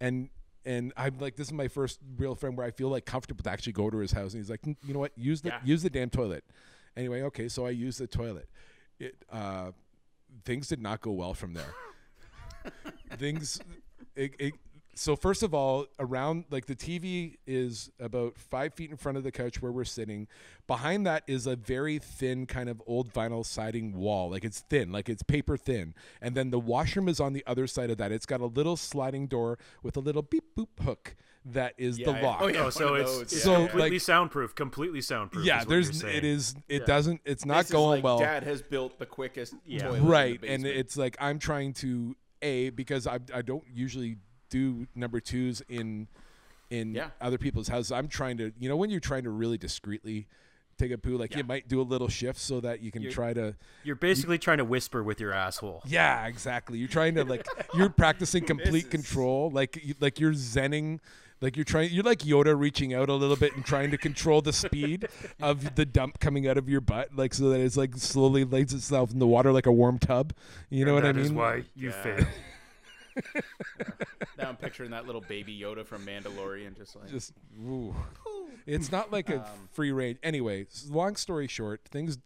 And 0.00 0.28
and 0.64 0.92
I'm 0.96 1.18
like, 1.18 1.34
this 1.36 1.48
is 1.48 1.52
my 1.52 1.66
first 1.68 1.98
real 2.16 2.34
friend 2.36 2.56
where 2.56 2.66
I 2.66 2.70
feel 2.70 2.88
like 2.88 3.04
comfortable 3.04 3.42
to 3.42 3.50
actually 3.50 3.72
go 3.72 3.90
to 3.90 3.98
his 3.98 4.12
house. 4.12 4.32
And 4.32 4.40
he's 4.40 4.50
like, 4.50 4.62
"Mm, 4.62 4.76
you 4.86 4.94
know 4.94 5.00
what? 5.00 5.12
Use 5.16 5.40
the 5.42 5.48
Yeah. 5.48 5.60
use 5.64 5.82
the 5.82 5.90
damn 5.90 6.08
toilet. 6.10 6.44
Anyway, 6.96 7.22
okay, 7.22 7.48
so 7.48 7.66
I 7.66 7.70
use 7.70 7.98
the 7.98 8.06
toilet. 8.06 8.48
It 8.98 9.16
uh 9.30 9.72
things 10.44 10.68
did 10.68 10.80
not 10.80 11.00
go 11.00 11.10
well 11.12 11.34
from 11.34 11.52
there 11.54 11.74
things 13.18 13.60
it, 14.16 14.34
it, 14.38 14.54
so 14.94 15.16
first 15.16 15.42
of 15.42 15.54
all 15.54 15.86
around 15.98 16.44
like 16.50 16.66
the 16.66 16.76
tv 16.76 17.36
is 17.46 17.90
about 17.98 18.36
five 18.36 18.74
feet 18.74 18.90
in 18.90 18.96
front 18.96 19.16
of 19.16 19.24
the 19.24 19.32
couch 19.32 19.62
where 19.62 19.72
we're 19.72 19.84
sitting 19.84 20.26
behind 20.66 21.06
that 21.06 21.22
is 21.26 21.46
a 21.46 21.56
very 21.56 21.98
thin 21.98 22.44
kind 22.46 22.68
of 22.68 22.82
old 22.86 23.12
vinyl 23.12 23.44
siding 23.44 23.94
wall 23.96 24.30
like 24.30 24.44
it's 24.44 24.60
thin 24.60 24.92
like 24.92 25.08
it's 25.08 25.22
paper 25.22 25.56
thin 25.56 25.94
and 26.20 26.34
then 26.34 26.50
the 26.50 26.58
washroom 26.58 27.08
is 27.08 27.20
on 27.20 27.32
the 27.32 27.42
other 27.46 27.66
side 27.66 27.88
of 27.90 27.96
that 27.98 28.12
it's 28.12 28.26
got 28.26 28.40
a 28.40 28.46
little 28.46 28.76
sliding 28.76 29.26
door 29.26 29.58
with 29.82 29.96
a 29.96 30.00
little 30.00 30.22
beep 30.22 30.44
boop 30.56 30.68
hook 30.84 31.16
that 31.44 31.74
is 31.76 31.96
the 31.96 32.02
Yeah, 32.02 32.20
yeah. 32.20 32.26
lock 32.26 32.38
Oh, 32.42 32.46
yeah. 32.46 32.58
Oh, 32.60 32.62
one 32.64 32.72
so 32.72 32.94
it's, 32.94 33.18
those, 33.18 33.32
yeah. 33.32 33.38
So, 33.40 33.54
completely 33.66 33.90
like- 33.90 34.00
soundproof. 34.00 34.54
Completely 34.54 35.00
soundproof. 35.00 35.44
yeah 35.44 35.64
there's 35.64 36.02
it 36.04 36.22
is 36.24 36.54
it 36.68 36.82
Yeah. 36.82 36.86
doesn't 36.86 37.20
it's 37.24 37.44
not 37.44 37.56
This 37.58 37.66
is 37.66 37.72
going 37.72 37.88
like 37.96 38.04
well 38.04 38.18
Dad 38.20 38.44
has 38.44 38.62
built 38.62 38.98
the 38.98 39.06
quickest 39.06 39.54
Yeah. 39.64 39.84
toilet 39.84 39.96
in 39.98 40.04
the 40.04 40.10
right 40.10 40.44
and 40.44 40.66
it's 40.66 40.96
like 40.96 41.16
i'm 41.18 41.38
trying 41.40 41.72
to 41.74 42.14
a 42.42 42.70
because 42.70 43.06
i, 43.08 43.18
I 43.34 43.42
don't 43.42 43.64
usually 43.74 44.18
do 44.52 44.86
number 44.94 45.18
twos 45.20 45.62
in 45.68 46.06
in 46.70 46.94
Yeah. 46.94 47.08
other 47.20 47.38
people's 47.38 47.68
houses 47.68 47.90
i'm 47.90 48.06
trying 48.08 48.36
to 48.38 48.52
you 48.58 48.68
know 48.68 48.76
when 48.76 48.90
you're 48.90 49.00
trying 49.00 49.24
to 49.24 49.30
really 49.30 49.58
discreetly 49.58 50.26
take 50.78 50.90
a 50.90 50.98
poo 50.98 51.16
like 51.18 51.34
you 51.36 51.44
might 51.44 51.68
do 51.68 51.80
a 51.80 51.86
little 51.92 52.08
shift 52.08 52.38
so 52.38 52.60
that 52.60 52.80
you 52.82 52.90
can 52.90 53.02
You're- 53.02 53.14
try 53.14 53.32
to 53.34 53.54
You're 53.84 53.94
basically 53.96 54.38
trying 54.38 54.58
to 54.58 54.64
whisper 54.64 55.02
with 55.02 55.20
your 55.20 55.32
asshole. 55.32 55.82
yeah 55.86 56.26
exactly 56.26 56.78
you're 56.78 56.88
trying 56.88 57.14
to 57.16 57.24
like 57.24 57.46
you're 57.74 57.90
practicing 57.90 58.44
complete 58.44 58.90
control 58.90 59.50
like 59.50 59.78
you- 59.84 59.94
like 60.00 60.18
you're 60.20 60.32
zenning 60.32 60.98
like 61.42 61.56
you're 61.56 61.64
trying 61.64 61.90
you're 61.90 62.04
like 62.04 62.20
yoda 62.20 62.58
reaching 62.58 62.94
out 62.94 63.08
a 63.10 63.14
little 63.14 63.36
bit 63.36 63.54
and 63.54 63.64
trying 63.66 63.90
to 63.90 63.98
control 63.98 64.40
the 64.40 64.52
speed 64.52 65.08
of 65.42 65.74
the 65.74 65.84
dump 65.84 66.18
coming 66.20 66.48
out 66.48 66.56
of 66.56 66.68
your 66.70 66.80
butt 66.80 67.08
like 67.14 67.34
so 67.34 67.50
that 67.50 67.60
it's 67.60 67.76
like 67.76 67.94
slowly 67.96 68.44
lays 68.44 68.72
itself 68.72 69.10
in 69.12 69.18
the 69.18 69.26
water 69.26 69.52
like 69.52 69.66
a 69.66 69.72
warm 69.72 69.98
tub 69.98 70.32
you 70.70 70.84
know 70.86 70.94
what 70.94 71.04
i 71.04 71.08
mean? 71.08 71.16
That 71.16 71.22
is 71.22 71.30
mean 71.30 71.38
why 71.38 71.64
you 71.76 71.90
Yeah. 71.90 72.02
fail. 72.02 72.26
now 74.38 74.48
I'm 74.48 74.56
picturing 74.56 74.90
that 74.90 75.06
little 75.06 75.20
baby 75.20 75.58
Yoda 75.58 75.84
from 75.86 76.06
Mandalorian, 76.06 76.76
just 76.76 76.96
like 76.96 77.08
just 77.08 77.32
ooh. 77.64 77.94
it's 78.66 78.90
not 78.92 79.12
like 79.12 79.30
a 79.30 79.40
Um, 79.40 79.68
free 79.72 79.92
range. 79.92 80.18
Anyway 80.22 80.66
long 80.88 81.16
story 81.16 81.46
short 81.46 81.82
things 81.90 82.18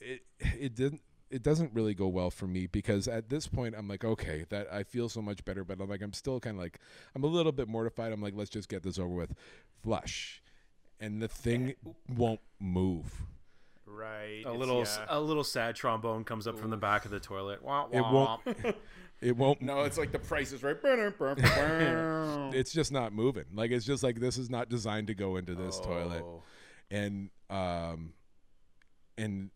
it 0.00 0.22
it 0.38 0.74
didn't 0.74 1.02
it 1.30 1.42
doesn't 1.42 1.72
really 1.72 1.94
go 1.94 2.08
well 2.08 2.30
for 2.30 2.46
me 2.46 2.66
because 2.66 3.08
at 3.08 3.30
this 3.30 3.46
point 3.46 3.74
I'm 3.76 3.88
like 3.88 4.04
okay 4.04 4.44
that 4.50 4.72
I 4.72 4.82
feel 4.82 5.08
so 5.08 5.22
much 5.22 5.44
better 5.44 5.64
but 5.64 5.80
I'm 5.80 5.88
like 5.88 6.02
I'm 6.02 6.12
still 6.12 6.40
kind 6.40 6.56
of 6.56 6.62
like 6.62 6.78
I'm 7.14 7.24
a 7.24 7.28
little 7.28 7.52
bit 7.52 7.68
mortified. 7.68 8.12
I'm 8.12 8.20
like 8.22 8.34
let's 8.36 8.50
just 8.50 8.68
get 8.68 8.82
this 8.82 8.98
over 8.98 9.08
with. 9.08 9.34
Flush. 9.82 10.42
And 11.00 11.20
the 11.20 11.28
thing 11.28 11.74
won't 12.08 12.40
move 12.60 13.22
right. 14.02 14.36
A 14.44 14.50
it's- 14.50 14.56
little, 14.58 14.80
yeah. 14.80 15.06
a 15.08 15.20
little 15.20 15.44
sad 15.44 15.76
trombone 15.76 16.24
comes 16.24 16.46
up 16.46 16.58
from 16.58 16.70
the 16.70 16.76
back 16.76 17.04
of 17.04 17.10
the 17.10 17.20
toilet. 17.20 17.62
Wah, 17.62 17.86
it 17.92 18.00
won't 18.00 18.40
it 19.20 19.36
won't 19.36 19.62
No, 19.62 19.82
it's 19.82 19.98
like 19.98 20.10
the 20.12 20.18
price 20.18 20.52
is 20.52 20.62
right. 20.62 20.76
it's 22.54 22.72
just 22.72 22.90
not 22.92 23.12
moving 23.12 23.44
like 23.54 23.70
it's 23.70 23.86
just 23.86 24.02
like 24.02 24.18
this 24.20 24.36
is 24.36 24.50
not 24.50 24.68
designed 24.68 25.06
to 25.06 25.14
go 25.14 25.36
into 25.36 25.54
this 25.54 25.78
toilet 25.80 26.22
Oh. 26.24 26.42
and 26.90 27.30
um 27.48 28.12
and 29.16 29.50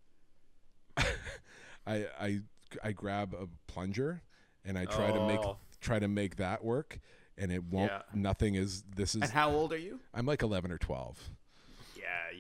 I 0.97 2.07
I 2.21 2.41
I 2.83 2.93
grab 2.93 3.35
a 3.35 3.47
plunger 3.71 4.23
and 4.65 4.79
I 4.79 4.85
try 4.85 5.11
to 5.11 5.27
make 5.27 5.41
Oh. 5.41 5.59
try 5.81 5.99
to 5.99 6.09
make 6.09 6.37
that 6.37 6.65
work 6.65 7.01
and 7.39 7.51
it 7.53 7.65
won't 7.65 7.91
Yeah. 7.93 8.03
nothing 8.15 8.55
is 8.55 8.83
this 8.95 9.15
is 9.15 9.23
And 9.23 9.31
how 9.31 9.51
old 9.51 9.73
are 9.73 9.79
you? 9.79 10.01
I'm 10.15 10.27
like 10.27 10.43
11 10.43 10.71
or 10.73 10.79
12. 10.79 11.31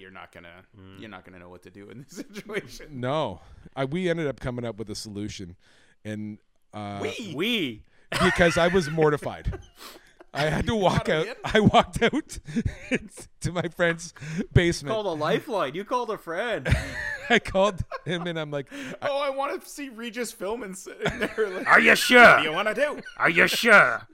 Yeah, 0.06 0.10
you're 0.10 0.20
not 0.20 0.32
gonna 0.32 0.64
Mm. 0.78 1.00
you're 1.00 1.10
not 1.10 1.24
gonna 1.24 1.38
know 1.38 1.48
what 1.48 1.62
to 1.64 1.70
do 1.70 1.90
in 1.90 1.98
this 2.08 2.16
situation. 2.26 3.00
No. 3.00 3.40
I 3.74 3.84
we 3.84 4.08
ended 4.08 4.26
up 4.26 4.40
coming 4.40 4.64
up 4.64 4.78
with 4.78 4.88
a 4.90 4.94
solution 4.94 5.56
and 6.04 6.38
uh 6.74 7.00
We. 7.34 7.82
because 8.22 8.56
I 8.56 8.68
was 8.68 8.88
mortified. 8.90 9.58
I 10.34 10.50
had 10.50 10.66
to 10.66 10.76
walk 10.76 11.08
out. 11.08 11.24
him? 11.26 11.36
I 11.44 11.60
walked 11.60 12.02
out 12.02 12.38
to 13.40 13.52
my 13.52 13.68
friend's 13.74 14.12
basement. 14.52 14.92
Called 14.92 15.06
a 15.06 15.10
lifeline. 15.10 15.74
You 15.74 15.82
called 15.84 16.10
a 16.10 16.18
friend. 16.18 16.68
I 17.30 17.38
called 17.38 17.82
him 18.04 18.26
and 18.26 18.38
I'm 18.38 18.50
like, 18.50 18.66
Oh, 19.00 19.18
I 19.18 19.30
want 19.30 19.62
to 19.62 19.68
see 19.68 19.88
Regis 19.88 20.32
Philbin 20.34 20.76
sitting 20.76 21.18
there. 21.20 21.48
Like, 21.48 21.66
Are 21.66 21.80
you 21.80 21.88
what 21.90 21.94
do 21.96 22.00
sure? 22.02 22.38
you 22.40 22.52
want 22.52 22.68
to 22.68 22.74
do? 22.74 23.00
Are 23.16 23.30
you 23.30 23.48
sure? 23.48 24.06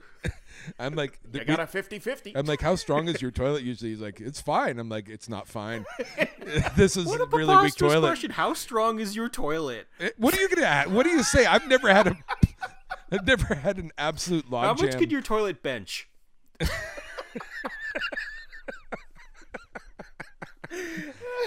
I'm 0.79 0.95
like, 0.95 1.19
I 1.33 1.43
got 1.43 1.59
a 1.59 1.63
50-50. 1.63 2.33
I'm 2.35 2.45
like, 2.45 2.61
how 2.61 2.75
strong 2.75 3.07
is 3.07 3.21
your 3.21 3.31
toilet 3.41 3.63
usually? 3.63 3.91
He's 3.91 4.01
like, 4.01 4.19
it's 4.21 4.39
fine. 4.41 4.79
I'm 4.79 4.89
like, 4.89 5.09
it's 5.09 5.27
not 5.29 5.47
fine. 5.47 5.85
this 6.75 6.95
is 6.97 7.05
What 7.05 7.21
a 7.21 7.25
really 7.25 7.55
weak 7.63 7.75
toilet. 7.75 8.01
question. 8.07 8.31
How 8.31 8.53
strong 8.53 8.99
is 8.99 9.15
your 9.15 9.29
toilet? 9.29 9.87
Eh, 9.99 10.09
What 10.17 10.37
are 10.37 10.41
you 10.41 10.49
gonna 10.49 10.67
add? 10.67 10.91
What 10.91 11.03
do 11.03 11.09
you 11.09 11.23
say? 11.23 11.45
I've 11.45 11.67
never 11.67 11.89
had 11.93 12.07
a, 12.07 12.17
I've 13.11 13.25
never 13.25 13.55
had 13.55 13.77
an 13.77 13.91
absolute 13.97 14.49
log 14.49 14.63
How 14.65 14.71
much 14.73 14.91
jam. 14.91 14.99
could 14.99 15.11
your 15.11 15.21
toilet 15.21 15.61
bench? 15.63 16.07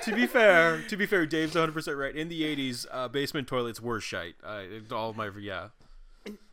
to 0.02 0.14
be 0.14 0.26
fair, 0.26 0.82
to 0.88 0.96
be 0.96 1.06
fair, 1.06 1.26
Dave's 1.26 1.54
100 1.54 1.72
percent 1.72 1.96
right. 1.96 2.14
In 2.14 2.28
the 2.28 2.42
80s, 2.42 2.86
uh, 2.90 3.08
basement 3.08 3.48
toilets 3.48 3.80
were 3.80 4.00
shite. 4.00 4.36
Uh, 4.44 4.62
it- 4.70 4.92
all 4.92 5.12
my 5.12 5.30
yeah. 5.38 5.68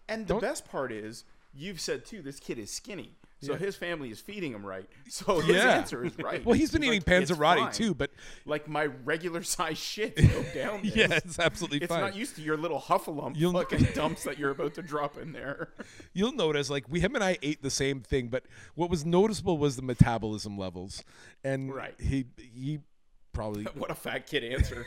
And 0.09 0.27
the 0.27 0.35
best 0.35 0.67
part 0.69 0.91
is, 0.91 1.23
you've 1.53 1.79
said 1.81 2.05
too, 2.05 2.21
this 2.21 2.39
kid 2.39 2.57
is 2.59 2.71
skinny. 2.71 3.15
So 3.41 3.51
Yeah. 3.53 3.57
his 3.57 3.75
family 3.75 4.09
is 4.09 4.21
feeding 4.21 4.53
him 4.53 4.65
right. 4.65 4.87
So 5.09 5.41
his 5.41 5.57
Yeah. 5.57 5.71
answer 5.71 6.05
is 6.05 6.17
right. 6.17 6.43
well, 6.45 6.53
he's 6.55 6.71
been 6.71 6.81
eating 6.83 7.01
like, 7.05 7.23
panzerotti 7.27 7.73
too, 7.73 7.93
but 7.93 8.09
Like 8.45 8.69
my 8.69 8.85
regular 8.85 9.43
size 9.57 9.77
shit 9.77 10.15
go 10.31 10.43
down 10.55 10.81
this. 10.83 10.95
yeah, 10.95 11.07
it's 11.11 11.39
absolutely 11.39 11.79
It's 11.79 11.87
fine. 11.87 11.99
not 12.01 12.15
used 12.15 12.37
to 12.37 12.41
your 12.41 12.55
little 12.55 12.79
huffalump 12.79 13.33
You'll- 13.35 13.51
fucking 13.53 13.89
dumps 13.93 14.23
that 14.23 14.39
you're 14.39 14.51
about 14.51 14.75
to 14.75 14.81
drop 14.81 15.17
in 15.17 15.33
there. 15.33 15.73
You'll 16.13 16.31
notice, 16.31 16.69
like, 16.69 16.87
we 16.89 17.01
him 17.01 17.15
and 17.15 17.23
I 17.23 17.37
ate 17.41 17.61
the 17.61 17.69
same 17.69 17.99
thing, 18.01 18.29
but 18.29 18.43
what 18.75 18.89
was 18.89 19.05
noticeable 19.05 19.57
was 19.57 19.75
the 19.75 19.81
metabolism 19.81 20.57
levels, 20.57 21.03
and 21.43 21.73
Right. 21.73 21.99
he 21.99 22.25
he 22.37 22.79
probably 23.33 23.63
What 23.75 23.89
a 23.91 23.95
fat 23.95 24.25
kid 24.27 24.43
answer. 24.43 24.85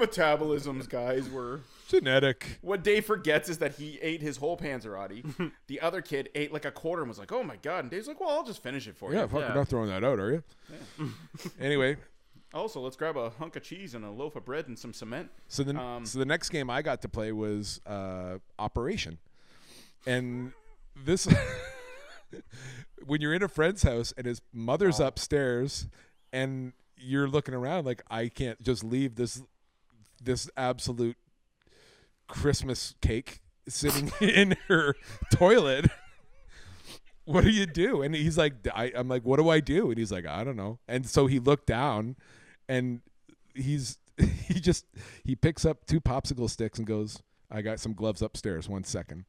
Our 0.00 0.06
metabolisms, 0.06 0.88
guys, 0.88 1.28
were. 1.28 1.60
genetic. 1.88 2.58
What 2.62 2.82
Dave 2.82 3.04
forgets 3.04 3.48
is 3.48 3.58
that 3.58 3.74
he 3.76 3.98
ate 4.00 4.22
his 4.22 4.36
whole 4.36 4.56
Panzerotti. 4.56 5.52
the 5.66 5.80
other 5.80 6.00
kid 6.02 6.28
ate 6.34 6.52
like 6.52 6.64
a 6.64 6.70
quarter 6.70 7.02
and 7.02 7.08
was 7.08 7.18
like, 7.18 7.32
"Oh 7.32 7.42
my 7.42 7.56
god!" 7.56 7.80
And 7.80 7.90
Dave's 7.90 8.08
like, 8.08 8.20
"Well, 8.20 8.30
I'll 8.30 8.44
just 8.44 8.62
finish 8.62 8.86
it 8.88 8.96
for 8.96 9.12
Yeah, 9.12 9.22
you." 9.22 9.28
fuck, 9.28 9.40
Yeah. 9.40 9.46
you're 9.48 9.56
not 9.56 9.68
throwing 9.68 9.88
that 9.88 10.04
out, 10.04 10.18
are 10.18 10.32
you? 10.32 10.42
anyway, 11.60 11.96
Also, 12.54 12.80
let's 12.80 12.96
grab 12.96 13.16
a 13.16 13.30
hunk 13.30 13.54
of 13.56 13.62
cheese 13.62 13.94
and 13.94 14.04
a 14.04 14.10
loaf 14.10 14.34
of 14.34 14.44
bread 14.44 14.66
and 14.66 14.76
some 14.78 14.92
cement. 14.92 15.30
So 15.48 15.62
the 15.62 15.76
Um, 15.78 16.04
so 16.04 16.18
the 16.18 16.24
next 16.24 16.48
game 16.50 16.68
I 16.70 16.82
got 16.82 17.00
to 17.02 17.08
play 17.08 17.30
was 17.32 17.80
uh, 17.86 18.38
Operation, 18.58 19.18
and 20.06 20.52
this 20.96 21.28
when 23.06 23.20
you're 23.20 23.34
in 23.34 23.42
a 23.42 23.48
friend's 23.48 23.82
house 23.82 24.12
and 24.16 24.26
his 24.26 24.40
mother's 24.52 24.98
upstairs, 25.00 25.86
and 26.32 26.72
you're 26.96 27.28
looking 27.28 27.54
around 27.54 27.86
like 27.86 28.02
I 28.10 28.28
can't 28.28 28.60
just 28.62 28.82
leave 28.84 29.14
this 29.16 29.42
this 30.20 30.50
absolute 30.56 31.16
Christmas 32.28 32.94
cake 33.00 33.40
sitting 33.68 34.12
in 34.20 34.56
her 34.68 34.94
toilet. 35.32 35.86
What 37.26 37.44
do 37.44 37.50
you 37.50 37.66
do? 37.66 38.02
And 38.02 38.12
he's 38.12 38.36
like, 38.36 38.54
I, 38.74 38.90
I'm 38.92 39.06
like, 39.06 39.22
what 39.24 39.38
do 39.38 39.50
I 39.50 39.60
do? 39.60 39.90
And 39.90 39.98
he's 39.98 40.10
like, 40.10 40.26
I 40.26 40.42
don't 40.42 40.56
know. 40.56 40.80
And 40.88 41.06
so 41.06 41.28
he 41.28 41.38
looked 41.38 41.66
down, 41.66 42.16
and 42.68 43.02
he's 43.54 43.98
he 44.46 44.58
just 44.58 44.84
he 45.22 45.36
picks 45.36 45.64
up 45.64 45.86
two 45.86 46.00
popsicle 46.00 46.50
sticks 46.50 46.78
and 46.78 46.88
goes, 46.88 47.22
I 47.48 47.62
got 47.62 47.78
some 47.78 47.92
gloves 47.92 48.22
upstairs. 48.22 48.68
One 48.68 48.82
second. 48.82 49.26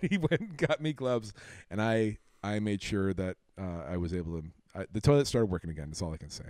he 0.00 0.18
went 0.18 0.40
and 0.40 0.56
got 0.56 0.80
me 0.80 0.92
gloves, 0.92 1.32
and 1.70 1.80
I 1.80 2.18
I 2.42 2.58
made 2.58 2.82
sure 2.82 3.12
that 3.14 3.36
uh, 3.60 3.82
I 3.88 3.96
was 3.96 4.12
able 4.12 4.40
to. 4.40 4.48
I, 4.74 4.86
the 4.90 5.00
toilet 5.00 5.26
started 5.26 5.46
working 5.46 5.70
again. 5.70 5.88
That's 5.88 6.02
all 6.02 6.12
I 6.12 6.16
can 6.16 6.30
say. 6.30 6.44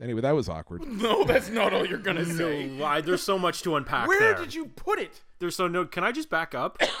Anyway, 0.00 0.20
that 0.20 0.34
was 0.34 0.48
awkward. 0.48 0.84
No, 0.86 1.24
that's 1.24 1.48
not 1.48 1.72
all 1.72 1.84
you're 1.86 1.98
gonna 1.98 2.24
say. 2.24 2.66
No, 2.66 2.82
why? 2.82 3.00
There's 3.00 3.22
so 3.22 3.38
much 3.38 3.62
to 3.62 3.76
unpack 3.76 4.06
Where 4.08 4.18
there. 4.20 4.34
did 4.34 4.54
you 4.54 4.66
put 4.66 4.98
it? 4.98 5.22
There's 5.38 5.56
so 5.56 5.66
no. 5.68 5.84
Can 5.84 6.04
I 6.04 6.12
just 6.12 6.30
back 6.30 6.54
up? 6.54 6.80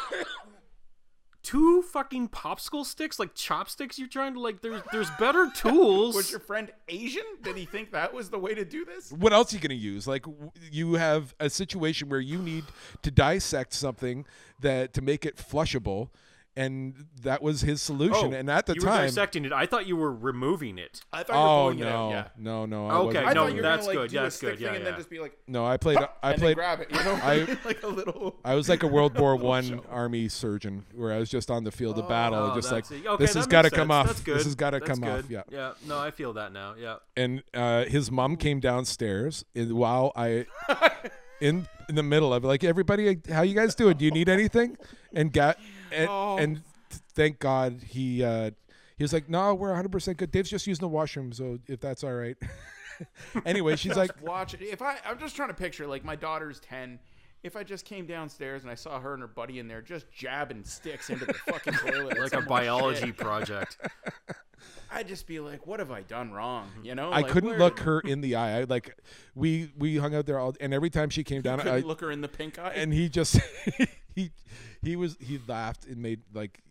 Two 1.42 1.82
fucking 1.82 2.28
popsicle 2.28 2.84
sticks, 2.84 3.18
like 3.18 3.34
chopsticks. 3.34 3.98
You're 3.98 4.08
trying 4.08 4.34
to 4.34 4.40
like. 4.40 4.60
There's 4.60 4.82
there's 4.92 5.08
better 5.18 5.50
tools. 5.54 6.14
Was 6.14 6.30
your 6.30 6.40
friend 6.40 6.70
Asian? 6.88 7.22
Did 7.42 7.56
he 7.56 7.64
think 7.64 7.92
that 7.92 8.12
was 8.12 8.28
the 8.28 8.38
way 8.38 8.54
to 8.54 8.64
do 8.64 8.84
this? 8.84 9.10
What 9.12 9.32
else 9.32 9.52
are 9.52 9.56
you 9.56 9.62
going 9.62 9.70
to 9.70 9.82
use? 9.82 10.06
Like 10.06 10.26
you 10.70 10.94
have 10.94 11.34
a 11.40 11.48
situation 11.48 12.08
where 12.08 12.20
you 12.20 12.38
need 12.38 12.64
to 13.02 13.10
dissect 13.10 13.72
something 13.72 14.26
that 14.60 14.92
to 14.94 15.00
make 15.00 15.24
it 15.24 15.36
flushable, 15.36 16.10
and 16.58 17.06
that 17.22 17.40
was 17.40 17.60
his 17.60 17.80
solution. 17.80 18.34
and 18.34 18.50
at 18.50 18.66
the 18.66 18.72
Oh, 18.72 18.74
you 18.74 18.80
were 18.82 18.86
time, 18.88 19.06
dissecting 19.06 19.44
it. 19.44 19.52
I 19.52 19.64
thought 19.66 19.86
you 19.86 19.96
were 19.96 20.12
removing 20.12 20.76
it. 20.76 21.02
I 21.12 21.22
thought 21.22 21.34
you 21.34 21.38
were 21.38 21.46
oh 21.46 21.62
pulling 21.62 21.78
it 21.78 21.82
no, 21.84 21.88
out. 21.88 22.10
Yeah. 22.10 22.28
no, 22.36 22.66
no. 22.66 22.86
I 22.88 22.94
Okay, 22.94 23.06
wasn't 23.06 23.26
I 23.26 23.32
no, 23.32 23.40
thought 23.44 23.50
you 23.50 23.56
were 23.56 23.62
that's 23.62 23.86
gonna, 23.86 23.98
like, 24.00 24.04
good, 24.04 24.10
do 24.10 24.18
a 24.18 24.22
that's 24.22 24.36
stick 24.36 24.48
good, 24.50 24.58
thing 24.58 24.66
yeah, 24.66 24.74
and 24.74 24.86
then 24.86 24.94
just 24.96 25.08
be 25.10 25.20
like, 25.20 25.38
No, 25.46 25.64
I 25.64 25.76
played. 25.76 25.98
I 25.98 26.32
and 26.32 26.40
played. 26.40 26.56
grab 26.56 26.80
it. 26.80 26.90
You 26.90 27.04
know, 27.04 27.14
I- 27.22 27.58
like 27.64 27.82
a 27.84 27.86
little. 27.86 28.36
I 28.44 28.54
was 28.56 28.68
like 28.68 28.82
a 28.82 28.88
World 28.88 29.16
War 29.18 29.32
Little 29.34 29.48
One 29.48 29.80
army 29.88 30.28
surgeon, 30.28 30.84
where 30.94 31.12
I 31.12 31.18
was 31.18 31.30
just 31.30 31.50
on 31.50 31.62
the 31.64 31.70
field 31.72 31.96
of 31.98 32.08
battle, 32.08 32.50
Oh, 32.50 32.54
just 32.54 32.72
like. 32.72 32.90
Okay, 32.90 33.16
this 33.24 33.34
has 33.34 33.46
got 33.46 33.62
to 33.62 33.70
come 33.70 33.90
off. 33.92 34.24
This 34.24 34.44
has 34.44 34.54
got 34.56 34.70
to 34.70 34.80
come 34.80 35.00
good. 35.00 35.24
off. 35.26 35.30
Yeah. 35.30 35.42
Yeah. 35.50 35.72
No, 35.86 35.98
I 35.98 36.10
feel 36.10 36.32
that 36.32 36.52
now. 36.52 36.74
Yeah. 36.78 36.96
And 37.16 37.42
uh, 37.54 37.84
his 37.84 38.10
mom 38.10 38.36
came 38.36 38.58
downstairs 38.60 39.44
and 39.54 39.72
while 39.74 40.12
I, 40.16 40.46
in 41.40 41.68
in 41.88 41.94
the 41.94 42.02
middle 42.02 42.34
of 42.34 42.44
it, 42.44 42.46
like 42.46 42.64
everybody, 42.64 43.18
how 43.30 43.42
you 43.42 43.54
guys 43.54 43.74
doing? 43.74 43.96
Do 43.96 44.04
you 44.04 44.10
need 44.10 44.28
anything? 44.28 44.76
And 45.14 45.32
got 45.32 45.58
and, 45.92 46.08
Oh. 46.08 46.36
and 46.38 46.62
thank 47.14 47.38
God 47.38 47.80
he 47.86 48.22
uh, 48.24 48.50
he 48.96 49.04
was 49.04 49.12
like, 49.12 49.28
no, 49.28 49.54
we're 49.54 49.68
100 49.68 49.90
percent 49.92 50.18
good. 50.18 50.30
Dave's 50.30 50.50
just 50.50 50.66
using 50.66 50.80
the 50.82 50.88
washroom, 50.88 51.32
so 51.32 51.58
if 51.66 51.80
that's 51.80 52.02
all 52.04 52.14
right. 52.14 52.36
anyway, 53.46 53.76
she's 53.76 53.96
like, 53.96 54.10
watch 54.22 54.54
it. 54.54 54.62
If 54.62 54.82
I, 54.82 54.96
I'm 55.04 55.18
just 55.18 55.36
trying 55.36 55.48
to 55.48 55.54
picture 55.54 55.86
like 55.86 56.04
my 56.04 56.16
daughter's 56.16 56.60
ten. 56.60 56.98
If 57.44 57.54
I 57.54 57.62
just 57.62 57.84
came 57.84 58.04
downstairs 58.04 58.62
and 58.62 58.70
I 58.70 58.74
saw 58.74 58.98
her 58.98 59.12
and 59.12 59.20
her 59.22 59.28
buddy 59.28 59.60
in 59.60 59.68
there 59.68 59.80
just 59.80 60.10
jabbing 60.10 60.64
sticks 60.64 61.08
into 61.08 61.24
the 61.24 61.34
fucking 61.34 61.72
toilet, 61.86 62.18
Like 62.18 62.32
a 62.32 62.40
biology 62.42 63.06
shit, 63.06 63.16
project. 63.16 63.76
I'd 64.90 65.08
just 65.08 65.26
be 65.26 65.40
like, 65.40 65.66
"What 65.66 65.80
have 65.80 65.90
I 65.90 66.02
done 66.02 66.32
wrong?" 66.32 66.70
You 66.82 66.94
know, 66.94 67.10
I 67.10 67.20
Like, 67.20 67.28
couldn't 67.32 67.50
where- 67.50 67.58
look 67.58 67.80
her 67.80 68.00
in 68.00 68.20
the 68.20 68.34
eye. 68.36 68.60
I 68.60 68.64
like 68.64 68.96
we 69.34 69.72
we 69.76 69.96
hung 69.96 70.14
out 70.14 70.26
there 70.26 70.38
all, 70.38 70.54
and 70.60 70.72
every 70.74 70.90
time 70.90 71.10
she 71.10 71.24
came 71.24 71.42
down, 71.42 71.60
I 71.60 71.64
Couldn't 71.64 71.86
look 71.86 72.00
her 72.00 72.10
in 72.10 72.20
the 72.20 72.28
pink 72.28 72.58
eye. 72.58 72.72
and 72.74 72.92
he 72.92 73.08
just 73.08 73.38
he 74.14 74.30
he 74.82 74.96
was 74.96 75.16
he 75.20 75.40
laughed 75.46 75.84
and 75.86 75.98
made 75.98 76.20
like 76.32 76.62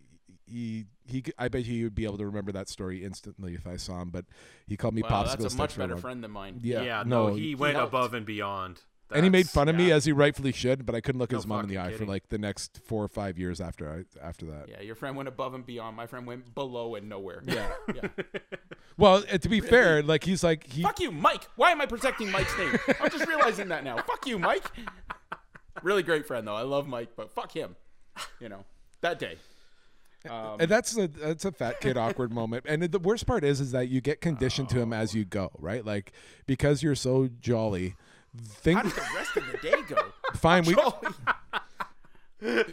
he 0.50 0.86
he 1.06 1.24
I 1.38 1.48
bet 1.50 1.64
he 1.64 1.84
would 1.84 1.96
be 1.96 2.06
able 2.06 2.18
to 2.18 2.26
remember 2.26 2.52
that 2.54 2.70
story 2.70 3.04
instantly 3.04 3.54
if 3.54 3.68
I 3.68 3.76
saw 3.78 4.02
him. 4.02 4.10
But 4.10 4.26
he 4.68 4.78
called 4.78 4.94
me 4.94 5.02
wow, 5.04 5.24
popsicle 5.24 5.38
that's 5.40 5.54
a 5.54 5.58
much 5.58 5.78
better 5.78 5.98
friend 5.98 6.24
than 6.24 6.32
mine. 6.32 6.60
Yeah, 6.64 6.82
Yeah. 6.82 7.04
no, 7.06 7.28
no, 7.30 7.36
he 7.36 7.54
went 7.56 7.76
helped. 7.76 7.90
above 7.94 8.14
and 8.14 8.26
beyond. 8.26 8.82
And 9.12 9.24
he 9.24 9.30
made 9.30 9.46
That's- 9.46 9.54
fun 9.54 9.70
of 9.70 9.76
me 9.76 9.92
as 9.92 10.06
he 10.06 10.12
rightfully 10.12 10.52
should. 10.52 10.86
But 10.86 10.96
I 10.96 11.02
couldn't 11.02 11.20
look 11.20 11.32
No 11.32 11.38
his 11.38 11.48
mom 11.48 11.64
in 11.64 11.70
the 11.70 11.78
eye 11.78 11.94
for 11.94 12.06
like 12.06 12.30
the 12.30 12.38
next 12.38 12.82
four 12.86 13.04
or 13.04 13.08
five 13.08 13.38
years 13.38 13.62
after 13.62 13.90
I 13.90 14.26
after 14.26 14.46
that. 14.48 14.70
Yeah, 14.70 14.82
your 14.82 14.96
friend 14.96 15.16
went 15.16 15.30
above 15.30 15.54
and 15.54 15.66
beyond. 15.66 15.96
My 15.96 16.08
friend 16.08 16.26
went 16.28 16.54
below 16.54 16.96
and 16.96 17.08
nowhere. 17.08 17.42
Yeah. 17.46 17.70
yeah. 17.96 18.10
Well, 19.00 19.24
uh, 19.32 19.38
to 19.38 19.48
be 19.48 19.60
fair, 19.60 20.02
like 20.02 20.24
he's 20.24 20.44
like 20.44 20.66
he 20.66 20.82
Fuck 20.82 21.00
you, 21.00 21.12
Mike. 21.12 21.44
Why 21.56 21.70
am 21.72 21.82
I 21.82 21.86
protecting 21.86 22.32
Mike's 22.32 22.58
name? 22.58 22.76
I'm 23.00 23.12
just 23.12 23.28
realizing 23.28 23.68
that 23.68 23.84
now. 23.84 23.98
Fuck 23.98 24.26
you, 24.26 24.40
Mike. 24.40 24.64
Really 25.84 26.02
great 26.02 26.26
friend 26.26 26.48
though. 26.48 26.56
I 26.56 26.64
love 26.64 26.88
Mike, 26.88 27.10
but 27.16 27.32
fuck 27.32 27.52
him. 27.52 27.76
You 28.40 28.50
know, 28.50 28.66
that 29.02 29.20
day. 29.20 29.38
Um, 30.28 30.58
And 30.60 30.70
that's 30.70 30.98
a 30.98 31.08
that's 31.08 31.46
a 31.46 31.52
fat 31.52 31.80
kid 31.80 31.96
awkward 31.96 32.34
moment. 32.34 32.66
And 32.68 32.82
the 32.82 33.00
worst 33.00 33.28
part 33.28 33.44
is 33.44 33.62
is 33.62 33.72
that 33.72 33.88
you 33.90 34.02
get 34.02 34.20
conditioned 34.20 34.70
to 34.70 34.80
him 34.80 34.92
as 34.94 35.14
you 35.14 35.26
go, 35.26 35.52
right? 35.60 35.86
Like 35.86 36.12
because 36.48 36.82
you're 36.82 36.96
so 36.96 37.30
jolly. 37.40 37.96
Think 38.36 38.78
how 38.78 38.84
did 38.84 38.94
the 38.94 39.06
rest 39.16 39.38
of 39.38 39.44
the 39.52 39.58
day 39.58 39.82
go? 39.88 39.98
fine, 40.36 40.64
we 40.66 40.76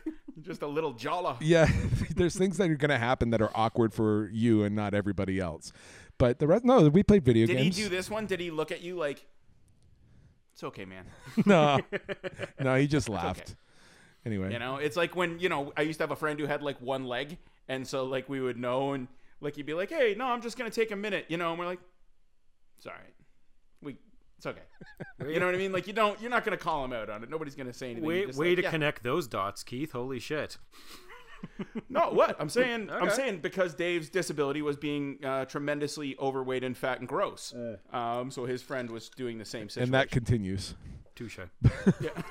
just 0.42 0.62
a 0.62 0.66
little 0.66 0.92
jala. 0.92 1.38
yeah, 1.40 1.66
there's 2.16 2.36
things 2.36 2.58
that 2.58 2.70
are 2.70 2.76
going 2.76 2.90
to 2.90 2.98
happen 2.98 3.30
that 3.30 3.40
are 3.40 3.50
awkward 3.54 3.94
for 3.94 4.28
you 4.32 4.64
and 4.64 4.76
not 4.76 4.94
everybody 4.94 5.40
else. 5.40 5.72
But 6.18 6.38
the 6.38 6.46
rest 6.46 6.64
no, 6.64 6.88
we 6.88 7.02
played 7.02 7.24
video 7.24 7.46
games. 7.46 7.58
Did 7.58 7.74
he 7.74 7.82
do 7.82 7.88
this 7.88 8.10
one? 8.10 8.26
Did 8.26 8.40
he 8.40 8.50
look 8.50 8.70
at 8.70 8.82
you 8.82 8.96
like, 8.96 9.24
it's 10.52 10.62
okay, 10.64 10.84
man? 10.84 11.06
no. 11.46 11.80
No, 12.60 12.76
he 12.76 12.86
just 12.86 13.08
laughed. 13.08 13.56
Anyway. 14.26 14.52
You 14.52 14.58
know, 14.58 14.76
it's 14.76 14.96
like 14.96 15.16
when, 15.16 15.38
you 15.38 15.48
know, 15.48 15.72
I 15.76 15.82
used 15.82 15.98
to 15.98 16.02
have 16.04 16.10
a 16.10 16.16
friend 16.16 16.38
who 16.38 16.46
had 16.46 16.62
like 16.62 16.80
one 16.80 17.04
leg. 17.04 17.38
And 17.68 17.86
so, 17.86 18.04
like, 18.04 18.28
we 18.28 18.40
would 18.40 18.58
know 18.58 18.92
and, 18.92 19.08
like, 19.40 19.56
he'd 19.56 19.66
be 19.66 19.74
like, 19.74 19.90
hey, 19.90 20.14
no, 20.16 20.26
I'm 20.26 20.42
just 20.42 20.58
going 20.58 20.70
to 20.70 20.74
take 20.74 20.90
a 20.90 20.96
minute, 20.96 21.26
you 21.28 21.38
know, 21.38 21.50
and 21.50 21.58
we're 21.58 21.64
like, 21.66 21.80
it's 22.76 22.86
all 22.86 22.92
right. 22.92 23.13
We, 23.13 23.13
it's 24.36 24.46
okay. 24.46 24.60
you 25.28 25.40
know 25.40 25.46
what 25.46 25.54
I 25.54 25.58
mean? 25.58 25.72
Like, 25.72 25.86
you 25.86 25.92
don't, 25.92 26.20
you're 26.20 26.30
not 26.30 26.44
going 26.44 26.56
to 26.56 26.62
call 26.62 26.84
him 26.84 26.92
out 26.92 27.08
on 27.10 27.22
it. 27.22 27.30
Nobody's 27.30 27.54
going 27.54 27.66
to 27.66 27.72
say 27.72 27.92
anything. 27.92 28.04
You're 28.04 28.20
Way, 28.22 28.26
just 28.26 28.38
way 28.38 28.48
like, 28.50 28.56
to 28.56 28.62
yeah. 28.64 28.70
connect 28.70 29.02
those 29.02 29.26
dots, 29.28 29.62
Keith. 29.62 29.92
Holy 29.92 30.18
shit. 30.20 30.58
No, 31.90 32.08
what? 32.10 32.36
I'm 32.40 32.48
saying, 32.48 32.88
I'm 32.90 33.10
saying 33.10 33.40
because 33.40 33.74
Dave's 33.74 34.08
disability 34.08 34.62
was 34.62 34.78
being 34.78 35.18
uh, 35.22 35.44
tremendously 35.44 36.16
overweight 36.18 36.64
and 36.64 36.74
fat 36.76 37.00
and 37.00 37.08
gross. 37.08 37.54
Um, 37.92 38.30
so 38.30 38.46
his 38.46 38.62
friend 38.62 38.90
was 38.90 39.10
doing 39.10 39.36
the 39.38 39.44
same 39.44 39.68
situation. 39.68 39.82
and 39.88 39.94
that 39.94 40.10
continues. 40.10 40.74
Touche. 41.14 41.38
yeah. 42.00 42.10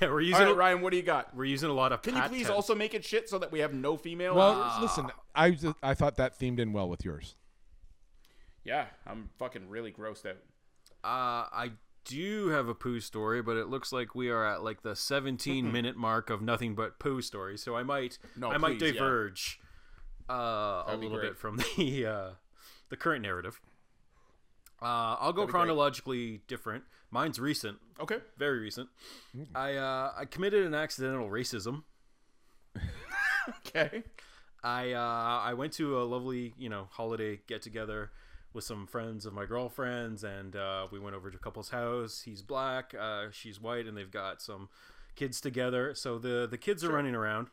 Yeah, 0.00 0.08
we're 0.08 0.20
using 0.20 0.42
right, 0.42 0.50
a, 0.50 0.54
Ryan, 0.54 0.80
what 0.82 0.90
do 0.90 0.96
you 0.98 1.02
got? 1.02 1.34
we're 1.34 1.44
using 1.46 1.70
a 1.70 1.72
lot 1.72 1.92
of. 1.92 2.02
Can 2.02 2.14
you 2.16 2.22
please 2.22 2.46
tense. 2.46 2.50
also 2.50 2.74
make 2.74 2.92
it 2.92 3.04
shit 3.04 3.28
so 3.28 3.38
that 3.38 3.50
we 3.50 3.60
have 3.60 3.72
no 3.72 3.96
female? 3.96 4.34
Well, 4.34 4.60
uh, 4.62 4.82
listen, 4.82 5.06
I 5.34 5.52
just- 5.52 5.76
I 5.82 5.94
thought 5.94 6.16
that 6.16 6.38
themed 6.38 6.58
in 6.58 6.72
well 6.74 6.88
with 6.90 7.04
yours. 7.04 7.36
yeah, 8.64 8.86
I'm 9.06 9.30
fucking 9.38 9.68
really 9.68 9.92
grossed 9.92 10.26
out. 10.26 10.36
Uh, 11.04 11.46
I 11.52 11.72
do 12.04 12.48
have 12.48 12.68
a 12.68 12.74
poo 12.74 13.00
story, 13.00 13.42
but 13.42 13.56
it 13.56 13.68
looks 13.68 13.92
like 13.92 14.14
we 14.14 14.28
are 14.30 14.44
at 14.46 14.62
like 14.62 14.82
the 14.82 14.94
17 14.96 15.70
minute 15.70 15.96
mark 15.96 16.30
of 16.30 16.42
nothing 16.42 16.74
but 16.74 16.98
poo 16.98 17.20
stories. 17.22 17.62
So 17.62 17.76
I 17.76 17.82
might, 17.82 18.18
No, 18.36 18.50
I 18.50 18.58
might 18.58 18.78
please, 18.78 18.94
yeah. 18.94 19.00
diverge 19.00 19.60
uh, 20.30 20.84
a 20.86 20.96
little 20.96 21.18
bit 21.20 21.36
from 21.38 21.56
the 21.76 22.06
uh, 22.06 22.30
the 22.88 22.96
current 22.96 23.22
narrative. 23.22 23.60
Uh, 24.80 25.16
I'll 25.20 25.32
go 25.32 25.44
great. 25.44 25.50
chronologically 25.52 26.42
different. 26.48 26.84
Mine's 27.10 27.38
recent, 27.38 27.78
Okay. 28.00 28.18
very 28.38 28.58
recent. 28.58 28.88
I 29.54 29.74
uh, 29.74 30.12
I 30.16 30.24
committed 30.24 30.64
an 30.66 30.74
accidental 30.74 31.28
racism. 31.28 31.84
Okay. 33.66 34.04
I 34.62 34.92
uh, 34.92 35.40
I 35.42 35.54
went 35.54 35.72
to 35.74 36.00
a 36.00 36.04
lovely 36.04 36.54
you 36.56 36.68
know 36.68 36.86
holiday 36.92 37.40
get 37.48 37.60
together 37.62 38.12
with 38.54 38.64
some 38.64 38.86
friends 38.86 39.26
of 39.26 39.32
my 39.32 39.46
girlfriend's, 39.46 40.24
and 40.24 40.56
uh, 40.56 40.86
we 40.90 40.98
went 40.98 41.16
over 41.16 41.30
to 41.30 41.36
a 41.36 41.40
couple's 41.40 41.70
house. 41.70 42.22
He's 42.24 42.42
black, 42.42 42.94
uh, 42.98 43.26
she's 43.32 43.60
white, 43.60 43.86
and 43.86 43.96
they've 43.96 44.10
got 44.10 44.42
some 44.42 44.68
kids 45.16 45.40
together. 45.40 45.94
So 45.94 46.18
the 46.18 46.46
the 46.50 46.58
kids 46.58 46.84
are 46.84 46.92
running 46.92 47.14
around. 47.14 47.48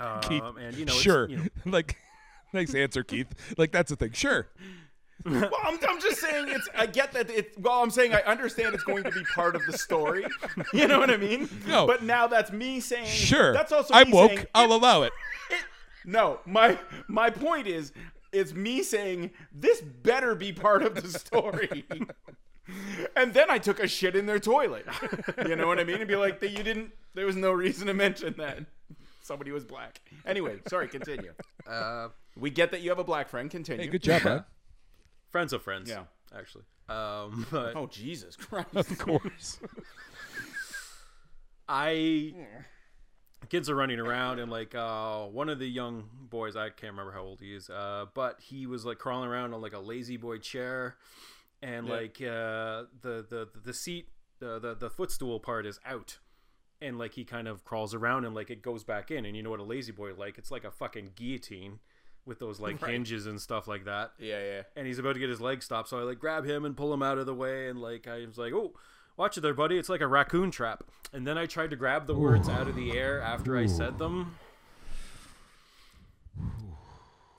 Um, 0.00 0.20
Keith, 0.20 0.42
and 0.60 0.76
you 0.76 0.84
know, 0.84 0.92
it's, 0.92 1.02
sure. 1.02 1.28
you 1.28 1.36
know, 1.36 1.46
like 1.66 1.96
nice 2.52 2.74
answer, 2.74 3.02
Keith. 3.02 3.28
Like 3.56 3.72
that's 3.72 3.90
the 3.90 3.96
thing. 3.96 4.12
Sure. 4.12 4.48
Well, 5.24 5.52
I'm, 5.62 5.78
I'm 5.88 6.00
just 6.00 6.20
saying 6.20 6.46
it's. 6.48 6.68
I 6.74 6.86
get 6.86 7.12
that. 7.12 7.30
It, 7.30 7.54
well, 7.56 7.80
I'm 7.80 7.92
saying 7.92 8.12
I 8.12 8.22
understand 8.22 8.74
it's 8.74 8.82
going 8.82 9.04
to 9.04 9.10
be 9.12 9.22
part 9.36 9.54
of 9.54 9.64
the 9.66 9.78
story. 9.78 10.24
You 10.72 10.88
know 10.88 10.98
what 10.98 11.10
I 11.10 11.16
mean? 11.16 11.48
No. 11.64 11.86
But 11.86 12.02
now 12.02 12.26
that's 12.26 12.50
me 12.50 12.80
saying. 12.80 13.06
Sure. 13.06 13.52
That's 13.52 13.70
also. 13.70 13.94
I'm 13.94 14.08
me 14.08 14.14
woke. 14.14 14.30
saying, 14.32 14.46
I'll 14.52 14.72
allow 14.72 15.02
it. 15.02 15.12
it- 15.48 15.64
no, 16.04 16.40
my 16.44 16.76
my 17.06 17.30
point 17.30 17.68
is, 17.68 17.92
it's 18.32 18.52
me 18.54 18.82
saying 18.82 19.30
this 19.52 19.80
better 19.80 20.34
be 20.34 20.52
part 20.52 20.82
of 20.82 20.94
the 20.94 21.08
story. 21.18 21.84
and 23.16 23.34
then 23.34 23.50
I 23.50 23.58
took 23.58 23.78
a 23.80 23.86
shit 23.88 24.16
in 24.16 24.26
their 24.26 24.38
toilet. 24.38 24.86
You 25.46 25.56
know 25.56 25.66
what 25.66 25.78
I 25.78 25.84
mean? 25.84 25.98
And 25.98 26.08
be 26.08 26.16
like, 26.16 26.40
that 26.40 26.50
you 26.50 26.62
didn't. 26.62 26.92
There 27.14 27.26
was 27.26 27.36
no 27.36 27.52
reason 27.52 27.86
to 27.88 27.94
mention 27.94 28.34
that 28.38 28.60
somebody 29.22 29.50
was 29.50 29.64
black. 29.64 30.00
Anyway, 30.24 30.60
sorry. 30.68 30.88
Continue. 30.88 31.32
uh, 31.66 32.08
We 32.36 32.50
get 32.50 32.70
that 32.70 32.80
you 32.80 32.88
have 32.90 32.98
a 32.98 33.04
black 33.04 33.28
friend. 33.28 33.50
Continue. 33.50 33.84
Hey, 33.84 33.90
good 33.90 34.02
job, 34.02 34.22
bud. 34.22 34.44
friends 35.30 35.52
of 35.52 35.62
friends. 35.62 35.90
Yeah. 35.90 36.04
actually. 36.36 36.64
Um, 36.88 37.46
but 37.52 37.76
Oh 37.76 37.86
Jesus 37.86 38.36
Christ! 38.36 38.68
Of 38.74 38.98
course. 38.98 39.60
I 41.68 42.34
kids 43.48 43.68
are 43.68 43.74
running 43.74 43.98
around 44.00 44.38
and 44.38 44.50
like 44.50 44.74
uh 44.74 45.24
one 45.24 45.48
of 45.48 45.58
the 45.58 45.68
young 45.68 46.04
boys 46.30 46.56
I 46.56 46.70
can't 46.70 46.92
remember 46.92 47.12
how 47.12 47.22
old 47.22 47.40
he 47.40 47.54
is 47.54 47.68
uh 47.68 48.06
but 48.14 48.40
he 48.40 48.66
was 48.66 48.84
like 48.84 48.98
crawling 48.98 49.28
around 49.28 49.52
on 49.54 49.60
like 49.60 49.72
a 49.74 49.78
lazy 49.78 50.16
boy 50.16 50.38
chair 50.38 50.96
and 51.62 51.86
Yeah. 51.86 51.92
like 51.92 52.16
uh 52.22 52.84
the 53.00 53.26
the 53.28 53.48
the 53.64 53.74
seat 53.74 54.08
the, 54.38 54.58
the 54.58 54.74
the 54.74 54.90
footstool 54.90 55.38
part 55.40 55.66
is 55.66 55.78
out 55.84 56.18
and 56.80 56.98
like 56.98 57.14
he 57.14 57.24
kind 57.24 57.46
of 57.46 57.64
crawls 57.64 57.94
around 57.94 58.24
and 58.24 58.34
like 58.34 58.50
it 58.50 58.62
goes 58.62 58.84
back 58.84 59.10
in 59.10 59.24
and 59.24 59.36
you 59.36 59.42
know 59.42 59.50
what 59.50 59.60
a 59.60 59.64
lazy 59.64 59.92
boy 59.92 60.12
like 60.14 60.38
it's 60.38 60.50
like 60.50 60.64
a 60.64 60.70
fucking 60.70 61.10
guillotine 61.14 61.78
with 62.24 62.38
those 62.38 62.58
like 62.60 62.80
Right. 62.82 62.92
hinges 62.92 63.26
and 63.26 63.40
stuff 63.40 63.66
like 63.68 63.84
that 63.84 64.12
yeah, 64.18 64.40
yeah. 64.42 64.62
and 64.76 64.86
he's 64.86 64.98
about 64.98 65.14
to 65.14 65.18
get 65.20 65.28
his 65.28 65.40
leg 65.40 65.62
stopped. 65.62 65.88
So 65.88 65.98
I 65.98 66.02
like 66.02 66.18
grab 66.20 66.44
him 66.46 66.64
and 66.64 66.76
pull 66.76 66.92
him 66.94 67.02
out 67.02 67.18
of 67.18 67.26
the 67.26 67.34
way, 67.34 67.68
and 67.68 67.80
like 67.80 68.06
I 68.06 68.24
was 68.26 68.38
like, 68.38 68.52
"Oh, 68.52 68.74
watch 69.22 69.38
it 69.38 69.42
there, 69.42 69.54
buddy! 69.54 69.78
It's 69.78 69.88
like 69.88 70.00
a 70.00 70.06
raccoon 70.06 70.50
trap." 70.50 70.82
And 71.12 71.26
then 71.26 71.38
I 71.38 71.46
tried 71.46 71.70
to 71.70 71.76
grab 71.76 72.06
the 72.06 72.14
words 72.14 72.48
out 72.48 72.66
of 72.66 72.74
the 72.74 72.92
air 72.92 73.20
after 73.20 73.56
I 73.56 73.66
said 73.66 73.98
them. 73.98 74.34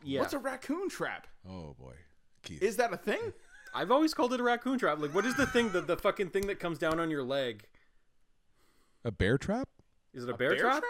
Yeah, 0.03 0.21
What's 0.21 0.33
a 0.33 0.39
raccoon 0.39 0.89
trap? 0.89 1.27
Oh 1.47 1.75
boy, 1.79 1.95
Keith. 2.41 2.61
Is 2.61 2.77
that 2.77 2.93
a 2.93 2.97
thing? 2.97 3.33
I've 3.75 3.91
always 3.91 4.13
called 4.13 4.33
it 4.33 4.39
a 4.39 4.43
raccoon 4.43 4.77
trap. 4.77 4.99
Like, 4.99 5.13
what 5.13 5.25
is 5.25 5.35
the 5.35 5.45
thing 5.45 5.71
the 5.71 5.81
the 5.81 5.97
fucking 5.97 6.29
thing 6.29 6.47
that 6.47 6.59
comes 6.59 6.77
down 6.77 6.99
on 6.99 7.09
your 7.09 7.23
leg? 7.23 7.65
a 9.05 9.11
bear 9.11 9.37
trap? 9.37 9.67
Is 10.13 10.23
it 10.23 10.29
a, 10.29 10.37
bear, 10.37 10.55
trap? 10.55 10.83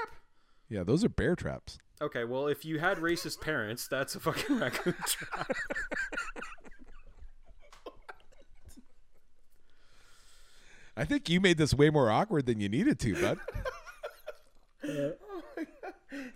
Yeah, 0.70 0.84
those 0.84 1.04
are 1.04 1.10
bear 1.10 1.36
traps. 1.36 1.80
Okay, 2.02 2.26
well, 2.26 2.48
if 2.48 2.66
you 2.66 2.80
had 2.80 2.98
racist 2.98 3.42
parents, 3.42 3.88
that's 3.88 4.16
a 4.16 4.20
fucking 4.20 4.60
raccoon 4.60 4.96
trap. 5.06 5.52
I 10.96 11.06
think 11.06 11.30
you 11.30 11.40
made 11.42 11.58
this 11.58 11.74
way 11.74 11.90
more 11.90 12.12
awkward 12.12 12.46
than 12.46 12.60
you 12.60 12.70
needed 12.70 13.00
to, 13.00 13.14
bud. 13.22 13.40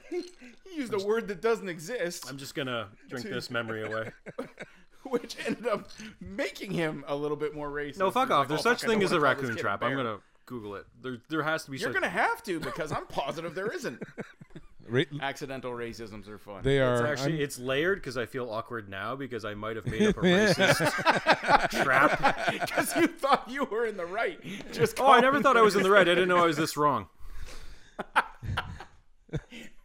He 0.10 0.76
used 0.76 0.94
a 0.94 1.06
word 1.06 1.28
that 1.28 1.42
doesn't 1.42 1.70
exist, 1.70 2.26
I'm 2.30 2.38
just 2.38 2.56
gonna 2.56 2.88
drink 3.10 3.26
this 3.28 3.52
memory 3.52 3.84
away. 3.84 4.12
which 5.04 5.38
ended 5.46 5.68
up 5.68 5.90
making 6.20 6.72
him 6.72 7.04
a 7.08 7.16
little 7.16 7.38
bit 7.38 7.54
more 7.56 7.70
racist. 7.70 7.98
No, 8.00 8.10
fuck 8.12 8.28
He's 8.28 8.32
off. 8.32 8.40
like, 8.40 8.48
There's 8.50 8.60
"Oh, 8.62 8.64
such 8.72 8.82
fuck, 8.82 8.90
thing 8.90 9.04
as 9.04 9.12
a 9.12 9.16
wanna 9.20 9.26
call 9.36 9.42
this 9.42 9.50
raccoon 9.50 9.62
trap. 9.62 9.84
I'm 9.84 9.96
gonna 9.96 10.18
Google 10.46 10.76
it. 10.76 10.86
There, 11.02 11.18
there 11.30 11.44
has 11.44 11.64
to 11.66 11.72
be. 11.72 11.78
You're 11.78 11.90
such- 11.90 11.94
gonna 11.94 12.10
have 12.10 12.42
to 12.44 12.60
because 12.60 12.92
I'm 12.92 13.06
positive 13.08 13.54
there 13.56 13.72
isn't. 13.72 14.02
Ra- 14.88 15.04
Accidental 15.22 15.72
racisms 15.72 16.28
are 16.30 16.38
fun. 16.38 16.62
they 16.64 16.78
It's 16.80 17.02
are. 17.02 17.08
actually 17.08 17.34
I'm- 17.34 17.42
it's 17.42 17.60
layered 17.60 18.00
because 18.00 18.18
I 18.18 18.26
feel 18.26 18.50
awkward 18.50 18.90
now 18.90 19.16
because 19.16 19.44
I 19.46 19.54
might 19.54 19.76
have 19.76 19.86
made 19.86 20.04
up 20.08 20.18
a 20.18 20.22
racist 20.22 21.84
trap. 21.84 22.52
because 22.52 22.96
you 22.96 23.08
thought 23.08 23.50
you 23.50 23.66
were 23.66 23.86
in 23.86 23.98
the 23.98 24.06
right. 24.06 24.40
Just 24.72 25.00
Oh, 25.00 25.08
I 25.12 25.20
never 25.20 25.42
thought 25.42 25.58
I 25.58 25.62
was 25.62 25.76
in 25.76 25.84
the 25.84 25.92
right. 25.92 26.02
I 26.08 26.14
didn't 26.16 26.30
know 26.30 26.38
I 26.44 26.46
was 26.48 26.58
this 26.58 26.76
wrong. 26.78 27.08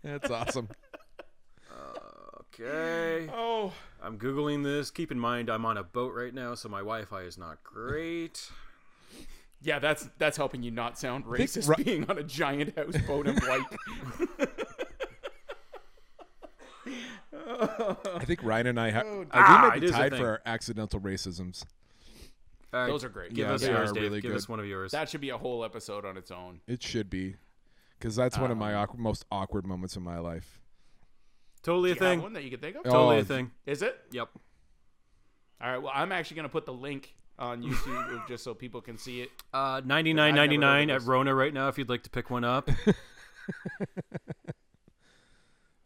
that's 0.02 0.30
awesome. 0.30 0.68
Okay, 2.54 3.30
Oh, 3.32 3.72
I'm 4.02 4.18
googling 4.18 4.62
this. 4.62 4.90
Keep 4.90 5.10
in 5.10 5.18
mind 5.18 5.48
I'm 5.48 5.64
on 5.64 5.78
a 5.78 5.82
boat 5.82 6.12
right 6.14 6.34
now, 6.34 6.54
so 6.54 6.68
my 6.68 6.78
Wi-Fi 6.80 7.22
is 7.22 7.38
not 7.38 7.62
great. 7.64 8.50
yeah, 9.62 9.78
that's 9.78 10.08
that's 10.18 10.36
helping 10.36 10.62
you 10.62 10.70
not 10.70 10.98
sound 10.98 11.24
racist. 11.24 11.66
Ru- 11.68 11.82
being 11.82 12.08
on 12.10 12.18
a 12.18 12.22
giant 12.22 12.76
houseboat 12.76 13.26
in 13.26 13.36
white. 13.36 14.58
I 18.16 18.24
think 18.24 18.42
Ryan 18.42 18.66
and 18.68 18.80
I 18.80 18.90
have. 18.90 19.06
Oh, 19.06 19.22
uh, 19.22 19.24
Ah, 19.32 19.60
we 19.64 19.68
might 19.70 19.80
be 19.80 19.90
tied 19.90 20.16
for 20.16 20.26
our 20.26 20.42
accidental 20.46 21.00
racisms. 21.00 21.64
All 22.74 22.80
right, 22.80 22.86
Those 22.86 23.04
are 23.04 23.08
great. 23.10 23.34
Give 23.34 23.46
Yeah, 23.48 23.54
us 23.54 23.62
yours, 23.66 23.92
Dave. 23.92 24.02
really 24.04 24.20
Give 24.20 24.30
good. 24.30 24.36
us 24.38 24.48
one 24.48 24.58
of 24.60 24.66
yours. 24.66 24.92
that 24.92 25.08
should 25.10 25.20
be 25.20 25.28
a 25.30 25.36
whole 25.38 25.64
episode 25.64 26.04
on 26.06 26.16
its 26.16 26.30
own. 26.30 26.60
It 26.66 26.82
should 26.82 27.10
be, 27.10 27.36
because 27.98 28.16
that's 28.16 28.36
one 28.38 28.50
of 28.50 28.56
Um, 28.56 28.58
my 28.60 28.74
awkward, 28.74 28.98
most 29.00 29.24
awkward 29.30 29.66
moments 29.66 29.94
in 29.96 30.02
my 30.02 30.18
life. 30.18 30.58
totally 31.62 31.90
a 31.90 31.94
Do 31.94 32.00
you 32.00 32.06
have 32.06 32.12
thing. 32.16 32.22
one 32.22 32.32
that 32.32 32.44
you 32.44 32.50
can 32.50 32.60
think 32.60 32.76
of? 32.76 32.84
Totally 32.84 33.16
Oh, 33.16 33.20
a 33.20 33.24
thing. 33.24 33.50
Is 33.66 33.82
it? 33.82 34.00
Yep. 34.12 34.28
All 35.60 35.70
right. 35.70 35.78
Well, 35.78 35.92
I'm 35.94 36.12
actually 36.12 36.36
gonna 36.36 36.48
put 36.48 36.64
the 36.66 36.72
link 36.72 37.14
on 37.38 37.62
YouTube 37.62 38.26
just 38.26 38.42
so 38.42 38.54
people 38.54 38.80
can 38.80 38.96
see 38.96 39.20
it. 39.20 39.30
Uh, 39.52 39.58
I've 39.78 39.86
ninety 39.86 40.12
never 40.14 40.28
nine 40.28 40.34
ninety 40.34 40.56
nine 40.58 40.88
heard 40.88 41.02
at. 41.02 41.06
Rona 41.08 41.34
right 41.34 41.52
now. 41.52 41.68
If 41.68 41.76
you'd 41.78 41.88
like 41.90 42.02
to 42.04 42.10
pick 42.10 42.30
one 42.30 42.42
up. 42.44 42.68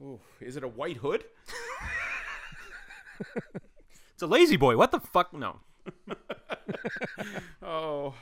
Ooh, 0.02 0.20
is 0.40 0.56
it 0.56 0.62
a 0.64 0.68
white 0.68 0.98
hood? 0.98 1.24
It's 4.14 4.22
a 4.22 4.26
lazy 4.26 4.56
boy. 4.56 4.78
What 4.78 4.92
the 4.92 5.00
fuck? 5.00 5.32
No. 5.35 5.61
Oh. 7.62 8.14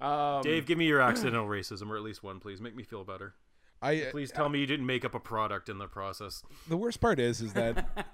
Um, 0.00 0.42
Dave, 0.42 0.64
give 0.66 0.78
me 0.78 0.86
your 0.86 1.00
accidental 1.00 1.46
racism, 1.46 1.90
or 1.90 1.96
at 1.96 2.02
least 2.02 2.22
one, 2.22 2.38
please. 2.38 2.60
Make 2.60 2.76
me 2.76 2.84
feel 2.84 3.02
better. 3.02 3.34
I 3.82 4.06
Please 4.12 4.30
tell 4.30 4.48
me 4.48 4.60
you 4.60 4.66
didn't 4.66 4.86
make 4.86 5.04
up 5.04 5.14
a 5.14 5.20
product 5.20 5.68
in 5.68 5.78
the 5.78 5.88
process. 5.88 6.42
the 6.68 6.76
worst 6.76 7.00
part 7.00 7.18
is, 7.18 7.40
is 7.40 7.52
that 7.54 8.06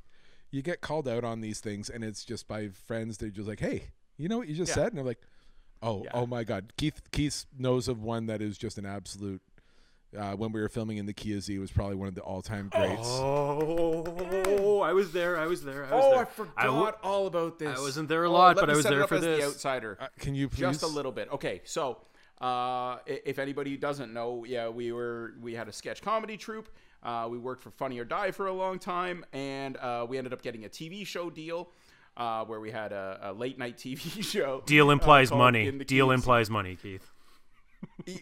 you 0.50 0.60
get 0.62 0.80
called 0.82 1.08
out 1.08 1.24
on 1.24 1.40
these 1.40 1.60
things, 1.60 1.88
and 1.88 2.04
it's 2.04 2.24
just 2.26 2.46
by 2.46 2.68
friends. 2.68 3.16
They're 3.18 3.30
just 3.30 3.48
like, 3.48 3.60
"Hey, 3.60 3.84
you 4.18 4.28
know 4.28 4.36
what 4.38 4.48
you 4.48 4.54
just 4.54 4.70
Yeah. 4.70 4.74
said?" 4.76 4.88
And 4.88 4.98
they're 4.98 5.04
like, 5.04 5.22
"Oh, 5.82 6.02
Yeah. 6.04 6.10
oh 6.14 6.26
my 6.26 6.44
God." 6.44 6.72
Keith 6.76 7.00
Keith 7.12 7.46
knows 7.58 7.88
of 7.88 8.02
one 8.02 8.26
that 8.26 8.42
is 8.42 8.58
just 8.58 8.76
an 8.76 8.84
absolute. 8.86 9.40
Uh, 10.16 10.32
when 10.32 10.50
we 10.50 10.60
were 10.60 10.68
filming 10.68 10.96
in 10.96 11.06
the 11.06 11.12
Kia 11.12 11.40
Z, 11.40 11.54
it 11.54 11.58
was 11.60 11.70
probably 11.70 11.94
one 11.94 12.08
of 12.08 12.14
the 12.16 12.20
all-time 12.22 12.68
greats. 12.74 13.06
Oh, 13.06 14.80
I 14.80 14.92
was 14.92 15.12
there. 15.12 15.38
I 15.38 15.46
was 15.46 15.62
there. 15.62 15.84
I 15.86 15.94
was 15.94 16.04
Oh, 16.04 16.10
there. 16.10 16.20
I 16.20 16.24
forgot 16.24 16.56
w- 16.66 16.92
all 17.02 17.26
about 17.26 17.58
this. 17.58 17.78
I 17.78 17.80
wasn't 17.80 18.08
there 18.08 18.24
a 18.24 18.28
Oh, 18.28 18.32
lot, 18.32 18.56
let 18.56 18.62
but 18.66 18.70
I 18.70 18.76
was 18.76 18.84
there 18.84 19.06
for 19.06 19.18
this. 19.18 19.40
The 19.40 19.46
outsider. 19.46 19.98
Uh, 20.00 20.08
can 20.18 20.34
you 20.34 20.48
please? 20.48 20.60
just 20.60 20.82
a 20.82 20.86
little 20.88 21.12
bit. 21.12 21.30
Okay, 21.32 21.60
so 21.64 21.98
uh, 22.40 22.98
if 23.06 23.38
anybody 23.38 23.76
doesn't 23.76 24.12
know, 24.12 24.44
yeah, 24.44 24.68
we 24.68 24.92
were 24.92 25.34
we 25.40 25.54
had 25.54 25.68
a 25.68 25.72
sketch 25.72 26.02
comedy 26.02 26.36
troupe. 26.36 26.68
Uh, 27.02 27.28
we 27.30 27.38
worked 27.38 27.62
for 27.62 27.70
Funny 27.70 27.98
or 27.98 28.04
Die 28.04 28.30
for 28.32 28.46
a 28.48 28.52
long 28.52 28.78
time, 28.78 29.24
and 29.32 29.76
uh, 29.76 30.04
we 30.08 30.18
ended 30.18 30.32
up 30.32 30.42
getting 30.42 30.64
a 30.64 30.68
TV 30.68 31.06
show 31.06 31.30
deal 31.30 31.70
uh, 32.16 32.44
where 32.44 32.60
we 32.60 32.70
had 32.70 32.92
a, 32.92 33.18
a 33.22 33.32
late 33.32 33.58
night 33.58 33.76
TV 33.78 34.22
show. 34.28 34.62
Deal 34.66 34.88
uh, 34.88 34.92
implies 34.92 35.28
called 35.30 35.38
money. 35.38 35.70
Deal 35.70 36.08
Keys. 36.08 36.14
implies 36.14 36.50
money, 36.50 36.76
Keith. 36.76 37.10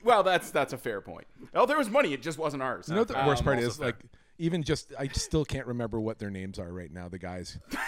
Well, 0.05 0.23
that's 0.23 0.51
that's 0.51 0.73
a 0.73 0.79
fair 0.79 1.01
point. 1.01 1.27
Oh, 1.55 1.65
there 1.67 1.79
was 1.79 1.89
money; 1.89 2.13
it 2.13 2.21
just 2.23 2.39
wasn't 2.39 2.63
ours. 2.63 2.89
You 2.89 2.95
know 2.95 3.01
what 3.03 3.09
the 3.09 3.15
worst 3.27 3.41
Um, 3.41 3.45
part 3.45 3.59
is? 3.61 3.77
fair. 3.77 3.87
Like, 3.87 3.97
even 4.39 4.63
just, 4.63 4.93
I 4.99 5.09
still 5.09 5.45
can't 5.45 5.67
remember 5.67 5.99
what 6.01 6.19
their 6.19 6.31
names 6.31 6.59
are 6.59 6.73
right 6.73 6.93
now. 6.93 7.09
The 7.09 7.19
guys. 7.19 7.59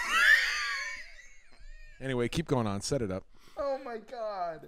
anyway, 2.01 2.27
keep 2.29 2.47
going 2.47 2.67
on. 2.67 2.81
Set 2.81 3.01
it 3.01 3.11
up. 3.11 3.23
oh 3.57 3.77
my 3.83 3.97
god! 3.97 4.67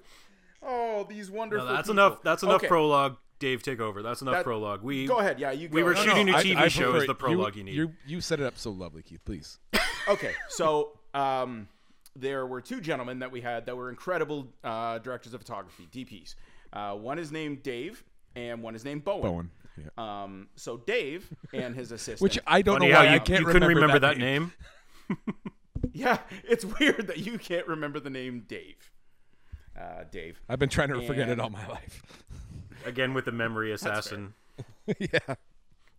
Oh, 0.62 1.06
these 1.10 1.30
wonderful. 1.32 1.66
No, 1.68 1.74
that's 1.74 1.88
people. 1.90 2.04
enough. 2.06 2.24
That's 2.24 2.44
enough 2.44 2.56
Okay, 2.58 2.68
prologue. 2.68 3.18
Dave, 3.40 3.62
take 3.64 3.82
over. 3.82 4.02
That's 4.02 4.22
enough 4.22 4.36
That- 4.36 4.44
prologue. 4.46 4.84
We 4.84 5.06
Go 5.06 5.20
ahead. 5.20 5.40
Yeah, 5.40 5.52
you. 5.52 5.68
We 5.70 5.82
go. 5.82 5.88
were 5.88 5.94
No, 5.96 6.04
no, 6.04 6.10
shooting 6.10 6.30
a 6.30 6.38
I- 6.38 6.44
TV 6.44 6.56
I 6.56 6.68
show 6.70 6.96
is 6.96 7.08
the 7.08 7.16
prologue 7.16 7.56
you, 7.56 7.64
need. 7.64 7.76
You, 7.76 7.92
you 8.06 8.22
set 8.22 8.40
it 8.40 8.46
up 8.46 8.58
so 8.58 8.72
lovely, 8.72 9.02
Keith. 9.02 9.20
Please. 9.26 9.60
okay, 10.08 10.32
so 10.48 10.98
um, 11.14 11.68
there 12.16 12.46
were 12.46 12.62
two 12.62 12.80
gentlemen 12.80 13.20
that 13.20 13.32
we 13.32 13.42
had 13.42 13.66
that 13.66 13.76
were 13.76 13.90
incredible 13.90 14.48
uh, 14.64 15.00
directors 15.00 15.34
of 15.34 15.42
photography, 15.42 15.88
DPs. 15.92 16.36
Uh, 16.74 16.96
one 16.96 17.20
is 17.20 17.32
named 17.32 17.64
Dave, 17.64 18.04
and 18.36 18.64
one 18.64 18.76
is 18.76 18.84
named 18.84 19.06
Bowen. 19.06 19.22
Bowen. 19.22 19.52
Yeah. 19.78 20.24
Um, 20.24 20.48
so 20.56 20.78
Dave 20.78 21.30
and 21.54 21.76
his 21.76 21.92
assistant. 21.92 22.22
Which 22.22 22.40
I 22.46 22.62
don't 22.62 22.80
Funny 22.80 22.90
know 22.90 22.96
how 22.96 23.04
why 23.04 23.10
you, 23.10 23.16
I 23.16 23.20
can't 23.20 23.40
you 23.42 23.46
couldn't 23.46 23.68
remember, 23.68 24.00
that, 24.00 24.18
name. 24.18 24.52
name. 25.10 25.20
yeah, 25.94 26.20
it's 26.44 26.66
weird 26.66 27.08
that 27.08 27.20
you 27.20 27.38
can't 27.38 27.68
remember 27.68 28.00
the 28.00 28.10
name 28.10 28.46
Dave. 28.48 28.92
Uh, 29.80 30.04
Dave. 30.12 30.42
I've 30.50 30.60
been 30.60 30.70
trying 30.70 30.90
to 30.90 31.06
forget 31.06 31.30
it 31.30 31.40
all 31.40 31.50
my 31.50 31.68
life. 31.68 32.04
Again 32.86 33.14
with 33.14 33.26
the 33.26 33.32
memory 33.32 33.72
assassin. 33.72 34.34
yeah. 35.00 35.36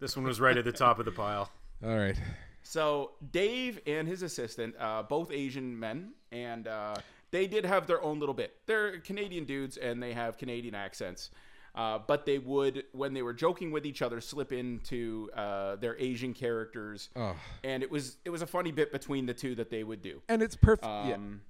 This 0.01 0.17
one 0.17 0.25
was 0.25 0.41
right 0.41 0.57
at 0.57 0.65
the 0.65 0.73
top 0.73 0.99
of 0.99 1.05
the 1.05 1.13
pile. 1.13 1.51
All 1.85 1.97
right. 1.97 2.17
So 2.63 3.13
Dave 3.33 3.81
and 3.87 4.07
his 4.07 4.23
assistant, 4.23 4.75
uh, 4.79 5.03
both 5.03 5.31
Asian 5.33 5.79
men, 5.79 6.13
and 6.31 6.69
uh, 6.69 6.95
they 7.35 7.49
did 7.49 7.65
have 7.67 7.89
their 7.89 8.01
own 8.01 8.21
little 8.21 8.35
bit. 8.35 8.55
They're 8.67 9.01
Canadian 9.01 9.45
dudes, 9.45 9.77
and 9.77 10.01
they 10.01 10.13
have 10.13 10.39
Canadian 10.39 10.75
accents. 10.77 11.31
Uh, 11.75 11.99
but 12.07 12.25
they 12.25 12.39
would, 12.39 12.85
when 12.93 13.13
they 13.15 13.23
were 13.23 13.33
joking 13.35 13.73
with 13.73 13.85
each 13.85 14.01
other, 14.03 14.21
slip 14.21 14.53
into 14.53 15.29
uh, 15.35 15.75
their 15.77 15.97
Asian 15.99 16.33
characters, 16.33 17.09
Oh. 17.17 17.35
and 17.65 17.83
it 17.83 17.91
was 17.91 18.19
it 18.25 18.31
was 18.31 18.43
a 18.43 18.47
funny 18.47 18.71
bit 18.71 18.93
between 18.93 19.27
the 19.27 19.35
two 19.35 19.57
that 19.57 19.71
they 19.71 19.83
would 19.83 20.01
do. 20.01 20.23
And 20.29 20.41
it's 20.43 20.55
perfect. 20.55 20.87
yeah. 20.87 21.15
Um, 21.15 21.41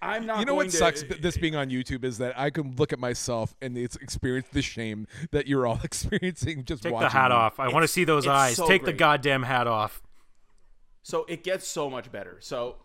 I'm 0.00 0.24
not. 0.24 0.38
You 0.38 0.46
know 0.46 0.52
going 0.54 0.68
what 0.68 0.70
to, 0.70 0.76
sucks? 0.78 1.02
This 1.20 1.36
being 1.36 1.54
on 1.56 1.68
YouTube 1.68 2.04
is 2.04 2.16
that 2.16 2.32
I 2.38 2.48
can 2.48 2.74
look 2.76 2.94
at 2.94 2.98
myself 2.98 3.54
and 3.60 3.76
it's 3.76 3.96
experience 3.96 4.48
the 4.50 4.62
shame 4.62 5.06
that 5.30 5.46
you're 5.46 5.66
all 5.66 5.78
experiencing 5.84 6.64
just 6.64 6.82
Take 6.84 6.92
watching. 6.94 7.08
the 7.08 7.12
hat 7.12 7.28
me. 7.30 7.34
off. 7.36 7.60
I 7.60 7.68
want 7.68 7.82
to 7.84 7.88
see 7.88 8.04
those 8.04 8.26
eyes. 8.26 8.56
so 8.56 8.66
Take 8.66 8.86
the 8.86 8.94
goddamn 8.94 9.42
hat 9.42 9.66
off. 9.66 10.00
So 11.02 11.26
it 11.28 11.44
gets 11.44 11.68
so 11.68 11.90
much 11.90 12.10
better. 12.10 12.38
So 12.40 12.76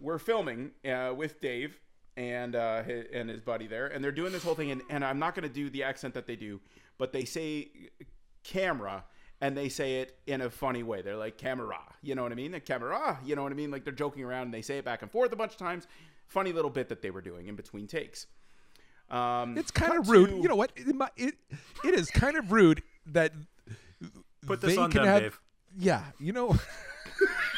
we're 0.00 0.18
filming 0.18 0.70
uh, 0.88 1.12
with 1.16 1.40
Dave 1.40 1.78
and 2.16 2.54
uh, 2.56 2.82
his, 2.82 3.06
and 3.12 3.28
his 3.30 3.40
buddy 3.40 3.66
there, 3.66 3.86
and 3.86 4.02
they're 4.02 4.12
doing 4.12 4.32
this 4.32 4.42
whole 4.44 4.54
thing. 4.54 4.70
And, 4.70 4.82
and 4.90 5.04
I'm 5.04 5.18
not 5.18 5.34
going 5.34 5.48
to 5.48 5.54
do 5.54 5.70
the 5.70 5.82
accent 5.84 6.14
that 6.14 6.26
they 6.26 6.36
do, 6.36 6.60
but 6.98 7.12
they 7.12 7.24
say 7.24 7.68
camera, 8.44 9.04
and 9.40 9.56
they 9.56 9.68
say 9.68 10.00
it 10.00 10.18
in 10.26 10.40
a 10.40 10.50
funny 10.50 10.82
way. 10.82 11.02
They're 11.02 11.16
like 11.16 11.38
camera, 11.38 11.78
you 12.02 12.14
know 12.14 12.22
what 12.24 12.32
I 12.32 12.34
mean? 12.34 12.50
The 12.52 12.60
camera, 12.60 13.18
you 13.24 13.36
know 13.36 13.42
what 13.42 13.52
I 13.52 13.54
mean? 13.54 13.70
Like 13.70 13.84
they're 13.84 13.92
joking 13.92 14.24
around 14.24 14.42
and 14.42 14.54
they 14.54 14.62
say 14.62 14.78
it 14.78 14.84
back 14.84 15.02
and 15.02 15.10
forth 15.10 15.32
a 15.32 15.36
bunch 15.36 15.52
of 15.52 15.58
times. 15.58 15.86
Funny 16.26 16.52
little 16.52 16.70
bit 16.70 16.88
that 16.88 17.02
they 17.02 17.10
were 17.10 17.20
doing 17.22 17.46
in 17.48 17.54
between 17.56 17.86
takes. 17.86 18.26
Um, 19.10 19.56
It's 19.56 19.70
kind 19.70 19.96
of 19.98 20.08
rude. 20.10 20.30
to- 20.30 20.36
You 20.36 20.48
know 20.48 20.56
what? 20.56 20.72
It, 20.76 20.94
it, 21.16 21.34
it 21.84 21.94
is 21.94 22.10
kind 22.10 22.36
of 22.36 22.50
rude 22.52 22.82
that 23.06 23.32
Put 24.46 24.60
this 24.60 24.74
they 24.74 24.80
on 24.82 24.90
can 24.90 25.02
them, 25.02 25.08
have, 25.12 25.22
Dave. 25.22 25.40
Yeah, 25.78 26.02
you 26.18 26.32
know 26.32 26.56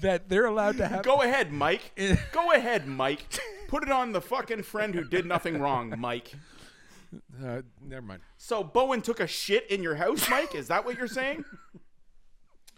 that 0.00 0.28
they're 0.28 0.46
allowed 0.46 0.76
to 0.78 0.88
have. 0.88 1.02
Go 1.02 1.22
ahead, 1.22 1.52
Mike. 1.52 1.92
Go 2.32 2.52
ahead, 2.52 2.86
Mike. 2.86 3.24
Put 3.68 3.82
it 3.82 3.90
on 3.90 4.12
the 4.12 4.20
fucking 4.20 4.62
friend 4.62 4.94
who 4.94 5.04
did 5.04 5.26
nothing 5.26 5.60
wrong, 5.60 5.94
Mike. 5.98 6.32
Uh, 7.42 7.62
never 7.80 8.02
mind. 8.02 8.20
So 8.36 8.62
Bowen 8.62 9.02
took 9.02 9.20
a 9.20 9.26
shit 9.26 9.70
in 9.70 9.82
your 9.82 9.96
house, 9.96 10.28
Mike? 10.28 10.54
Is 10.54 10.68
that 10.68 10.84
what 10.84 10.96
you're 10.96 11.06
saying? 11.06 11.44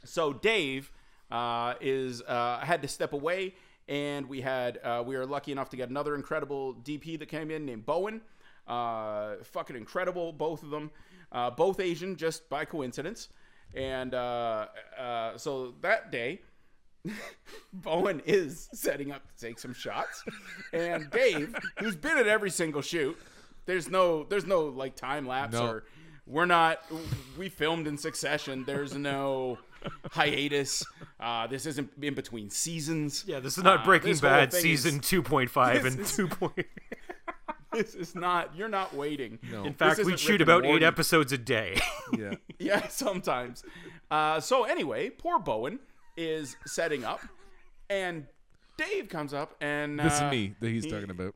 so 0.04 0.32
Dave 0.32 0.90
uh, 1.30 1.74
is 1.80 2.22
uh, 2.22 2.60
had 2.60 2.82
to 2.82 2.88
step 2.88 3.12
away, 3.12 3.54
and 3.88 4.28
we 4.28 4.40
had 4.40 4.78
uh, 4.84 5.02
we 5.04 5.16
were 5.16 5.26
lucky 5.26 5.52
enough 5.52 5.70
to 5.70 5.76
get 5.76 5.90
another 5.90 6.14
incredible 6.14 6.74
DP 6.74 7.18
that 7.18 7.26
came 7.26 7.50
in 7.50 7.64
named 7.66 7.86
Bowen. 7.86 8.20
Uh, 8.66 9.36
fucking 9.44 9.76
incredible, 9.76 10.30
both 10.30 10.62
of 10.62 10.70
them, 10.70 10.90
uh, 11.32 11.50
both 11.50 11.80
Asian, 11.80 12.16
just 12.16 12.48
by 12.50 12.64
coincidence. 12.66 13.28
And 13.74 14.14
uh, 14.14 14.66
uh, 14.98 15.36
so 15.38 15.74
that 15.80 16.12
day, 16.12 16.40
Bowen 17.72 18.22
is 18.26 18.68
setting 18.72 19.12
up 19.12 19.22
to 19.28 19.46
take 19.46 19.58
some 19.58 19.74
shots, 19.74 20.24
and 20.72 21.10
Dave, 21.10 21.54
who's 21.78 21.96
been 21.96 22.16
at 22.18 22.26
every 22.26 22.50
single 22.50 22.82
shoot, 22.82 23.16
there's 23.66 23.88
no 23.88 24.24
there's 24.24 24.46
no 24.46 24.62
like 24.62 24.96
time 24.96 25.26
lapse 25.26 25.52
No. 25.54 25.66
or 25.66 25.84
we're 26.26 26.46
not 26.46 26.80
we 27.38 27.48
filmed 27.48 27.86
in 27.86 27.96
succession. 27.98 28.64
There's 28.66 28.94
no 28.96 29.58
hiatus. 30.12 30.84
Uh, 31.20 31.46
this 31.46 31.66
isn't 31.66 31.90
in 32.02 32.14
between 32.14 32.50
seasons. 32.50 33.24
Yeah, 33.26 33.40
this 33.40 33.56
is 33.58 33.64
not 33.64 33.80
Uh, 33.80 33.84
Breaking 33.84 34.10
this 34.10 34.20
whole 34.20 34.30
Bad 34.30 34.50
thing 34.52 34.58
is- 34.70 34.82
season 34.82 35.00
2.5 35.00 35.84
and 35.84 36.00
is- 36.00 36.16
2. 36.16 36.28
Point... 36.28 36.54
This 37.70 37.94
is 37.94 38.14
not. 38.14 38.56
You're 38.56 38.68
not 38.70 38.94
waiting. 38.94 39.38
No. 39.52 39.62
In 39.64 39.74
fact, 39.74 39.98
we 39.98 40.02
isn't 40.14 40.18
shoot 40.18 40.40
about 40.40 40.64
eight 40.64 40.82
episodes 40.82 41.32
a 41.32 41.38
day. 41.38 41.78
Yeah. 42.16 42.34
Yeah, 42.58 42.88
sometimes. 42.88 43.62
Uh, 44.10 44.40
so 44.40 44.64
anyway, 44.64 45.10
poor 45.10 45.38
Bowen 45.38 45.78
is 46.18 46.56
setting 46.66 47.04
up, 47.04 47.20
and 47.88 48.26
Dave 48.76 49.08
comes 49.08 49.32
up 49.32 49.54
and 49.60 49.98
This 49.98 50.14
is 50.14 50.20
uh, 50.20 50.30
me 50.30 50.54
that 50.60 50.68
he's 50.68 50.86
talking 50.86 51.10
about. 51.10 51.34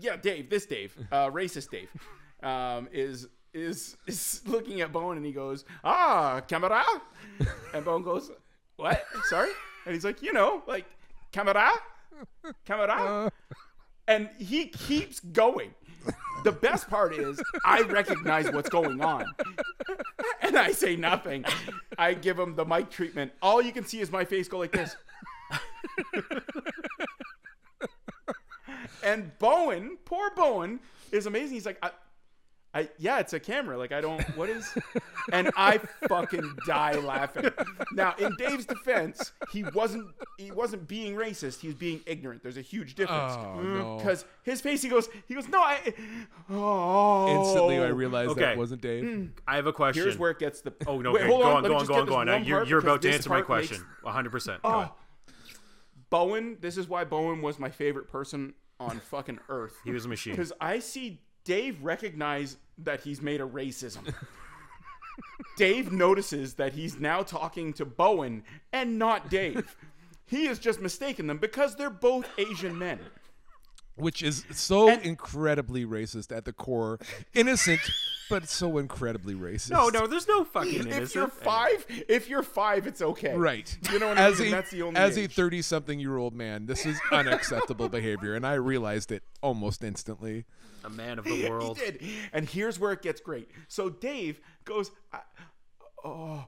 yeah, 0.00 0.16
Dave, 0.16 0.48
this 0.50 0.66
Dave, 0.66 0.96
uh, 1.10 1.30
racist 1.30 1.70
Dave, 1.70 1.88
um, 2.42 2.88
is 2.92 3.26
is 3.54 3.96
is 4.06 4.42
looking 4.46 4.80
at 4.82 4.92
Bowen 4.92 5.16
and 5.16 5.26
he 5.26 5.32
goes, 5.32 5.64
"Ah, 5.82 6.40
camera," 6.46 6.84
and 7.74 7.84
Bowen 7.84 8.02
goes, 8.02 8.30
"What? 8.76 9.02
Sorry?" 9.24 9.50
And 9.86 9.94
he's 9.94 10.04
like, 10.04 10.22
"You 10.22 10.32
know, 10.32 10.62
like 10.66 10.86
camera, 11.32 11.72
camera," 12.64 13.32
and 14.06 14.28
he 14.38 14.66
keeps 14.68 15.20
going. 15.20 15.74
The 16.44 16.52
best 16.52 16.88
part 16.88 17.14
is 17.14 17.40
I 17.64 17.82
recognize 17.82 18.50
what's 18.50 18.68
going 18.68 19.00
on. 19.00 19.26
And 20.40 20.56
I 20.56 20.72
say 20.72 20.96
nothing. 20.96 21.44
I 21.96 22.14
give 22.14 22.38
him 22.38 22.56
the 22.56 22.64
mic 22.64 22.90
treatment. 22.90 23.32
All 23.40 23.62
you 23.62 23.72
can 23.72 23.84
see 23.84 24.00
is 24.00 24.10
my 24.10 24.24
face 24.24 24.48
go 24.48 24.58
like 24.58 24.72
this. 24.72 24.96
And 29.04 29.36
Bowen, 29.38 29.98
poor 30.04 30.30
Bowen, 30.34 30.80
is 31.10 31.26
amazing. 31.26 31.54
He's 31.54 31.66
like, 31.66 31.82
I, 32.74 32.80
I, 32.80 32.88
yeah, 32.98 33.18
it's 33.18 33.32
a 33.32 33.40
camera. 33.40 33.76
Like, 33.78 33.92
I 33.92 34.00
don't, 34.00 34.20
what 34.36 34.48
is, 34.48 34.72
and 35.32 35.50
I 35.56 35.78
fucking 36.08 36.56
die 36.66 36.94
laughing. 36.94 37.50
Now, 37.92 38.14
in 38.18 38.34
Dave's 38.36 38.64
defense, 38.64 39.32
he 39.52 39.62
wasn't, 39.74 40.08
he 40.38 40.50
wasn't 40.50 40.88
being 40.88 41.14
racist. 41.14 41.60
He 41.60 41.68
was 41.68 41.76
being 41.76 42.00
ignorant. 42.06 42.42
There's 42.42 42.56
a 42.56 42.62
huge 42.62 42.94
difference. 42.94 43.34
Oh, 43.36 43.58
mm, 43.58 43.78
no. 43.78 43.96
Because 43.98 44.24
his 44.42 44.60
face, 44.60 44.82
he 44.82 44.88
goes, 44.88 45.08
he 45.28 45.34
goes, 45.34 45.48
no, 45.48 45.60
I, 45.60 45.94
oh. 46.50 47.40
Instantly, 47.40 47.78
I 47.78 47.88
realized 47.88 48.30
Okay. 48.30 48.40
that 48.40 48.56
wasn't 48.56 48.80
Dave. 48.82 49.04
Mm. 49.04 49.30
I 49.46 49.56
have 49.56 49.66
a 49.66 49.72
question. 49.72 50.02
Here's 50.02 50.18
where 50.18 50.30
it 50.30 50.38
gets 50.38 50.60
the. 50.60 50.72
Oh, 50.86 51.00
no. 51.00 51.12
Wait, 51.12 51.22
okay, 51.22 51.30
hold 51.30 51.42
go 51.42 51.48
on. 51.48 51.56
on, 51.56 51.62
go 51.64 51.76
on, 51.76 51.86
go 51.86 51.94
on, 51.94 52.06
go 52.06 52.14
on. 52.16 52.26
Now, 52.26 52.36
You're, 52.36 52.64
you're 52.64 52.78
about 52.78 53.02
to 53.02 53.12
answer 53.12 53.30
my 53.30 53.42
question. 53.42 53.78
makes- 54.04 54.16
100%. 54.16 54.58
Oh. 54.64 54.92
Bowen, 56.10 56.58
this 56.60 56.76
is 56.76 56.88
why 56.88 57.04
Bowen 57.04 57.40
was 57.40 57.58
my 57.58 57.70
favorite 57.70 58.08
person 58.08 58.54
on 58.78 58.98
fucking 59.00 59.38
earth. 59.48 59.74
He 59.84 59.90
was 59.92 60.04
a 60.04 60.08
machine. 60.08 60.32
Because 60.36 60.52
I 60.60 60.78
see 60.78 61.20
Dave 61.44 61.82
recognizes 61.82 62.56
that 62.78 63.00
he's 63.00 63.20
made 63.20 63.40
a 63.40 63.46
racism. 63.46 64.14
Dave 65.56 65.92
notices 65.92 66.54
that 66.54 66.72
he's 66.72 66.98
now 66.98 67.22
talking 67.22 67.72
to 67.74 67.84
Bowen 67.84 68.42
and 68.72 68.98
not 68.98 69.28
Dave. 69.28 69.76
He 70.26 70.46
has 70.46 70.58
just 70.58 70.80
mistaken 70.80 71.26
them 71.26 71.38
because 71.38 71.76
they're 71.76 71.90
both 71.90 72.28
Asian 72.38 72.78
men. 72.78 72.98
Which 74.02 74.22
is 74.22 74.44
so 74.50 74.88
And- 74.88 75.02
incredibly 75.02 75.86
racist 75.86 76.36
at 76.36 76.44
the 76.44 76.52
core. 76.52 76.98
Innocent, 77.34 77.80
but 78.28 78.48
so 78.48 78.78
incredibly 78.78 79.34
racist. 79.34 79.70
No, 79.70 79.88
no, 79.90 80.06
there's 80.08 80.26
no 80.26 80.42
fucking 80.44 80.74
innocent. 80.74 81.02
If 81.04 81.14
you're 81.14 81.28
five, 81.28 81.86
if 82.08 82.28
you're 82.28 82.42
five, 82.42 82.86
it's 82.88 83.00
okay. 83.00 83.34
Right. 83.36 83.76
You 83.92 83.98
know 84.00 84.08
what 84.08 84.18
I 84.18 84.22
as 84.28 84.38
mean? 84.40 84.48
A, 84.48 84.50
That's 84.50 84.70
the 84.72 84.82
only 84.82 84.98
as 84.98 85.16
age. 85.16 85.30
a 85.30 85.34
30 85.34 85.62
something 85.62 86.00
year 86.00 86.16
old 86.16 86.34
man, 86.34 86.66
this 86.66 86.84
is 86.84 86.98
unacceptable 87.12 87.88
behavior. 87.88 88.34
And 88.34 88.44
I 88.46 88.54
realized 88.54 89.12
it 89.12 89.22
almost 89.40 89.84
instantly. 89.84 90.46
A 90.84 90.90
man 90.90 91.20
of 91.20 91.24
the 91.24 91.48
world. 91.48 91.78
He 91.78 91.90
did. 91.92 92.02
And 92.32 92.48
here's 92.48 92.80
where 92.80 92.90
it 92.92 93.02
gets 93.02 93.20
great. 93.20 93.48
So 93.68 93.88
Dave 93.88 94.40
goes, 94.64 94.90
I, 95.12 95.20
oh, 96.04 96.44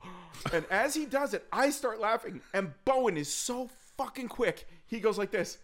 and 0.52 0.64
as 0.72 0.94
he 0.94 1.06
does 1.06 1.34
it, 1.34 1.46
I 1.52 1.70
start 1.70 2.00
laughing. 2.00 2.40
And 2.52 2.72
Bowen 2.84 3.16
is 3.16 3.32
so 3.32 3.70
fucking 3.96 4.26
quick. 4.28 4.66
He 4.88 4.98
goes 4.98 5.18
like 5.18 5.30
this. 5.30 5.58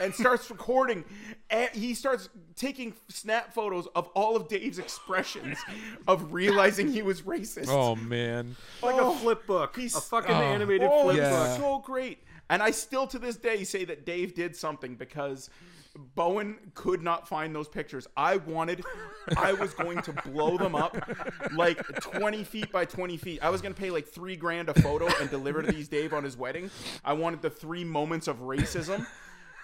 And 0.00 0.14
starts 0.14 0.50
recording. 0.50 1.04
And 1.50 1.70
he 1.70 1.94
starts 1.94 2.28
taking 2.56 2.94
snap 3.08 3.52
photos 3.52 3.86
of 3.94 4.08
all 4.14 4.36
of 4.36 4.48
Dave's 4.48 4.78
expressions 4.78 5.58
of 6.06 6.32
realizing 6.32 6.92
he 6.92 7.02
was 7.02 7.22
racist. 7.22 7.68
Oh, 7.68 7.94
man. 7.96 8.56
Like 8.82 8.96
a 8.96 9.00
oh, 9.00 9.14
flip 9.14 9.46
book. 9.46 9.76
He's- 9.76 9.96
a 9.96 10.00
fucking 10.00 10.34
Oh. 10.34 10.40
animated 10.42 10.88
Oh, 10.90 11.04
flip 11.04 11.16
it's 11.16 11.22
Yeah. 11.22 11.46
book. 11.46 11.58
so 11.58 11.78
great. 11.78 12.18
And 12.50 12.62
I 12.62 12.70
still 12.70 13.06
to 13.08 13.18
this 13.18 13.36
day 13.36 13.64
say 13.64 13.84
that 13.84 14.06
Dave 14.06 14.34
did 14.34 14.56
something 14.56 14.94
because 14.96 15.50
Bowen 16.14 16.56
could 16.74 17.02
not 17.02 17.28
find 17.28 17.54
those 17.54 17.68
pictures. 17.68 18.06
I 18.16 18.36
wanted, 18.36 18.84
I 19.36 19.52
was 19.52 19.74
going 19.74 20.00
to 20.02 20.12
blow 20.12 20.56
them 20.56 20.74
up 20.74 20.96
like 21.54 21.78
20 22.00 22.44
feet 22.44 22.70
by 22.70 22.84
20 22.84 23.16
feet. 23.16 23.42
I 23.42 23.50
was 23.50 23.60
going 23.60 23.74
to 23.74 23.80
pay 23.80 23.90
like 23.90 24.06
three 24.06 24.36
grand 24.36 24.68
a 24.68 24.74
photo 24.80 25.08
and 25.20 25.28
deliver 25.28 25.62
to 25.62 25.72
these 25.72 25.88
Dave 25.88 26.12
on 26.14 26.24
his 26.24 26.36
wedding. 26.36 26.70
I 27.04 27.14
wanted 27.14 27.42
the 27.42 27.50
three 27.50 27.84
moments 27.84 28.28
of 28.28 28.38
racism. 28.40 29.06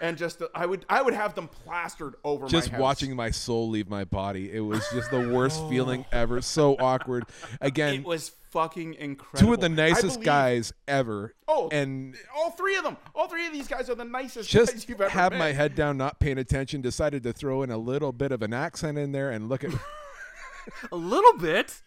And 0.04 0.18
just, 0.18 0.42
I 0.54 0.66
would, 0.66 0.84
I 0.88 1.00
would 1.00 1.14
have 1.14 1.34
them 1.34 1.48
plastered 1.48 2.14
over 2.24 2.46
Just 2.46 2.68
my 2.68 2.76
house. 2.76 2.82
watching 2.82 3.16
my 3.16 3.30
soul 3.30 3.70
leave 3.70 3.88
my 3.88 4.04
body. 4.04 4.52
It 4.52 4.60
was 4.60 4.86
just 4.92 5.10
the 5.10 5.30
worst 5.30 5.60
oh. 5.62 5.70
feeling 5.70 6.04
ever. 6.12 6.42
So 6.42 6.76
awkward. 6.78 7.24
Again, 7.62 7.94
It 7.94 8.04
was 8.04 8.32
fucking 8.50 8.94
incredible. 8.94 9.48
two 9.48 9.54
of 9.54 9.60
the 9.60 9.70
nicest 9.70 10.16
believe- 10.16 10.26
guys 10.26 10.72
ever. 10.86 11.34
Oh, 11.48 11.70
and 11.72 12.16
all 12.36 12.50
three 12.50 12.76
of 12.76 12.84
them. 12.84 12.98
All 13.14 13.28
three 13.28 13.46
of 13.46 13.52
these 13.54 13.66
guys 13.66 13.88
are 13.88 13.94
the 13.94 14.04
nicest 14.04 14.52
guys 14.52 14.72
just 14.72 14.88
you've 14.90 15.00
ever 15.00 15.10
have 15.10 15.32
met. 15.32 15.38
my 15.38 15.52
head 15.52 15.74
down, 15.74 15.96
not 15.96 16.20
paying 16.20 16.36
attention. 16.36 16.82
Decided 16.82 17.22
to 17.22 17.32
throw 17.32 17.62
in 17.62 17.70
a 17.70 17.78
little 17.78 18.12
bit 18.12 18.30
of 18.30 18.42
an 18.42 18.52
accent 18.52 18.98
in 18.98 19.12
there 19.12 19.30
and 19.30 19.48
look 19.48 19.64
at. 19.64 19.70
A 20.92 20.96
little 20.96 21.38
bit. 21.38 21.80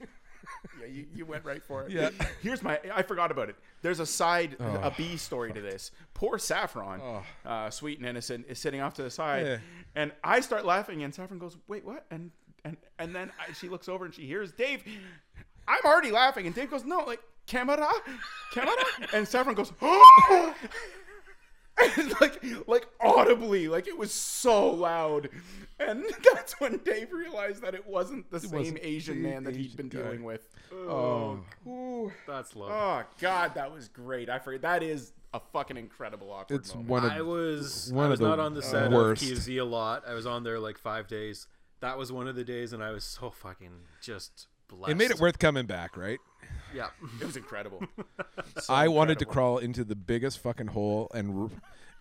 Yeah, 0.80 0.86
you, 0.86 1.06
you 1.14 1.26
went 1.26 1.44
right 1.44 1.62
for 1.62 1.84
it. 1.84 1.92
Yeah. 1.92 2.10
Here's 2.42 2.62
my. 2.62 2.78
I 2.92 3.02
forgot 3.02 3.30
about 3.30 3.48
it. 3.48 3.56
There's 3.86 4.00
a 4.00 4.06
side, 4.06 4.56
Oh. 4.58 4.80
a 4.82 4.90
B 4.96 5.16
story 5.16 5.52
to 5.52 5.60
this. 5.60 5.92
Poor 6.12 6.38
Saffron, 6.38 7.00
uh, 7.44 7.70
sweet 7.70 7.98
and 7.98 8.08
innocent, 8.08 8.46
is 8.48 8.58
sitting 8.58 8.80
off 8.80 8.94
to 8.94 9.04
the 9.04 9.10
side, 9.10 9.46
Yeah. 9.46 9.58
and 9.94 10.10
I 10.24 10.40
start 10.40 10.64
laughing, 10.64 11.04
and 11.04 11.14
Saffron 11.14 11.38
goes, 11.38 11.56
"Wait, 11.68 11.84
what?" 11.84 12.04
And 12.10 12.32
and 12.64 12.76
and 12.98 13.14
then 13.14 13.30
I, 13.38 13.52
she 13.52 13.68
looks 13.68 13.88
over 13.88 14.04
and 14.04 14.12
she 14.12 14.26
hears 14.26 14.50
Dave. 14.50 14.82
I'm 15.68 15.78
already 15.84 16.10
laughing, 16.10 16.46
and 16.46 16.54
Dave 16.54 16.68
goes, 16.68 16.82
"No, 16.84 16.98
like 17.04 17.20
camera, 17.46 17.88
camera," 18.52 18.74
and 19.12 19.28
Saffron 19.28 19.54
goes, 19.54 19.72
"Oh!" 19.80 20.54
And 21.78 22.14
like 22.20 22.42
like 22.66 22.86
audibly, 23.00 23.68
like 23.68 23.86
it 23.86 23.98
was 23.98 24.12
so 24.12 24.70
loud. 24.70 25.28
And 25.78 26.04
that's 26.32 26.58
when 26.60 26.78
Dave 26.78 27.12
realized 27.12 27.62
that 27.62 27.74
it 27.74 27.86
wasn't 27.86 28.30
the 28.30 28.40
same 28.40 28.50
wasn't 28.58 28.78
Asian 28.82 29.22
man 29.22 29.44
that 29.44 29.54
he'd 29.56 29.76
been 29.76 29.88
guy. 29.88 30.02
dealing 30.02 30.24
with. 30.24 30.48
Oh, 30.72 31.40
Ooh. 31.66 32.10
That's 32.26 32.56
love. 32.56 32.70
Oh 32.70 33.06
God, 33.20 33.54
that 33.54 33.72
was 33.72 33.88
great. 33.88 34.30
I 34.30 34.38
forget 34.38 34.62
that 34.62 34.82
is 34.82 35.12
a 35.34 35.40
fucking 35.52 35.76
incredible 35.76 36.32
awkward 36.32 36.60
it's 36.60 36.74
moment. 36.74 36.88
one 36.90 37.04
of 37.04 37.12
I 37.12 37.20
was 37.20 37.92
one 37.92 38.04
I 38.04 38.06
of 38.06 38.10
was 38.12 38.20
the 38.20 38.28
not 38.28 38.40
on 38.40 38.54
the 38.54 38.62
set 38.62 38.90
worst. 38.90 39.22
of 39.22 39.28
KZ 39.28 39.60
a 39.60 39.64
lot. 39.64 40.04
I 40.08 40.14
was 40.14 40.26
on 40.26 40.44
there 40.44 40.58
like 40.58 40.78
five 40.78 41.08
days. 41.08 41.46
That 41.80 41.98
was 41.98 42.10
one 42.10 42.26
of 42.26 42.36
the 42.36 42.44
days, 42.44 42.72
and 42.72 42.82
I 42.82 42.90
was 42.90 43.04
so 43.04 43.30
fucking 43.30 43.70
just 44.00 44.46
blessed. 44.68 44.92
It 44.92 44.96
made 44.96 45.10
it 45.10 45.20
worth 45.20 45.38
coming 45.38 45.66
back, 45.66 45.96
right? 45.96 46.18
Yeah. 46.74 46.88
It 47.20 47.26
was 47.26 47.36
incredible. 47.36 47.82
I 48.68 48.88
wanted 48.88 49.18
to 49.20 49.24
crawl 49.24 49.58
into 49.58 49.84
the 49.84 49.94
biggest 49.96 50.38
fucking 50.40 50.68
hole 50.68 51.10
and 51.14 51.42
r- 51.44 51.50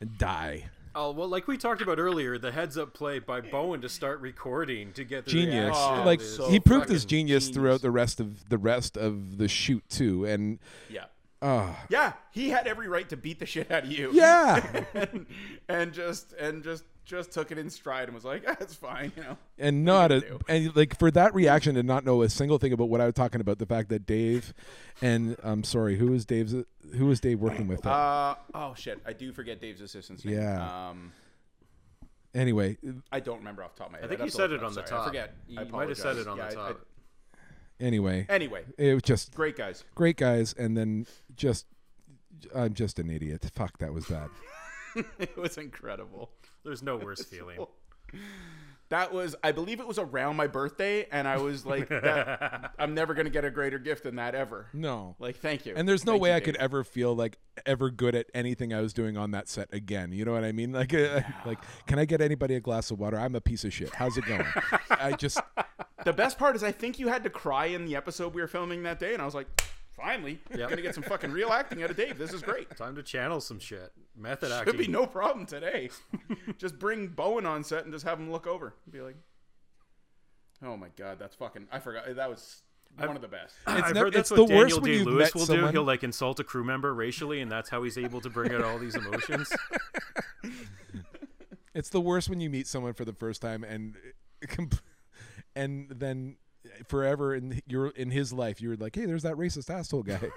and 0.02 0.18
die. 0.18 0.66
Oh 0.98 1.12
well, 1.12 1.28
like 1.28 1.48
we 1.48 1.58
talked 1.58 1.82
about 1.82 2.00
earlier, 2.00 2.38
the 2.38 2.52
heads 2.52 2.78
up 2.78 2.94
play 2.94 3.20
by 3.20 3.42
Bowen 3.42 3.82
to 3.82 3.90
start 3.90 4.22
recording 4.22 4.94
to 4.94 5.04
get 5.04 5.26
the 5.26 5.32
genius. 5.32 5.66
reaction 5.76 6.06
like 6.06 6.22
so 6.22 6.50
he 6.50 6.60
proved 6.60 6.88
his 6.90 7.04
genius, 7.06 7.46
genius. 7.46 7.56
throughout 7.56 7.82
the 7.82 7.92
rest 7.92 8.20
of 8.22 8.48
the 8.50 8.58
rest 8.58 8.96
of 8.98 9.38
the 9.38 9.48
shoot 9.50 9.84
too. 9.90 10.26
And 10.26 10.60
Yeah. 10.90 11.06
uh 11.42 11.74
Yeah, 11.90 12.14
he 12.32 12.50
had 12.50 12.66
every 12.66 12.88
right 12.88 13.08
to 13.10 13.18
beat 13.18 13.40
the 13.40 13.46
shit 13.46 13.70
out 13.72 13.84
of 13.84 13.92
you. 13.92 14.10
yeah. 14.14 14.84
and, 14.94 15.26
and 15.68 15.94
just 15.94 16.32
and 16.34 16.64
just 16.64 16.86
just 17.06 17.32
took 17.32 17.52
it 17.52 17.58
in 17.58 17.70
stride 17.70 18.06
and 18.10 18.16
was 18.16 18.26
like, 18.26 18.44
"That's 18.60 18.74
fine," 18.76 19.12
you 19.16 19.24
know. 19.24 19.38
and 19.58 19.86
not 19.86 20.12
a 20.12 20.22
do? 20.22 20.40
and 20.50 20.76
like 20.76 20.98
for 21.00 21.12
that 21.12 21.34
reaction 21.36 21.76
to 21.76 21.84
not 21.84 22.04
know 22.04 22.22
a 22.24 22.30
single 22.30 22.58
thing 22.58 22.74
about 22.74 22.90
what 22.90 23.00
I 23.02 23.06
was 23.06 23.14
talking 23.14 23.40
about, 23.42 23.60
the 23.60 23.66
fact 23.66 23.90
that 23.90 24.06
Dave 24.06 24.54
and 25.02 25.38
I'm 25.44 25.64
sorry, 25.64 25.98
who 25.98 26.08
was 26.08 26.26
Dave's 26.26 26.54
who 26.96 27.06
was 27.06 27.20
Dave 27.20 27.40
working 27.40 27.68
with? 27.68 27.86
Uh 27.86 28.36
oh 28.54 28.74
shit, 28.76 29.00
I 29.06 29.14
do 29.14 29.32
forget 29.32 29.62
Dave's 29.62 29.82
assistant's 29.82 30.26
name. 30.26 30.36
Yeah. 30.36 30.90
Um, 30.90 31.12
anyway, 32.34 32.78
I 33.12 33.20
don't 33.20 33.38
remember 33.38 33.64
off 33.64 33.76
the 33.76 33.80
top 33.80 33.88
of 33.88 33.94
my 33.94 34.00
head. 34.00 34.06
I 34.06 34.10
think 34.10 34.22
you 34.22 34.30
said 34.30 34.50
look 34.52 34.62
it 34.62 34.64
up. 34.64 34.70
on 34.70 34.74
the 34.76 34.86
Sorry, 34.88 34.88
I 34.88 35.04
top. 35.04 35.08
forget. 35.08 35.36
You 35.48 35.60
I 35.60 35.64
might 35.66 35.90
have 35.90 35.98
said 35.98 36.18
it 36.18 36.28
on 36.28 36.40
apologize. 36.40 36.54
the 36.56 36.60
Yeah, 36.60 36.66
I- 36.66 36.68
top. 36.70 36.86
anyway, 37.80 38.26
anyway, 38.30 38.64
it 38.78 38.94
was 38.94 39.04
just 39.04 39.34
great 39.34 39.56
guys. 39.58 39.84
great 39.96 40.18
guys, 40.18 40.54
and 40.58 40.76
then 40.78 41.06
just 41.36 41.66
I'm 42.54 42.74
just 42.74 43.00
an 43.00 43.10
idiot. 43.10 43.50
Fuck, 43.54 43.78
that 43.80 43.94
was 43.94 44.06
bad. 44.08 44.30
it 45.20 45.38
was 45.38 45.58
incredible. 45.58 46.30
There's 46.66 46.84
no 46.84 46.98
worse 46.98 47.24
feeling. 47.24 47.60
That 48.90 49.12
was, 49.12 49.36
I 49.44 49.52
believe 49.52 49.80
it 49.80 49.88
was 49.88 49.98
around 49.98 50.36
my 50.36 50.46
birthday, 50.46 51.08
and 51.12 51.28
I 51.28 51.38
was 51.38 51.66
like, 51.66 51.90
that, 51.90 52.72
I'm 52.80 52.94
never 52.94 53.16
gonna 53.16 53.32
get 53.32 53.44
a 53.44 53.50
greater 53.50 53.80
gift 53.80 54.04
than 54.04 54.18
that 54.18 54.36
ever. 54.36 54.68
No. 54.74 55.16
Like, 55.18 55.38
thank 55.38 55.66
you. 55.66 55.74
And 55.76 55.90
there's 55.90 56.06
no 56.06 56.14
Thank 56.14 56.22
way 56.22 56.30
you, 56.30 56.36
I 56.36 56.40
could 56.40 56.56
ever 56.58 56.84
feel 56.84 57.16
like 57.16 57.40
ever 57.66 57.90
good 57.90 58.14
at 58.14 58.28
anything 58.36 58.74
I 58.74 58.82
was 58.82 58.94
doing 58.94 59.18
on 59.18 59.32
that 59.32 59.50
set 59.50 59.74
again. 59.74 60.12
You 60.12 60.24
know 60.24 60.34
what 60.34 60.44
I 60.44 60.52
mean? 60.52 60.72
Like, 60.72 60.94
uh, 60.94 61.22
like, 61.48 61.58
can 61.88 61.98
I 61.98 62.06
get 62.06 62.22
anybody 62.22 62.54
a 62.56 62.60
glass 62.60 62.92
of 62.92 63.00
water? 63.00 63.20
I'm 63.20 63.34
a 63.34 63.42
piece 63.42 63.64
of 63.64 63.74
shit. 63.74 63.94
How's 63.96 64.18
it 64.18 64.26
going? 64.28 64.46
I 64.92 65.14
just, 65.14 65.40
The 66.04 66.14
best 66.14 66.38
part 66.38 66.56
is, 66.56 66.64
I 66.64 66.72
think 66.72 67.00
you 67.00 67.08
had 67.08 67.24
to 67.24 67.32
cry 67.32 67.66
in 67.66 67.86
the 67.86 67.96
episode 67.96 68.36
we 68.36 68.42
were 68.42 68.48
filming 68.48 68.84
that 68.84 69.00
day, 69.00 69.14
and 69.14 69.22
I 69.22 69.26
was 69.26 69.34
like, 69.34 69.48
finally, 69.96 70.40
I'm 70.52 70.60
gonna 70.60 70.84
get 70.84 70.94
some 70.94 71.04
fucking 71.04 71.32
real 71.32 71.50
acting 71.50 71.82
out 71.82 71.90
of 71.90 71.98
Dave. 71.98 72.20
This 72.20 72.34
is 72.34 72.44
great. 72.44 72.78
Time 72.78 72.96
to 72.96 73.04
channel 73.04 73.42
some 73.42 73.58
shit. 73.58 73.92
Method 74.18 74.50
Should 74.50 74.58
acting. 74.60 74.78
be 74.78 74.88
no 74.88 75.06
problem 75.06 75.46
today. 75.46 75.90
just 76.58 76.80
bring 76.80 77.08
Bowen 77.08 77.46
on 77.46 77.64
set 77.64 77.84
and 77.84 77.94
just 77.94 78.06
have 78.06 78.20
him 78.20 78.32
look 78.32 78.48
over. 78.48 78.74
Be 78.90 79.02
like, 79.02 79.18
oh 80.64 80.78
my 80.78 80.88
god, 80.98 81.20
that's 81.20 81.36
fucking. 81.36 81.68
I 81.72 81.80
forgot 81.80 82.04
that 82.16 82.30
was 82.30 82.62
one 82.98 83.16
of 83.16 83.22
the 83.22 83.28
best. 83.28 83.56
I've 83.68 83.94
never- 83.94 84.06
heard 84.06 84.14
that's 84.14 84.32
it's 84.32 84.40
what 84.40 84.48
the 84.48 84.56
worst 84.56 84.70
Daniel 84.76 84.82
when 84.82 84.92
Day 84.92 84.98
you've 85.00 85.08
Lewis 85.08 85.26
met 85.28 85.36
will 85.36 85.46
someone- 85.46 85.66
do. 85.74 85.80
He'll 85.80 85.84
like 85.84 86.04
insult 86.04 86.40
a 86.40 86.44
crew 86.46 86.64
member 86.64 86.94
racially, 86.94 87.42
and 87.42 87.52
that's 87.52 87.70
how 87.70 87.84
he's 87.84 87.98
able 87.98 88.22
to 88.22 88.30
bring 88.30 88.54
out 88.54 88.64
all 88.64 88.80
these 88.80 88.96
emotions. 88.96 89.52
it's 91.74 91.90
the 91.90 92.00
worst 92.02 92.30
when 92.30 92.40
you 92.40 92.50
meet 92.50 92.68
someone 92.68 92.94
for 92.94 93.04
the 93.06 93.14
first 93.14 93.42
time 93.42 93.64
and, 93.66 93.96
and 95.56 95.90
then 95.90 96.38
forever 96.88 97.36
in 97.36 97.62
your 97.68 97.88
in 97.90 98.10
his 98.12 98.32
life 98.34 98.62
you're 98.62 98.76
like, 98.78 98.96
hey, 98.96 99.06
there's 99.06 99.24
that 99.24 99.36
racist 99.36 99.70
asshole 99.70 100.04
guy. 100.04 100.30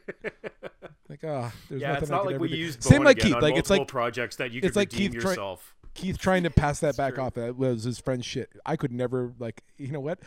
like, 1.22 1.30
ah, 1.30 1.52
there's 1.68 1.80
yeah, 1.82 1.88
nothing 1.88 2.02
it's 2.02 2.10
not 2.10 2.20
could 2.22 2.26
like 2.26 2.34
ever 2.36 2.42
we 2.42 2.48
do. 2.48 2.56
use 2.56 2.76
Same 2.80 3.04
like 3.04 3.18
Keith. 3.18 3.36
Like 3.40 3.56
it's 3.56 3.70
like 3.70 3.88
projects 3.88 4.36
that 4.36 4.50
you 4.52 4.58
it's 4.62 4.68
could 4.68 4.76
like 4.76 4.92
redeem 4.92 5.12
Keith 5.12 5.22
try- 5.22 5.56
Keith 5.94 6.18
trying 6.18 6.42
to 6.42 6.50
pass 6.50 6.80
that 6.80 6.94
back 6.94 7.18
off. 7.18 7.34
That 7.34 7.56
was 7.56 7.84
his 7.84 7.98
friend's 7.98 8.26
shit. 8.26 8.50
I 8.66 8.76
could 8.76 8.92
never 8.92 9.32
like, 9.38 9.62
you 9.78 9.90
know 9.92 10.00
what? 10.00 10.18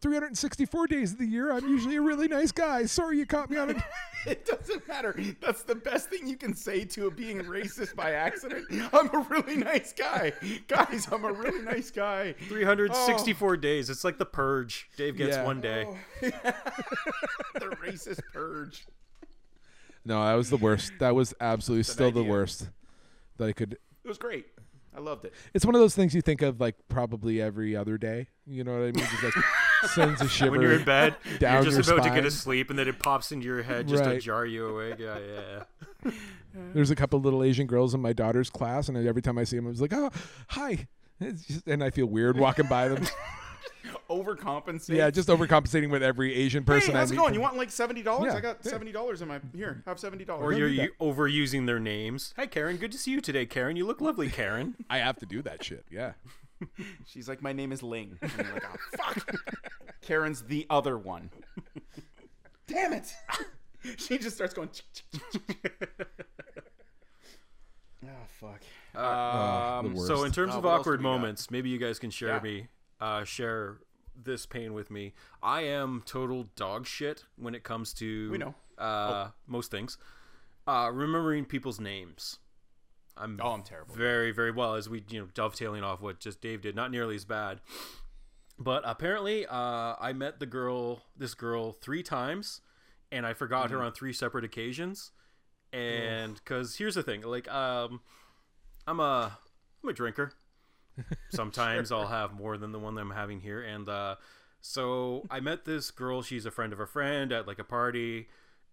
364 0.00 0.86
days 0.86 1.12
of 1.14 1.18
the 1.18 1.26
year, 1.26 1.50
I'm 1.50 1.66
usually 1.68 1.96
a 1.96 2.00
really 2.00 2.28
nice 2.28 2.52
guy. 2.52 2.86
Sorry 2.86 3.18
you 3.18 3.26
caught 3.26 3.50
me 3.50 3.56
on 3.56 3.70
it. 3.70 3.76
It 4.26 4.44
doesn't 4.44 4.88
matter. 4.88 5.14
That's 5.40 5.62
the 5.62 5.76
best 5.76 6.10
thing 6.10 6.26
you 6.26 6.36
can 6.36 6.52
say 6.52 6.84
to 6.84 7.06
a 7.06 7.10
being 7.12 7.38
racist 7.44 7.94
by 7.94 8.10
accident. 8.10 8.66
I'm 8.92 9.08
a 9.14 9.20
really 9.30 9.56
nice 9.56 9.92
guy, 9.92 10.32
guys. 10.66 11.06
I'm 11.12 11.24
a 11.24 11.32
really 11.32 11.62
nice 11.62 11.92
guy. 11.92 12.32
364 12.48 13.56
days. 13.58 13.88
It's 13.88 14.02
like 14.02 14.18
the 14.18 14.26
purge. 14.26 14.90
Dave 14.96 15.16
gets 15.16 15.36
Yeah. 15.36 15.44
one 15.44 15.60
day. 15.60 15.86
The 17.54 17.66
racist 17.80 18.20
purge. 18.32 18.84
No, 20.06 20.24
that 20.24 20.34
was 20.34 20.48
the 20.50 20.56
worst. 20.56 20.92
That 21.00 21.14
was 21.14 21.34
absolutely 21.40 21.82
still 21.82 22.10
the 22.12 22.20
idea. 22.20 22.30
worst. 22.32 22.70
That 23.38 23.48
I 23.48 23.52
could. 23.52 23.72
It 23.72 24.08
was 24.08 24.18
great. 24.18 24.46
I 24.96 25.00
loved 25.00 25.26
it. 25.26 25.34
It's 25.52 25.66
one 25.66 25.74
of 25.74 25.80
those 25.82 25.94
things 25.94 26.14
you 26.14 26.22
think 26.22 26.40
of 26.40 26.58
like 26.58 26.76
probably 26.88 27.42
every 27.42 27.76
other 27.76 27.98
day. 27.98 28.28
You 28.46 28.64
know 28.64 28.72
what 28.72 28.80
I 28.82 28.92
mean? 28.92 28.94
Just 28.94 29.22
like 29.24 29.34
sends 29.90 30.22
a 30.22 30.28
shiver. 30.28 30.52
When 30.52 30.62
you're 30.62 30.72
in 30.72 30.84
bed, 30.84 31.16
down 31.38 31.64
you're 31.64 31.72
just 31.72 31.88
your 31.88 31.98
about 31.98 32.04
to 32.04 32.10
get 32.10 32.18
spine. 32.20 32.26
asleep, 32.26 32.70
and 32.70 32.78
then 32.78 32.88
it 32.88 32.98
pops 32.98 33.30
into 33.32 33.44
your 33.44 33.62
head 33.62 33.88
just 33.88 34.04
to 34.04 34.10
Right. 34.10 34.22
jar 34.22 34.46
you 34.46 34.66
awake. 34.68 34.96
Yeah, 34.98 35.18
yeah. 36.04 36.10
There's 36.72 36.90
a 36.90 36.96
couple 36.96 37.20
little 37.20 37.42
Asian 37.42 37.66
girls 37.66 37.92
in 37.94 38.00
my 38.00 38.14
daughter's 38.14 38.48
class, 38.48 38.88
and 38.88 38.96
every 38.96 39.20
time 39.20 39.36
I 39.36 39.44
see 39.44 39.56
them, 39.56 39.66
I 39.66 39.70
was 39.70 39.82
like, 39.82 39.92
"Oh, 39.92 40.10
hi," 40.48 40.86
It's 41.20 41.44
just- 41.46 41.66
and 41.66 41.84
I 41.84 41.90
feel 41.90 42.06
weird 42.06 42.38
walking 42.38 42.66
by 42.66 42.88
them. 42.88 43.04
Overcompensate. 44.10 44.96
yeah, 44.96 45.10
just 45.10 45.28
overcompensating 45.28 45.90
with 45.90 46.02
every 46.02 46.34
Asian 46.34 46.64
person. 46.64 46.92
Hey, 46.92 46.98
how's 46.98 47.10
I 47.10 47.14
it 47.14 47.16
meet. 47.16 47.20
going? 47.22 47.34
You 47.34 47.40
want 47.40 47.56
like 47.56 47.70
seventy 47.70 48.02
dollars? 48.02 48.32
Yeah, 48.32 48.38
I 48.38 48.40
got 48.40 48.58
yeah. 48.64 48.70
seventy 48.70 48.92
dollars 48.92 49.22
in 49.22 49.28
my 49.28 49.40
here. 49.54 49.82
Have 49.86 49.98
seventy 49.98 50.24
dollars. 50.24 50.44
Or 50.44 50.52
you're 50.52 50.68
do 50.68 50.74
u- 50.74 50.92
overusing 51.00 51.66
their 51.66 51.78
names. 51.80 52.32
Hi, 52.36 52.46
Karen. 52.46 52.76
Good 52.76 52.92
to 52.92 52.98
see 52.98 53.10
you 53.10 53.20
today, 53.20 53.46
Karen. 53.46 53.76
You 53.76 53.86
look 53.86 54.00
lovely, 54.00 54.28
Karen. 54.28 54.74
I 54.90 54.98
have 54.98 55.16
to 55.18 55.26
do 55.26 55.42
that 55.42 55.62
shit. 55.64 55.84
Yeah. 55.90 56.12
She's 57.06 57.28
like, 57.28 57.42
my 57.42 57.52
name 57.52 57.70
is 57.72 57.82
Ling. 57.82 58.18
And 58.22 58.32
you're 58.38 58.52
like, 58.54 58.64
oh 58.64 58.96
fuck. 58.96 59.34
Karen's 60.02 60.42
the 60.42 60.66
other 60.70 60.96
one. 60.96 61.30
Damn 62.66 62.92
it. 62.94 63.12
she 63.98 64.18
just 64.18 64.36
starts 64.36 64.54
going. 64.54 64.70
oh 68.04 68.08
fuck. 68.40 68.60
Oh, 68.94 69.78
Um, 69.80 69.94
worst. 69.94 70.06
So, 70.06 70.24
in 70.24 70.32
terms 70.32 70.54
Oh, 70.54 70.58
of 70.58 70.66
awkward 70.66 71.00
do 71.00 71.04
we 71.06 71.10
got? 71.10 71.18
moments, 71.20 71.50
maybe 71.50 71.68
you 71.68 71.78
guys 71.78 71.98
can 71.98 72.10
share 72.10 72.28
Yeah. 72.36 72.40
me, 72.40 72.66
uh, 73.00 73.24
share 73.24 73.78
this 74.20 74.46
pain 74.46 74.72
with 74.72 74.90
me. 74.90 75.12
I 75.42 75.62
am 75.62 76.02
total 76.06 76.48
dog 76.56 76.86
shit 76.86 77.24
when 77.36 77.54
it 77.54 77.62
comes 77.64 77.92
to 77.94 78.30
We 78.30 78.38
know. 78.38 78.54
uh, 78.78 79.28
most 79.46 79.70
things. 79.70 79.98
Uh, 80.66 80.90
remembering 80.92 81.44
people's 81.44 81.78
names. 81.80 82.38
I'm 83.16 83.38
Oh, 83.42 83.52
I'm 83.52 83.62
terrible. 83.62 83.94
very 83.94 84.30
very 84.30 84.50
well 84.50 84.74
as 84.74 84.88
we 84.90 85.02
you 85.08 85.20
know 85.20 85.28
dovetailing 85.32 85.82
off 85.82 86.00
what 86.02 86.20
just 86.20 86.40
Dave 86.40 86.60
did. 86.62 86.74
Not 86.76 86.90
nearly 86.90 87.14
as 87.14 87.24
bad, 87.24 87.60
but 88.58 88.82
apparently 88.84 89.46
uh, 89.46 89.94
I 89.98 90.12
met 90.14 90.38
the 90.40 90.46
girl, 90.46 91.02
this 91.16 91.32
girl, 91.34 91.72
three 91.72 92.02
times, 92.02 92.60
and 93.12 93.24
I 93.26 93.32
forgot 93.32 93.66
Mm-hmm. 93.68 93.74
her 93.78 93.82
on 93.84 93.92
three 93.92 94.12
separate 94.12 94.44
occasions. 94.44 95.12
And 95.72 96.34
because 96.36 96.76
here's 96.76 96.94
the 96.94 97.02
thing, 97.02 97.22
like 97.22 97.50
um, 97.52 98.00
I'm 98.86 99.00
a 99.00 99.38
I'm 99.82 99.88
a 99.88 99.92
drinker. 99.92 100.32
Sometimes 101.30 101.90
I'll 101.92 102.06
have 102.06 102.32
more 102.32 102.56
than 102.56 102.72
the 102.72 102.78
one 102.78 102.94
that 102.94 103.00
I'm 103.02 103.10
having 103.10 103.40
here, 103.40 103.62
and 103.62 103.88
uh, 103.88 104.16
so 104.60 105.26
I 105.30 105.40
met 105.40 105.64
this 105.64 105.90
girl. 105.90 106.22
She's 106.22 106.46
a 106.46 106.50
friend 106.50 106.72
of 106.72 106.80
a 106.80 106.86
friend 106.86 107.32
at 107.32 107.46
like 107.46 107.58
a 107.58 107.64
party, 107.64 108.28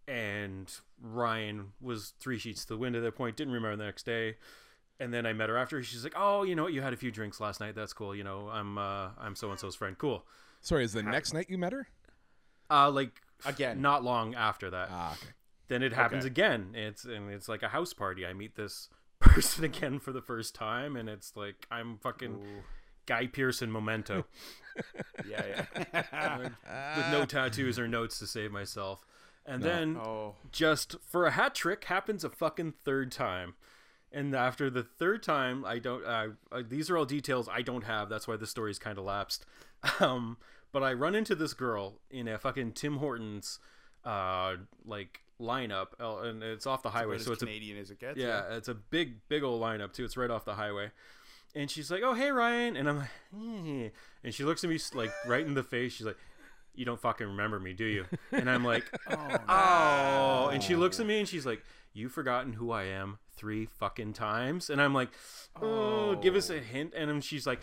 and 0.07 0.71
Ryan 1.01 1.73
was 1.81 2.13
three 2.19 2.37
sheets 2.37 2.63
to 2.65 2.69
the 2.73 2.77
wind 2.77 2.95
at 2.95 3.01
that 3.03 3.15
point. 3.15 3.35
Didn't 3.37 3.53
remember 3.53 3.75
the 3.75 3.85
next 3.85 4.05
day, 4.05 4.35
and 4.99 5.13
then 5.13 5.25
I 5.25 5.33
met 5.33 5.49
her 5.49 5.57
after. 5.57 5.81
She's 5.83 6.03
like, 6.03 6.13
"Oh, 6.15 6.43
you 6.43 6.55
know 6.55 6.63
what? 6.63 6.73
You 6.73 6.81
had 6.81 6.93
a 6.93 6.97
few 6.97 7.11
drinks 7.11 7.39
last 7.39 7.59
night. 7.59 7.75
That's 7.75 7.93
cool. 7.93 8.15
You 8.15 8.23
know, 8.23 8.49
I'm 8.49 8.77
uh, 8.77 9.09
I'm 9.19 9.35
so 9.35 9.51
and 9.51 9.59
so's 9.59 9.75
friend. 9.75 9.97
Cool." 9.97 10.25
Sorry, 10.61 10.83
is 10.85 10.93
the 10.93 11.03
next 11.03 11.33
night 11.33 11.49
you 11.49 11.57
met 11.57 11.73
her? 11.73 11.87
Uh, 12.71 12.89
like 12.89 13.21
Again. 13.45 13.81
not 13.81 14.03
long 14.03 14.33
after 14.35 14.69
that. 14.69 14.87
Ah, 14.89 15.11
okay. 15.13 15.33
then 15.67 15.83
it 15.83 15.91
happens 15.91 16.23
Okay. 16.23 16.31
again. 16.31 16.69
It's 16.73 17.03
and 17.03 17.29
it's 17.29 17.49
like 17.49 17.63
a 17.63 17.67
house 17.67 17.93
party. 17.93 18.25
I 18.25 18.31
meet 18.33 18.55
this 18.55 18.87
person 19.23 19.63
again 19.63 19.99
for 19.99 20.11
the 20.11 20.21
first 20.21 20.53
time, 20.55 20.95
and 20.95 21.09
it's 21.09 21.35
like 21.35 21.67
I'm 21.71 21.97
fucking 21.97 22.39
Guy 23.05 23.27
Pearce 23.27 23.61
in 23.61 23.71
Memento 23.71 24.25
Yeah, 25.27 25.65
yeah. 25.93 26.37
with 26.97 27.11
no 27.11 27.25
tattoos 27.25 27.77
or 27.77 27.87
notes 27.87 28.19
to 28.19 28.27
save 28.27 28.51
myself. 28.51 29.05
And 29.45 29.61
then 29.61 29.97
oh. 29.97 30.35
just 30.51 30.95
for 31.05 31.25
a 31.25 31.31
hat 31.31 31.53
trick 31.53 31.83
happens 31.85 32.23
a 32.23 32.29
fucking 32.29 32.73
third 32.85 33.11
time. 33.11 33.55
And 34.11 34.35
after 34.35 34.69
the 34.69 34.83
third 34.83 35.23
time, 35.23 35.65
I 35.65 35.79
don't. 35.79 36.05
Uh, 36.05 36.27
these 36.67 36.89
are 36.89 36.97
all 36.97 37.05
details 37.05 37.49
I 37.51 37.61
don't 37.61 37.83
have. 37.83 38.09
That's 38.09 38.27
why 38.27 38.37
the 38.37 38.47
story's 38.47 38.79
kind 38.79 38.97
of 38.97 39.05
lapsed. 39.05 39.45
Um, 39.99 40.37
but 40.71 40.81
I 40.81 40.93
run 40.93 41.13
into 41.13 41.35
this 41.35 41.53
girl 41.53 41.99
in 42.09 42.29
a 42.29 42.37
fucking 42.37 42.71
Tim 42.71 42.97
Hortons, 42.97 43.59
uh, 44.05 44.55
like 44.85 45.22
lineup, 45.41 45.87
and 45.99 46.43
it's 46.43 46.65
off 46.67 46.83
the 46.83 46.89
highway, 46.89 47.17
so 47.17 47.31
it's 47.33 47.41
a 47.41 47.45
Canadian 47.45 47.77
as 47.77 47.91
it 47.91 47.99
gets. 47.99 48.17
yeah, 48.17 48.55
it's 48.55 48.67
a 48.67 48.73
big, 48.73 49.27
big 49.27 49.43
old 49.43 49.61
lineup 49.61 49.93
too. 49.93 50.05
It's 50.05 50.17
right 50.17 50.29
off 50.29 50.45
the 50.45 50.55
highway. 50.55 50.91
And 51.55 51.69
she's 51.69 51.91
like, 51.91 52.01
"Oh, 52.03 52.13
hey, 52.15 52.31
Ryan," 52.31 52.75
and 52.75 52.89
I'm 52.89 52.97
like, 52.97 53.09
"Eh." 53.35 53.89
and 54.23 54.33
she 54.33 54.43
looks 54.43 54.63
at 54.63 54.69
me 54.69 54.79
like 54.93 55.11
right 55.27 55.45
in 55.45 55.53
the 55.53 55.61
face. 55.63 55.93
She's 55.93 56.05
like, 56.05 56.17
"You 56.73 56.83
don't 56.85 56.99
fucking 56.99 57.27
remember 57.27 57.59
me, 57.59 57.73
do 57.73 57.85
you?" 57.85 58.05
And 58.31 58.49
I'm 58.49 58.63
like, 58.65 58.85
"Oh," 59.47 60.49
and 60.51 60.63
she 60.63 60.75
looks 60.75 60.99
at 60.99 61.05
me 61.05 61.19
and 61.19 61.27
she's 61.27 61.45
like, 61.45 61.63
"You've 61.93 62.11
forgotten 62.11 62.53
who 62.53 62.71
I 62.71 62.85
am 62.85 63.19
three 63.35 63.67
fucking 63.67 64.13
times," 64.13 64.69
and 64.69 64.81
I'm 64.81 64.93
like, 64.95 65.09
"Oh, 65.61 66.15
give 66.15 66.35
us 66.35 66.49
a 66.49 66.59
hint." 66.59 66.93
And 66.95 67.23
she's 67.23 67.45
like, 67.45 67.61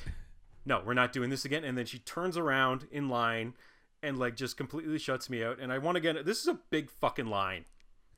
"No, 0.64 0.82
we're 0.86 0.94
not 0.94 1.12
doing 1.12 1.30
this 1.30 1.44
again." 1.44 1.64
And 1.64 1.76
then 1.76 1.86
she 1.86 1.98
turns 1.98 2.36
around 2.36 2.86
in 2.92 3.08
line 3.08 3.54
and 4.02 4.18
like 4.18 4.36
just 4.36 4.56
completely 4.56 4.98
shuts 4.98 5.28
me 5.30 5.42
out. 5.44 5.58
And 5.60 5.72
I 5.72 5.78
want 5.78 5.96
to 5.96 6.00
get 6.00 6.24
this 6.24 6.40
is 6.40 6.48
a 6.48 6.58
big 6.70 6.90
fucking 6.90 7.26
line. 7.26 7.64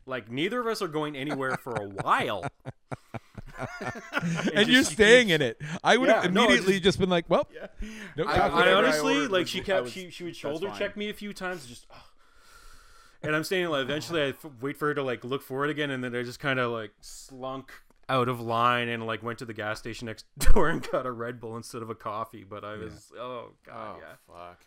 Like 0.06 0.30
neither 0.30 0.60
of 0.60 0.66
us 0.66 0.82
are 0.82 0.88
going 0.88 1.16
anywhere 1.16 1.56
for 1.56 1.74
a 1.76 1.88
while. 1.88 2.44
and 4.54 4.68
you're 4.68 4.82
staying 4.82 5.28
in 5.30 5.42
it. 5.42 5.60
I 5.84 5.96
would 5.96 6.08
have 6.08 6.24
Yeah, 6.24 6.30
no, 6.30 6.44
immediately 6.44 6.74
just- 6.74 6.84
just, 6.84 6.98
been 7.00 7.10
like, 7.10 7.28
well, 7.28 7.48
no 8.16 8.24
I- 8.24 8.32
I, 8.34 8.38
coffee. 8.38 8.54
whatever 8.56 8.76
I 8.76 8.78
honestly 8.78 9.14
ordered 9.16 9.30
like 9.30 9.46
she 9.46 9.60
kept 9.60 9.84
was- 9.84 9.92
she 9.92 10.10
she 10.10 10.24
would 10.24 10.36
shoulder 10.36 10.72
check 10.76 10.96
me 10.96 11.08
a 11.10 11.14
few 11.14 11.32
times 11.32 11.66
just 11.66 11.86
ugh. 11.90 11.96
and 13.22 13.36
I'm 13.36 13.44
staying 13.44 13.68
like 13.68 13.82
eventually 13.82 14.22
I 14.22 14.26
f- 14.28 14.46
wait 14.60 14.76
for 14.76 14.88
her 14.88 14.94
to 14.94 15.02
like 15.02 15.22
look 15.24 15.42
for 15.42 15.64
it 15.64 15.70
again 15.70 15.90
and 15.90 16.02
then 16.02 16.14
I 16.16 16.22
just 16.22 16.40
kind 16.40 16.58
of 16.58 16.72
like 16.72 16.92
slunk 17.00 17.70
out 18.08 18.28
of 18.28 18.40
line 18.40 18.88
and 18.88 19.06
like 19.06 19.22
went 19.22 19.38
to 19.38 19.44
the 19.44 19.54
gas 19.54 19.78
station 19.78 20.06
next 20.06 20.26
door 20.38 20.68
and 20.68 20.82
got 20.90 21.06
a 21.06 21.12
Red 21.12 21.40
Bull 21.40 21.56
instead 21.56 21.82
of 21.82 21.90
a 21.90 21.94
coffee 21.94 22.44
but 22.44 22.64
I 22.64 22.74
was 22.76 23.12
oh 23.18 23.50
god 23.64 23.96
Oh 23.96 24.00
yeah 24.00 24.14
fuck. 24.26 24.64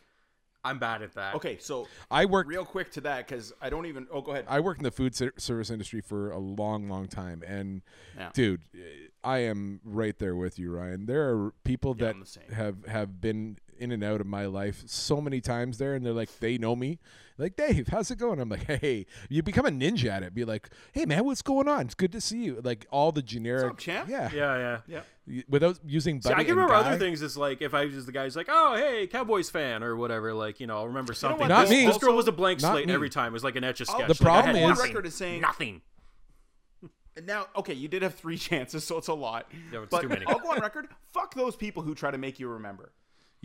I'm 0.65 0.79
bad 0.79 1.01
at 1.03 1.13
that 1.13 1.35
Okay, 1.35 1.57
so 1.59 1.87
I 2.09 2.25
work 2.25 2.47
real 2.47 2.65
quick 2.65 2.91
to 2.93 3.01
that 3.01 3.27
because 3.27 3.53
I 3.61 3.69
don't 3.69 3.85
even. 3.85 4.07
Oh, 4.11 4.21
go 4.21 4.31
ahead. 4.31 4.45
I 4.49 4.59
worked 4.59 4.79
in 4.79 4.83
the 4.83 4.91
food 4.91 5.15
service 5.15 5.69
industry 5.69 6.01
for 6.01 6.31
a 6.31 6.39
long, 6.39 6.89
long 6.89 7.07
time, 7.07 7.43
and 7.47 7.81
Yeah. 8.17 8.31
dude, 8.33 8.61
eh, 8.73 9.07
I 9.23 9.39
am 9.39 9.79
right 9.85 10.17
there 10.17 10.35
with 10.35 10.57
you, 10.59 10.71
Ryan. 10.71 11.05
There 11.05 11.29
are 11.29 11.51
people 11.63 11.95
Yeah, 11.97 12.05
that 12.05 12.13
I'm 12.15 12.19
the 12.21 12.25
same. 12.25 12.51
have 12.51 12.85
have 12.87 13.21
been 13.21 13.57
in 13.77 13.91
and 13.91 14.03
out 14.03 14.21
of 14.21 14.27
my 14.27 14.45
life 14.45 14.83
so 14.87 15.19
many 15.21 15.41
times 15.41 15.77
there, 15.77 15.93
and 15.95 16.05
they're 16.05 16.13
like, 16.13 16.39
they 16.39 16.57
know 16.57 16.75
me, 16.75 16.97
like 17.37 17.55
Dave, 17.55 17.87
how's 17.89 18.09
it 18.11 18.17
going? 18.17 18.39
I'm 18.39 18.49
like, 18.49 18.63
hey, 18.63 19.05
you 19.29 19.43
become 19.43 19.65
a 19.65 19.69
ninja 19.71 20.09
at 20.09 20.23
it. 20.23 20.33
Be 20.33 20.45
like, 20.45 20.69
hey 20.93 21.05
man, 21.05 21.25
what's 21.25 21.41
going 21.41 21.67
on? 21.67 21.81
It's 21.81 21.95
good 21.95 22.11
to 22.13 22.21
see 22.21 22.43
you. 22.43 22.61
Like 22.63 22.85
all 22.91 23.11
the 23.11 23.21
generic, 23.21 23.71
up, 23.71 23.77
champ? 23.77 24.09
yeah, 24.09 24.29
yeah 24.33 24.57
yeah 24.87 25.01
yeah. 25.27 25.43
Without 25.49 25.79
using. 25.85 26.21
See, 26.21 26.29
I 26.31 26.43
can 26.43 26.55
remember 26.55 26.73
guy. 26.73 26.81
other 26.87 26.97
things. 26.99 27.21
It's 27.21 27.35
like 27.35 27.61
if 27.61 27.73
I 27.73 27.85
was 27.85 28.05
the 28.05 28.11
guy's 28.11 28.35
like, 28.35 28.47
"Oh, 28.49 28.75
hey, 28.75 29.07
Cowboys 29.07 29.49
fan" 29.49 29.83
or 29.83 29.95
whatever. 29.95 30.33
Like 30.33 30.59
you 30.59 30.67
know, 30.67 30.77
I'll 30.77 30.87
remember 30.87 31.13
something. 31.13 31.39
what? 31.39 31.47
Not 31.47 31.61
this, 31.61 31.71
me. 31.71 31.85
This 31.85 31.97
girl 31.97 32.09
Also- 32.09 32.17
was 32.17 32.27
a 32.27 32.31
blank 32.31 32.59
slate 32.59 32.87
me. 32.87 32.93
every 32.93 33.09
time. 33.09 33.27
It 33.27 33.33
was 33.33 33.43
like 33.43 33.55
an 33.55 33.63
etch 33.63 33.81
a 33.81 33.85
I'll- 33.89 33.95
sketch. 33.95 34.07
The 34.07 34.13
Like, 34.13 34.19
problem 34.33 34.55
had 34.55 34.63
is- 34.63 34.69
nothing. 34.77 34.91
record 34.93 35.05
is 35.07 35.15
saying- 35.15 35.41
nothing. 35.41 35.81
And 37.17 37.25
Now, 37.25 37.47
okay, 37.55 37.73
you 37.73 37.87
did 37.87 38.01
have 38.01 38.13
three 38.15 38.37
chances, 38.49 38.83
so 38.83 38.97
it's 38.97 39.07
a 39.07 39.13
lot. 39.13 39.47
Yeah, 39.71 39.81
it's 39.83 39.89
but 39.89 40.01
too 40.01 40.09
many. 40.09 40.25
I'll 40.25 40.37
go 40.39 40.51
on 40.51 40.59
record. 40.59 40.87
Fuck 41.13 41.33
those 41.33 41.55
people 41.55 41.81
who 41.81 41.95
try 41.95 42.11
to 42.11 42.17
make 42.17 42.39
you 42.39 42.47
remember. 42.49 42.91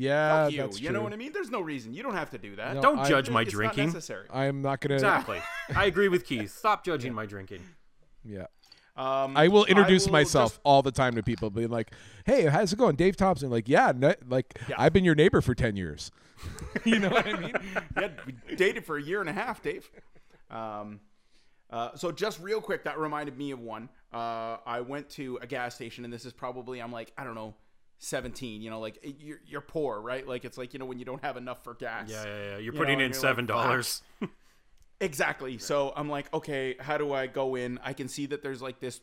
Yeah, 0.01 0.45
Fuck 0.45 0.53
you. 0.53 0.59
that's 0.63 0.81
You 0.81 0.93
know 0.93 1.03
what 1.03 1.13
I 1.13 1.17
mean? 1.17 1.33
There's 1.33 1.51
no 1.51 1.61
reason. 1.61 1.93
You 1.93 2.03
don't 2.03 2.15
have 2.15 2.31
to 2.31 2.39
do 2.39 2.57
that. 2.57 2.77
No, 2.77 2.81
Don't 2.83 2.99
I- 3.01 3.09
judge 3.09 3.29
my 3.29 3.43
It's 3.43 3.53
not 3.53 3.59
drinking. 3.59 3.87
necessary. 3.87 4.27
I'm 4.31 4.63
not 4.63 4.81
gonna. 4.81 4.95
Exactly. 4.95 5.41
I 5.77 5.85
agree 5.87 6.09
with 6.09 6.25
Keith. 6.25 6.57
Stop 6.57 6.85
judging 6.85 7.13
my 7.13 7.27
drinking. 7.27 7.63
Yeah. 8.25 8.47
Um, 8.97 9.37
I 9.37 9.49
will 9.49 9.65
introduce 9.67 10.07
will 10.07 10.13
myself 10.13 10.53
just- 10.53 10.61
all 10.65 10.83
the 10.83 10.91
time 10.93 11.15
to 11.17 11.23
people, 11.23 11.51
being 11.51 11.69
like, 11.71 11.91
"Hey, 12.25 12.47
how's 12.47 12.73
it 12.73 12.79
going, 12.79 12.97
Dave 12.97 13.17
Thompson?" 13.17 13.51
Like, 13.51 13.69
yeah, 13.69 13.93
no, 13.95 14.15
like 14.27 14.59
Yeah. 14.69 14.77
I've 14.79 14.93
been 14.93 15.05
your 15.05 15.15
neighbor 15.15 15.41
for 15.43 15.55
ten 15.55 15.77
years. 15.77 16.11
you 16.85 16.99
know 16.99 17.11
what 17.11 17.27
I 17.27 17.39
mean? 17.39 17.55
yeah, 18.01 18.09
we 18.27 18.57
dated 18.57 18.85
for 18.87 18.97
a 18.97 19.03
year 19.03 19.21
and 19.21 19.29
a 19.29 19.33
half, 19.35 19.61
Dave. 19.63 19.91
Um, 20.51 21.01
uh, 21.71 21.95
so 21.95 22.11
just 22.11 22.41
real 22.41 22.61
quick, 22.63 22.85
that 22.85 22.99
reminded 22.99 23.37
me 23.39 23.51
of 23.51 23.61
one. 23.61 23.89
Uh, 24.13 24.57
I 24.67 24.81
went 24.81 25.09
to 25.11 25.39
a 25.43 25.47
gas 25.47 25.75
station, 25.75 26.05
and 26.05 26.13
this 26.13 26.25
is 26.25 26.33
probably 26.33 26.81
I'm 26.81 26.91
like 26.93 27.13
I 27.19 27.25
don't 27.25 27.35
know, 27.35 27.55
17. 28.01 28.61
You 28.61 28.71
know, 28.71 28.81
like 28.81 28.99
you're, 29.21 29.41
you're 29.47 29.61
poor, 29.61 30.01
right? 30.01 30.27
Like 30.27 30.45
it's 30.45 30.59
like 30.59 30.73
you 30.73 30.79
know 30.79 30.87
when 30.87 30.99
you 30.99 31.05
don't 31.05 31.23
have 31.23 31.37
enough 31.37 31.63
for 31.63 31.75
gas. 31.75 32.11
Yeah, 32.11 32.25
yeah, 32.25 32.31
yeah. 32.31 32.51
You're 32.59 32.61
You 32.61 32.73
putting 32.73 32.99
know, 32.99 33.05
in 33.05 33.11
you're 33.13 33.21
like, 33.21 33.29
seven 33.29 33.47
dollars. 33.47 34.03
Exactly. 35.03 35.57
So 35.57 35.95
I'm 35.97 36.11
like, 36.11 36.33
okay, 36.35 36.77
how 36.79 36.99
do 36.99 37.15
I 37.15 37.27
go 37.27 37.55
in? 37.55 37.81
I 37.83 37.95
can 37.95 38.07
see 38.07 38.27
that 38.27 38.43
there's 38.43 38.61
like 38.61 38.81
this 38.81 39.01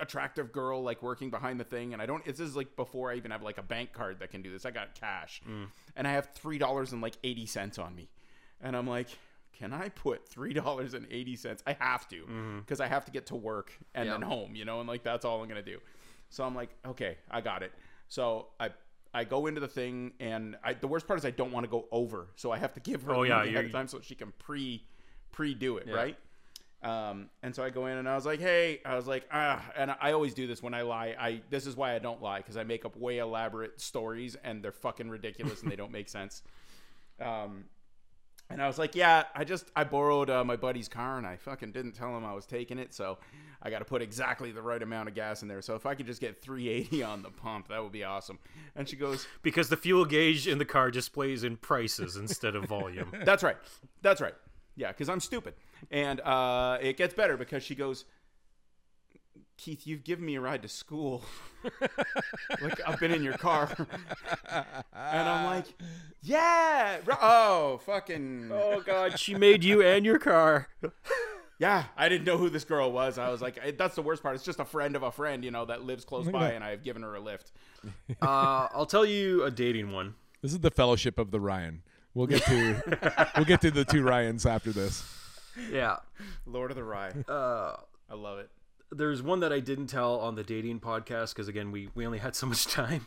attractive 0.00 0.52
girl 0.52 0.82
like 0.82 1.02
working 1.02 1.28
behind 1.28 1.58
the 1.58 1.64
thing, 1.64 1.92
and 1.92 2.00
I 2.00 2.06
don't. 2.06 2.24
This 2.24 2.38
is 2.38 2.54
like 2.54 2.76
before 2.76 3.10
I 3.10 3.16
even 3.16 3.32
have 3.32 3.42
like 3.42 3.58
a 3.58 3.62
bank 3.62 3.92
card 3.92 4.20
that 4.20 4.30
can 4.30 4.42
do 4.42 4.52
this. 4.52 4.64
I 4.64 4.70
got 4.70 4.94
cash, 4.94 5.42
mm. 5.48 5.66
and 5.96 6.06
I 6.06 6.12
have 6.12 6.30
three 6.34 6.58
dollars 6.58 6.92
and 6.92 7.02
like 7.02 7.16
eighty 7.24 7.46
cents 7.46 7.78
on 7.78 7.94
me, 7.94 8.08
and 8.60 8.76
I'm 8.76 8.86
like. 8.86 9.08
Can 9.56 9.72
I 9.72 9.88
put 9.88 10.28
three 10.28 10.52
dollars 10.52 10.94
and 10.94 11.06
eighty 11.12 11.36
cents? 11.36 11.62
I 11.64 11.74
have 11.74 12.08
to 12.08 12.16
mm-hmm. 12.22 12.58
because 12.58 12.80
I 12.80 12.88
have 12.88 13.04
to 13.04 13.12
get 13.12 13.26
to 13.26 13.36
work 13.36 13.70
and 13.94 14.10
then 14.10 14.20
home, 14.20 14.56
you 14.56 14.64
know, 14.64 14.80
and 14.80 14.88
like 14.88 15.04
that's 15.04 15.24
all 15.24 15.40
I'm 15.40 15.48
gonna 15.48 15.62
do. 15.62 15.78
So 16.28 16.42
I'm 16.42 16.56
like, 16.56 16.70
okay, 16.84 17.18
I 17.30 17.40
got 17.40 17.62
it. 17.62 17.70
So 18.08 18.48
I 18.60 18.70
I 19.12 19.24
go 19.24 19.46
into 19.46 19.60
the 19.60 19.68
thing, 19.68 20.12
and 20.18 20.56
I, 20.64 20.74
the 20.74 20.88
worst 20.88 21.06
part 21.06 21.18
is 21.20 21.24
I 21.24 21.30
don't 21.30 21.52
want 21.52 21.64
to 21.64 21.70
go 21.70 21.86
over, 21.92 22.28
so 22.34 22.50
I 22.50 22.58
have 22.58 22.74
to 22.74 22.80
give 22.80 23.02
her 23.04 23.14
Oh, 23.14 23.22
yeah, 23.22 23.42
ahead 23.44 23.66
of 23.66 23.72
time 23.72 23.86
so 23.86 24.00
she 24.00 24.14
can 24.16 24.32
pre 24.38 24.84
pre 25.30 25.54
do 25.54 25.76
it, 25.76 25.86
Yeah. 25.86 25.94
right? 25.94 26.18
Um, 26.82 27.30
and 27.42 27.54
so 27.54 27.62
I 27.64 27.70
go 27.70 27.86
in 27.86 27.96
and 27.96 28.06
I 28.06 28.14
was 28.14 28.26
like, 28.26 28.40
hey, 28.40 28.80
I 28.84 28.94
was 28.96 29.06
like, 29.06 29.26
ah, 29.32 29.64
and 29.74 29.94
I 30.02 30.12
always 30.12 30.34
do 30.34 30.46
this 30.46 30.62
when 30.62 30.74
I 30.74 30.82
lie. 30.82 31.16
I 31.18 31.40
this 31.48 31.66
is 31.66 31.76
why 31.76 31.94
I 31.94 31.98
don't 31.98 32.20
lie 32.20 32.38
because 32.38 32.56
I 32.58 32.64
make 32.64 32.84
up 32.84 32.94
way 32.96 33.18
elaborate 33.18 33.80
stories 33.80 34.36
and 34.44 34.62
they're 34.62 34.70
fucking 34.72 35.08
ridiculous 35.08 35.62
and 35.62 35.70
they 35.70 35.76
don't 35.76 35.92
make 35.92 36.08
sense. 36.10 36.42
Um, 37.20 37.64
and 38.50 38.62
I 38.62 38.66
was 38.66 38.78
like, 38.78 38.94
yeah, 38.94 39.24
I 39.34 39.44
just 39.44 39.70
I 39.74 39.84
borrowed 39.84 40.30
uh, 40.30 40.44
my 40.44 40.56
buddy's 40.56 40.88
car 40.88 41.18
and 41.18 41.26
I 41.26 41.36
fucking 41.36 41.72
didn't 41.72 41.92
tell 41.92 42.16
him 42.16 42.24
I 42.24 42.34
was 42.34 42.46
taking 42.46 42.78
it, 42.78 42.92
so 42.92 43.18
I 43.62 43.70
got 43.70 43.78
to 43.78 43.84
put 43.84 44.02
exactly 44.02 44.52
the 44.52 44.62
right 44.62 44.82
amount 44.82 45.08
of 45.08 45.14
gas 45.14 45.42
in 45.42 45.48
there. 45.48 45.62
So 45.62 45.74
if 45.74 45.86
I 45.86 45.94
could 45.94 46.06
just 46.06 46.20
get 46.20 46.42
380 46.42 47.02
on 47.02 47.22
the 47.22 47.30
pump, 47.30 47.68
that 47.68 47.82
would 47.82 47.92
be 47.92 48.04
awesome. 48.04 48.38
And 48.76 48.88
she 48.88 48.96
goes, 48.96 49.26
because 49.42 49.70
the 49.70 49.76
fuel 49.76 50.04
gauge 50.04 50.46
in 50.46 50.58
the 50.58 50.64
car 50.64 50.90
displays 50.90 51.44
in 51.44 51.56
prices 51.56 52.16
instead 52.16 52.54
of 52.54 52.66
volume. 52.66 53.10
That's 53.24 53.42
right. 53.42 53.56
That's 54.02 54.20
right. 54.20 54.34
Yeah, 54.76 54.88
because 54.88 55.08
I'm 55.08 55.20
stupid. 55.20 55.54
And 55.90 56.20
uh, 56.20 56.78
it 56.80 56.96
gets 56.96 57.14
better 57.14 57.36
because 57.36 57.62
she 57.62 57.74
goes, 57.74 58.04
Keith, 59.56 59.86
you've 59.86 60.04
given 60.04 60.24
me 60.24 60.34
a 60.34 60.40
ride 60.40 60.62
to 60.62 60.68
school. 60.68 61.22
like 62.62 62.80
I've 62.86 62.98
been 63.00 63.12
in 63.12 63.22
your 63.22 63.38
car. 63.38 63.74
and 64.50 65.28
I'm 65.28 65.44
like, 65.46 65.66
yeah. 66.22 66.98
Oh, 67.20 67.80
fucking. 67.86 68.50
oh 68.52 68.82
God, 68.84 69.18
she 69.18 69.34
made 69.34 69.64
you 69.64 69.82
and 69.82 70.04
your 70.04 70.18
car. 70.18 70.68
Yeah, 71.58 71.84
I 71.96 72.08
didn't 72.08 72.26
know 72.26 72.36
who 72.36 72.50
this 72.50 72.64
girl 72.64 72.90
was. 72.90 73.16
I 73.16 73.30
was 73.30 73.40
like, 73.40 73.78
that's 73.78 73.94
the 73.94 74.02
worst 74.02 74.22
part. 74.22 74.34
It's 74.34 74.44
just 74.44 74.58
a 74.58 74.64
friend 74.64 74.96
of 74.96 75.02
a 75.04 75.12
friend, 75.12 75.44
you 75.44 75.50
know, 75.52 75.64
that 75.66 75.84
lives 75.84 76.04
close 76.04 76.26
by, 76.28 76.48
that. 76.48 76.54
and 76.54 76.64
I've 76.64 76.82
given 76.82 77.02
her 77.02 77.14
a 77.14 77.20
lift. 77.20 77.52
Uh, 78.22 78.68
I'll 78.74 78.86
tell 78.86 79.04
you 79.04 79.44
a 79.44 79.50
dating 79.50 79.92
one. 79.92 80.14
This 80.40 80.52
is 80.52 80.60
the 80.60 80.70
fellowship 80.70 81.18
of 81.18 81.30
the 81.30 81.40
Ryan. 81.40 81.82
We'll 82.14 82.26
get 82.26 82.42
to 82.44 83.30
we'll 83.36 83.44
get 83.44 83.60
to 83.60 83.70
the 83.70 83.84
two 83.84 84.02
Ryans 84.02 84.46
after 84.46 84.72
this. 84.72 85.04
Yeah. 85.70 85.96
Lord 86.46 86.70
of 86.70 86.76
the 86.76 86.84
Rye. 86.84 87.12
Uh, 87.28 87.76
I 88.10 88.14
love 88.14 88.38
it. 88.38 88.48
There's 88.90 89.22
one 89.22 89.40
that 89.40 89.52
I 89.52 89.60
didn't 89.60 89.86
tell 89.88 90.18
on 90.20 90.34
the 90.34 90.44
dating 90.44 90.80
podcast 90.80 91.30
because 91.34 91.48
again 91.48 91.70
we 91.72 91.88
we 91.94 92.06
only 92.06 92.18
had 92.18 92.34
so 92.36 92.46
much 92.46 92.66
time. 92.80 93.06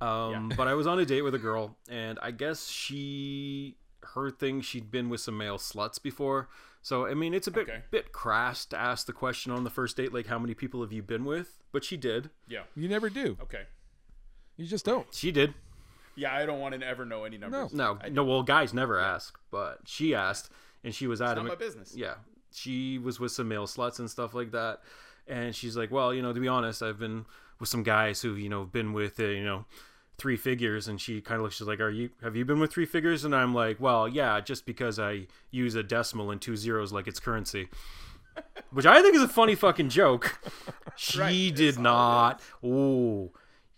Um, 0.00 0.52
but 0.56 0.68
I 0.68 0.74
was 0.74 0.86
on 0.86 0.98
a 0.98 1.06
date 1.06 1.22
with 1.22 1.34
a 1.34 1.38
girl, 1.38 1.76
and 1.88 2.18
I 2.20 2.30
guess 2.30 2.66
she 2.68 3.76
her 4.14 4.30
thing 4.30 4.60
she'd 4.60 4.90
been 4.90 5.08
with 5.08 5.20
some 5.20 5.38
male 5.38 5.56
sluts 5.58 6.02
before. 6.02 6.48
So 6.82 7.06
I 7.06 7.14
mean, 7.14 7.32
it's 7.32 7.46
a 7.46 7.50
bit 7.50 7.68
Okay. 7.68 7.82
bit 7.90 8.12
crass 8.12 8.66
to 8.66 8.76
ask 8.78 9.06
the 9.06 9.12
question 9.14 9.50
on 9.52 9.64
the 9.64 9.70
first 9.70 9.96
date, 9.96 10.12
like 10.12 10.26
how 10.26 10.38
many 10.38 10.52
people 10.54 10.82
have 10.82 10.92
you 10.92 11.02
been 11.02 11.24
with? 11.24 11.62
But 11.72 11.84
she 11.84 11.96
did. 11.96 12.30
Yeah. 12.48 12.64
You 12.76 12.88
never 12.88 13.08
do. 13.08 13.36
Okay. 13.42 13.62
You 14.56 14.66
just 14.66 14.84
don't. 14.84 15.06
She 15.14 15.32
did. 15.32 15.54
Yeah, 16.16 16.32
I 16.34 16.46
don't 16.46 16.60
want 16.60 16.78
to 16.78 16.86
ever 16.86 17.04
know 17.04 17.24
any 17.24 17.38
numbers. 17.38 17.72
No, 17.72 17.94
no. 17.94 18.08
no 18.08 18.24
Well, 18.24 18.42
guys 18.44 18.72
never 18.74 19.00
ask, 19.00 19.36
but 19.50 19.78
she 19.86 20.14
asked, 20.14 20.48
and 20.84 20.94
she 20.94 21.08
was 21.08 21.18
Not 21.20 21.30
adamant. 21.32 21.58
my 21.58 21.64
business. 21.66 21.92
Yeah, 21.96 22.14
she 22.54 22.98
was 22.98 23.20
with 23.20 23.32
some 23.32 23.48
male 23.48 23.66
sluts 23.66 23.98
and 23.98 24.10
stuff 24.10 24.34
like 24.34 24.52
that, 24.52 24.80
and 25.26 25.54
she's 25.54 25.76
like, 25.76 25.90
"Well, 25.90 26.14
you 26.14 26.22
know, 26.22 26.32
to 26.32 26.40
be 26.40 26.48
honest, 26.48 26.82
I've 26.82 26.98
been 26.98 27.26
with 27.60 27.68
some 27.68 27.82
guys 27.82 28.22
who, 28.22 28.34
you 28.34 28.48
know, 28.48 28.64
been 28.64 28.92
with, 28.92 29.18
uh, 29.20 29.24
you 29.24 29.44
know, 29.44 29.64
three 30.18 30.36
figures." 30.36 30.88
And 30.88 31.00
she 31.00 31.20
kind 31.20 31.36
of 31.38 31.42
looks, 31.42 31.56
she's 31.56 31.66
like, 31.66 31.80
"Are 31.80 31.90
you? 31.90 32.10
Have 32.22 32.36
you 32.36 32.44
been 32.44 32.60
with 32.60 32.72
three 32.72 32.86
figures?" 32.86 33.24
And 33.24 33.34
I'm 33.34 33.54
like, 33.54 33.80
"Well, 33.80 34.08
yeah, 34.08 34.40
just 34.40 34.66
because 34.66 34.98
I 34.98 35.26
use 35.50 35.74
a 35.74 35.82
decimal 35.82 36.30
and 36.30 36.40
two 36.40 36.56
zeros 36.56 36.92
like 36.92 37.06
it's 37.08 37.20
currency." 37.20 37.68
Which 38.70 38.86
I 38.86 39.00
think 39.02 39.14
is 39.14 39.22
a 39.22 39.28
funny 39.28 39.54
fucking 39.54 39.90
joke. 39.90 40.40
She 40.96 41.18
Right, 41.18 41.54
did 41.54 41.78
it's 41.78 41.78
all 41.78 41.82
it 41.82 41.82
not. 41.82 42.40
Oh, 42.62 43.32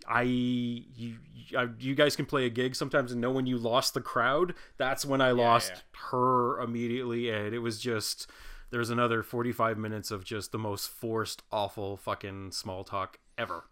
I 0.09 0.23
you 0.23 1.17
I, 1.57 1.69
you 1.79 1.95
guys 1.95 2.17
can 2.17 2.27
play 2.27 2.47
a 2.47 2.51
gig 2.51 2.75
sometimes 2.75 3.13
and 3.13 3.21
know 3.21 3.31
when 3.31 3.47
you 3.47 3.59
lost 3.59 3.95
the 3.95 4.01
crowd. 4.01 4.55
That's 4.79 5.05
when 5.05 5.21
I 5.21 5.31
lost 5.33 5.73
yeah. 5.75 5.81
her 6.11 6.61
immediately, 6.61 7.31
and 7.31 7.55
it 7.55 7.59
was 7.61 7.81
just 7.81 8.31
there 8.71 8.79
was 8.81 8.91
another 8.91 9.23
forty 9.23 9.53
five 9.53 9.79
minutes 9.79 10.11
of 10.11 10.25
just 10.25 10.53
the 10.53 10.59
most 10.59 10.89
forced, 10.89 11.43
awful 11.53 11.97
fucking 11.97 12.53
small 12.53 12.85
talk 12.85 13.19
ever. 13.39 13.65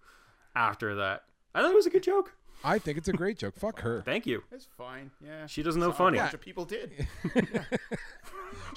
After 0.56 0.94
that, 0.96 1.24
I 1.54 1.62
thought 1.62 1.70
it 1.72 1.74
was 1.76 1.86
a 1.86 1.90
good 1.90 2.02
joke. 2.02 2.32
I 2.62 2.78
think 2.78 2.96
it's 2.96 3.08
a 3.08 3.12
great 3.12 3.36
joke. 3.38 3.56
Fuck 3.58 3.80
her. 3.80 4.00
Thank 4.02 4.24
you. 4.26 4.42
It's 4.50 4.66
fine. 4.78 5.10
Yeah. 5.22 5.46
She 5.46 5.62
doesn't 5.62 5.80
know 5.80 5.90
So 5.90 5.96
funny. 5.96 6.18
A 6.18 6.22
bunch 6.22 6.34
of 6.34 6.40
people 6.40 6.64
did. 6.64 7.06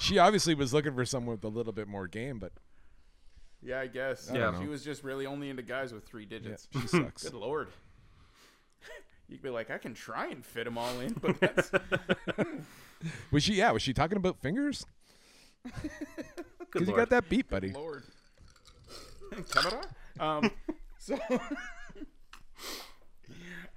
She 0.00 0.18
obviously 0.18 0.54
was 0.54 0.72
looking 0.74 0.94
for 0.94 1.04
someone 1.04 1.36
with 1.36 1.44
a 1.44 1.48
little 1.48 1.72
bit 1.72 1.88
more 1.88 2.06
game, 2.06 2.38
but 2.38 2.52
Yeah, 3.62 3.80
I 3.80 3.86
guess. 3.86 4.26
don't 4.26 4.60
She 4.60 4.66
was 4.68 4.84
just 4.84 5.02
really 5.02 5.26
only 5.26 5.50
into 5.50 5.62
guys 5.62 5.92
with 5.92 6.06
three 6.06 6.24
digits. 6.24 6.68
she 6.72 6.80
sucks. 6.88 7.24
Good 7.24 7.34
lord. 7.34 7.68
You'd 9.28 9.42
be 9.42 9.50
like, 9.50 9.70
I 9.70 9.78
can 9.78 9.94
try 9.94 10.26
and 10.28 10.44
fit 10.44 10.64
them 10.64 10.78
all 10.78 11.00
in, 11.00 11.12
but 11.14 11.38
that's 11.40 11.70
Was 13.30 13.42
she? 13.42 13.54
Yeah. 13.54 13.70
Was 13.72 13.82
she 13.82 13.92
talking 13.92 14.16
about 14.16 14.38
fingers? 14.40 14.86
Good 15.82 15.90
Because 16.72 16.88
you 16.88 16.94
got 16.96 17.10
that 17.10 17.28
beat, 17.28 17.48
buddy. 17.48 17.70
lord. 17.72 18.04
Camera? 19.50 19.82
Um, 20.20 20.50
so 20.98 21.18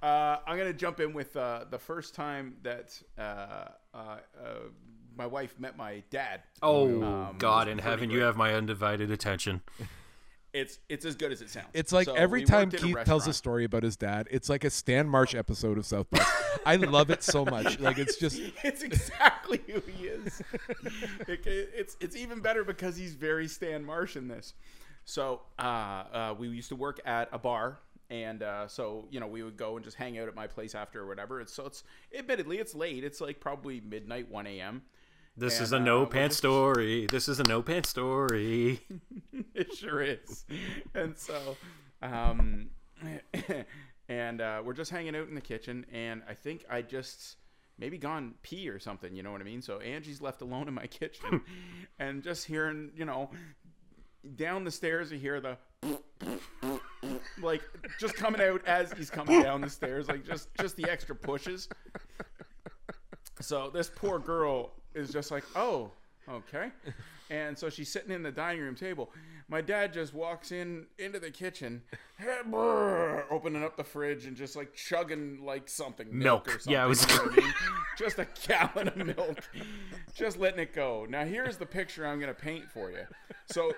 uh, 0.02 0.36
I'm 0.46 0.58
gonna 0.58 0.72
jump 0.72 1.00
in 1.00 1.12
with 1.12 1.36
uh, 1.36 1.64
the 1.70 1.78
first 1.78 2.14
time 2.14 2.54
that 2.62 3.00
uh, 3.18 3.22
uh, 3.22 3.66
uh, 3.94 4.18
my 5.16 5.26
wife 5.26 5.54
met 5.58 5.76
my 5.76 6.02
dad. 6.10 6.42
Oh 6.62 7.02
Um, 7.02 7.36
God 7.38 7.68
in 7.68 7.78
heaven, 7.78 7.98
pretty 8.08 8.14
you 8.14 8.20
have 8.22 8.36
my 8.36 8.54
undivided 8.54 9.10
attention. 9.10 9.60
It's 10.52 10.78
it's 10.88 11.04
as 11.04 11.14
good 11.16 11.32
as 11.32 11.40
it 11.40 11.48
sounds. 11.50 11.68
It's 11.74 11.92
like 11.92 12.06
So 12.06 12.14
every 12.14 12.44
time 12.44 12.70
Keith 12.70 12.96
tells 13.06 13.26
a 13.26 13.32
story 13.32 13.64
about 13.64 13.82
his 13.82 13.96
dad, 13.96 14.28
it's 14.30 14.48
like 14.48 14.64
a 14.64 14.70
Stan 14.70 15.08
Marsh 15.08 15.34
episode 15.34 15.78
of 15.78 15.86
South 15.86 16.10
Park. 16.10 16.26
I 16.66 16.76
love 16.76 17.10
it 17.10 17.22
so 17.22 17.44
much. 17.44 17.78
Like 17.80 17.98
it's 17.98 18.16
just 18.16 18.38
it's 18.64 18.82
exactly 18.82 19.60
who 19.66 19.80
he 19.80 20.06
is. 20.08 20.42
It- 21.28 21.46
it's 21.46 21.96
it's 22.00 22.16
even 22.16 22.40
better 22.40 22.64
because 22.64 22.96
he's 22.96 23.14
very 23.14 23.48
Stan 23.48 23.84
Marsh 23.84 24.16
in 24.16 24.28
this. 24.28 24.54
So 25.04 25.40
uh, 25.58 25.62
uh, 25.62 26.34
we 26.38 26.48
used 26.48 26.68
to 26.68 26.76
work 26.76 27.00
at 27.04 27.28
a 27.32 27.38
bar, 27.38 27.78
and 28.10 28.42
uh, 28.42 28.68
so 28.68 29.06
you 29.10 29.20
know 29.20 29.26
we 29.26 29.42
would 29.42 29.56
go 29.56 29.76
and 29.76 29.84
just 29.84 29.96
hang 29.96 30.18
out 30.18 30.28
at 30.28 30.34
my 30.34 30.46
place 30.46 30.74
after 30.74 31.00
or 31.00 31.06
whatever. 31.06 31.40
It's 31.40 31.52
so 31.52 31.66
it's 31.66 31.82
admittedly 32.16 32.58
it's 32.58 32.74
late. 32.74 33.02
It's 33.04 33.20
like 33.20 33.40
probably 33.40 33.80
midnight, 33.80 34.30
one 34.30 34.46
a.m. 34.46 34.82
This 35.36 35.58
And, 35.58 35.64
is 35.64 35.72
a 35.72 35.76
uh, 35.76 35.80
no 35.80 36.00
we're 36.00 36.06
pants 36.06 36.36
story. 36.36 37.06
This 37.10 37.28
is 37.28 37.40
a 37.40 37.44
no 37.44 37.62
pants 37.62 37.88
story. 37.88 38.80
it 39.54 39.74
sure 39.74 40.02
is. 40.02 40.44
And 40.94 41.16
so, 41.16 41.56
um, 42.02 42.70
and 44.08 44.40
uh, 44.40 44.62
we're 44.64 44.74
just 44.74 44.90
hanging 44.90 45.16
out 45.16 45.28
in 45.28 45.34
the 45.34 45.40
kitchen, 45.40 45.86
and 45.90 46.22
I 46.28 46.34
think 46.34 46.64
I 46.68 46.82
just 46.82 47.36
maybe 47.78 47.96
gone 47.96 48.34
pee 48.42 48.68
or 48.68 48.78
something. 48.78 49.14
You 49.14 49.22
know 49.22 49.32
what 49.32 49.40
I 49.40 49.44
mean? 49.44 49.62
So 49.62 49.80
Angie's 49.80 50.20
left 50.20 50.42
alone 50.42 50.68
in 50.68 50.74
my 50.74 50.86
kitchen, 50.86 51.40
and 51.98 52.22
just 52.22 52.46
hearing, 52.46 52.90
you 52.94 53.06
know, 53.06 53.30
down 54.36 54.64
the 54.64 54.70
stairs, 54.70 55.10
you 55.10 55.18
hear 55.18 55.40
the. 55.40 55.56
Like 57.40 57.62
just 57.98 58.14
coming 58.14 58.40
out 58.40 58.64
as 58.66 58.92
he's 58.92 59.10
coming 59.10 59.42
down 59.42 59.62
the 59.62 59.70
stairs, 59.70 60.08
like 60.08 60.24
just 60.24 60.48
just 60.60 60.76
the 60.76 60.88
extra 60.88 61.16
pushes. 61.16 61.68
So 63.40 63.70
this 63.70 63.90
poor 63.92 64.20
girl 64.20 64.72
is 64.94 65.10
just 65.10 65.30
like, 65.30 65.44
oh, 65.56 65.90
okay. 66.28 66.70
And 67.30 67.56
so 67.58 67.70
she's 67.70 67.90
sitting 67.90 68.10
in 68.10 68.22
the 68.22 68.30
dining 68.32 68.62
room 68.62 68.74
table. 68.74 69.10
My 69.48 69.60
dad 69.60 69.92
just 69.92 70.12
walks 70.14 70.52
in 70.52 70.86
into 70.98 71.18
the 71.18 71.30
kitchen, 71.30 71.82
opening 73.30 73.62
up 73.64 73.76
the 73.76 73.84
fridge 73.84 74.26
and 74.26 74.36
just 74.36 74.56
like 74.56 74.74
chugging 74.74 75.44
like 75.44 75.68
something 75.68 76.06
milk, 76.10 76.46
Milk. 76.46 76.48
or 76.48 76.50
something. 76.60 76.72
Yeah, 76.72 76.84
it 76.84 76.88
was- 76.88 77.06
you 77.08 77.16
know 77.16 77.22
I 77.32 77.36
mean? 77.36 77.54
just 77.98 78.18
a 78.18 78.26
gallon 78.46 78.88
of 78.88 78.96
milk, 79.16 79.38
just 80.14 80.38
letting 80.38 80.60
it 80.60 80.74
go. 80.74 81.06
Now 81.08 81.24
here's 81.24 81.56
the 81.56 81.66
picture 81.66 82.06
I'm 82.06 82.20
gonna 82.20 82.34
paint 82.34 82.70
for 82.70 82.90
you. 82.90 83.04
So 83.46 83.72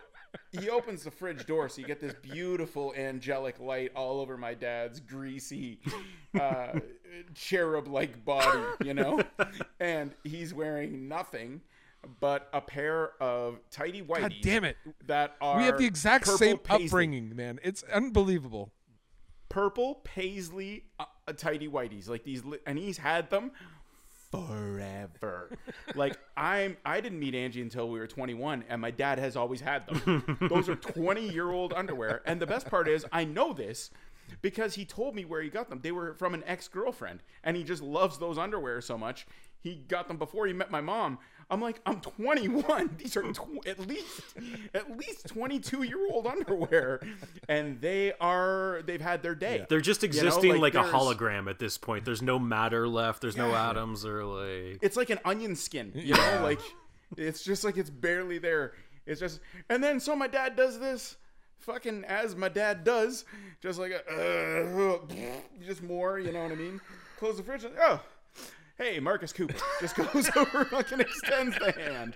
he 0.52 0.68
opens 0.70 1.04
the 1.04 1.10
fridge 1.10 1.46
door, 1.46 1.68
so 1.68 1.80
you 1.80 1.86
get 1.86 2.00
this 2.00 2.14
beautiful 2.22 2.92
angelic 2.96 3.58
light 3.60 3.92
all 3.94 4.20
over 4.20 4.36
my 4.36 4.54
dad's 4.54 5.00
greasy, 5.00 5.80
uh, 6.40 6.78
cherub-like 7.34 8.24
body, 8.24 8.62
you 8.84 8.94
know, 8.94 9.20
and 9.80 10.12
he's 10.24 10.52
wearing 10.54 11.08
nothing 11.08 11.60
but 12.20 12.48
a 12.52 12.60
pair 12.60 13.12
of 13.22 13.58
tidy 13.70 14.02
whities. 14.02 14.20
God 14.20 14.34
damn 14.42 14.64
it. 14.64 14.76
That 15.06 15.36
are 15.40 15.58
We 15.58 15.64
have 15.64 15.78
the 15.78 15.86
exact 15.86 16.26
same 16.26 16.58
paisley- 16.58 16.86
upbringing, 16.86 17.34
man. 17.34 17.58
It's 17.62 17.82
unbelievable. 17.84 18.72
Purple 19.48 20.00
paisley 20.04 20.84
uh, 20.98 21.04
uh, 21.28 21.32
tidy 21.32 21.68
whities, 21.68 22.08
like 22.08 22.24
these, 22.24 22.44
li- 22.44 22.58
and 22.66 22.76
he's 22.78 22.98
had 22.98 23.30
them 23.30 23.52
forever. 24.34 25.50
like 25.94 26.16
I'm, 26.36 26.76
I 26.84 27.00
didn't 27.00 27.18
meet 27.18 27.34
Angie 27.34 27.62
until 27.62 27.88
we 27.88 27.98
were 27.98 28.06
21, 28.06 28.64
and 28.68 28.80
my 28.80 28.90
dad 28.90 29.18
has 29.18 29.36
always 29.36 29.60
had 29.60 29.86
them. 29.86 30.38
Those 30.48 30.68
are 30.68 30.76
20 30.76 31.28
year 31.28 31.50
old 31.50 31.72
underwear, 31.72 32.22
and 32.26 32.40
the 32.40 32.46
best 32.46 32.68
part 32.68 32.88
is 32.88 33.04
I 33.12 33.24
know 33.24 33.52
this 33.52 33.90
because 34.42 34.74
he 34.74 34.84
told 34.84 35.14
me 35.14 35.24
where 35.24 35.42
he 35.42 35.48
got 35.48 35.68
them. 35.68 35.80
They 35.82 35.92
were 35.92 36.14
from 36.14 36.34
an 36.34 36.42
ex 36.46 36.68
girlfriend, 36.68 37.22
and 37.42 37.56
he 37.56 37.64
just 37.64 37.82
loves 37.82 38.18
those 38.18 38.38
underwear 38.38 38.80
so 38.80 38.96
much. 38.96 39.26
He 39.60 39.76
got 39.88 40.08
them 40.08 40.18
before 40.18 40.46
he 40.46 40.52
met 40.52 40.70
my 40.70 40.80
mom. 40.80 41.18
I'm 41.50 41.60
like, 41.60 41.80
I'm 41.86 42.00
21. 42.00 42.96
These 42.98 43.16
are 43.16 43.22
tw- 43.32 43.66
at 43.66 43.80
least 43.86 44.22
at 44.74 44.96
least 44.96 45.28
22 45.28 45.82
year 45.82 46.10
old 46.10 46.26
underwear, 46.26 47.00
and 47.48 47.80
they 47.80 48.12
are 48.20 48.82
they've 48.86 49.00
had 49.00 49.22
their 49.22 49.34
day. 49.34 49.66
They're 49.68 49.80
just 49.80 50.02
You 50.02 50.08
know, 50.08 50.14
existing 50.26 50.60
like, 50.60 50.74
a 50.74 50.82
hologram 50.82 51.48
at 51.48 51.58
this 51.58 51.78
point. 51.78 52.04
There's 52.04 52.22
no 52.22 52.38
matter 52.38 52.88
left. 52.88 53.20
There's 53.20 53.36
no 53.36 53.54
atoms 53.54 54.04
or 54.04 54.24
like. 54.24 54.78
It's 54.82 54.96
like 54.96 55.10
an 55.10 55.18
onion 55.24 55.56
skin, 55.56 55.92
you 55.94 56.14
know, 56.14 56.40
like 56.42 56.60
it's 57.16 57.44
just 57.44 57.64
like 57.64 57.76
it's 57.76 57.90
barely 57.90 58.38
there. 58.38 58.72
It's 59.06 59.20
just, 59.20 59.40
and 59.68 59.84
then 59.84 60.00
so 60.00 60.16
my 60.16 60.26
dad 60.26 60.56
does 60.56 60.80
this, 60.80 61.16
fucking 61.58 62.04
as 62.04 62.34
my 62.34 62.48
dad 62.48 62.84
does, 62.84 63.24
just 63.60 63.78
like 63.78 63.92
a, 63.92 64.00
uh, 64.10 64.98
just 65.64 65.82
more, 65.82 66.18
you 66.18 66.32
know 66.32 66.42
what 66.42 66.52
I 66.52 66.54
mean? 66.54 66.80
Close 67.18 67.36
the 67.36 67.42
fridge. 67.42 67.64
And, 67.64 67.74
oh, 67.80 68.00
hey, 68.78 69.00
Marcus 69.00 69.32
Cooper 69.32 69.54
just 69.80 69.96
goes 69.96 70.30
over, 70.36 70.64
fucking 70.64 71.00
extends 71.00 71.58
the 71.58 71.72
hand, 71.72 72.14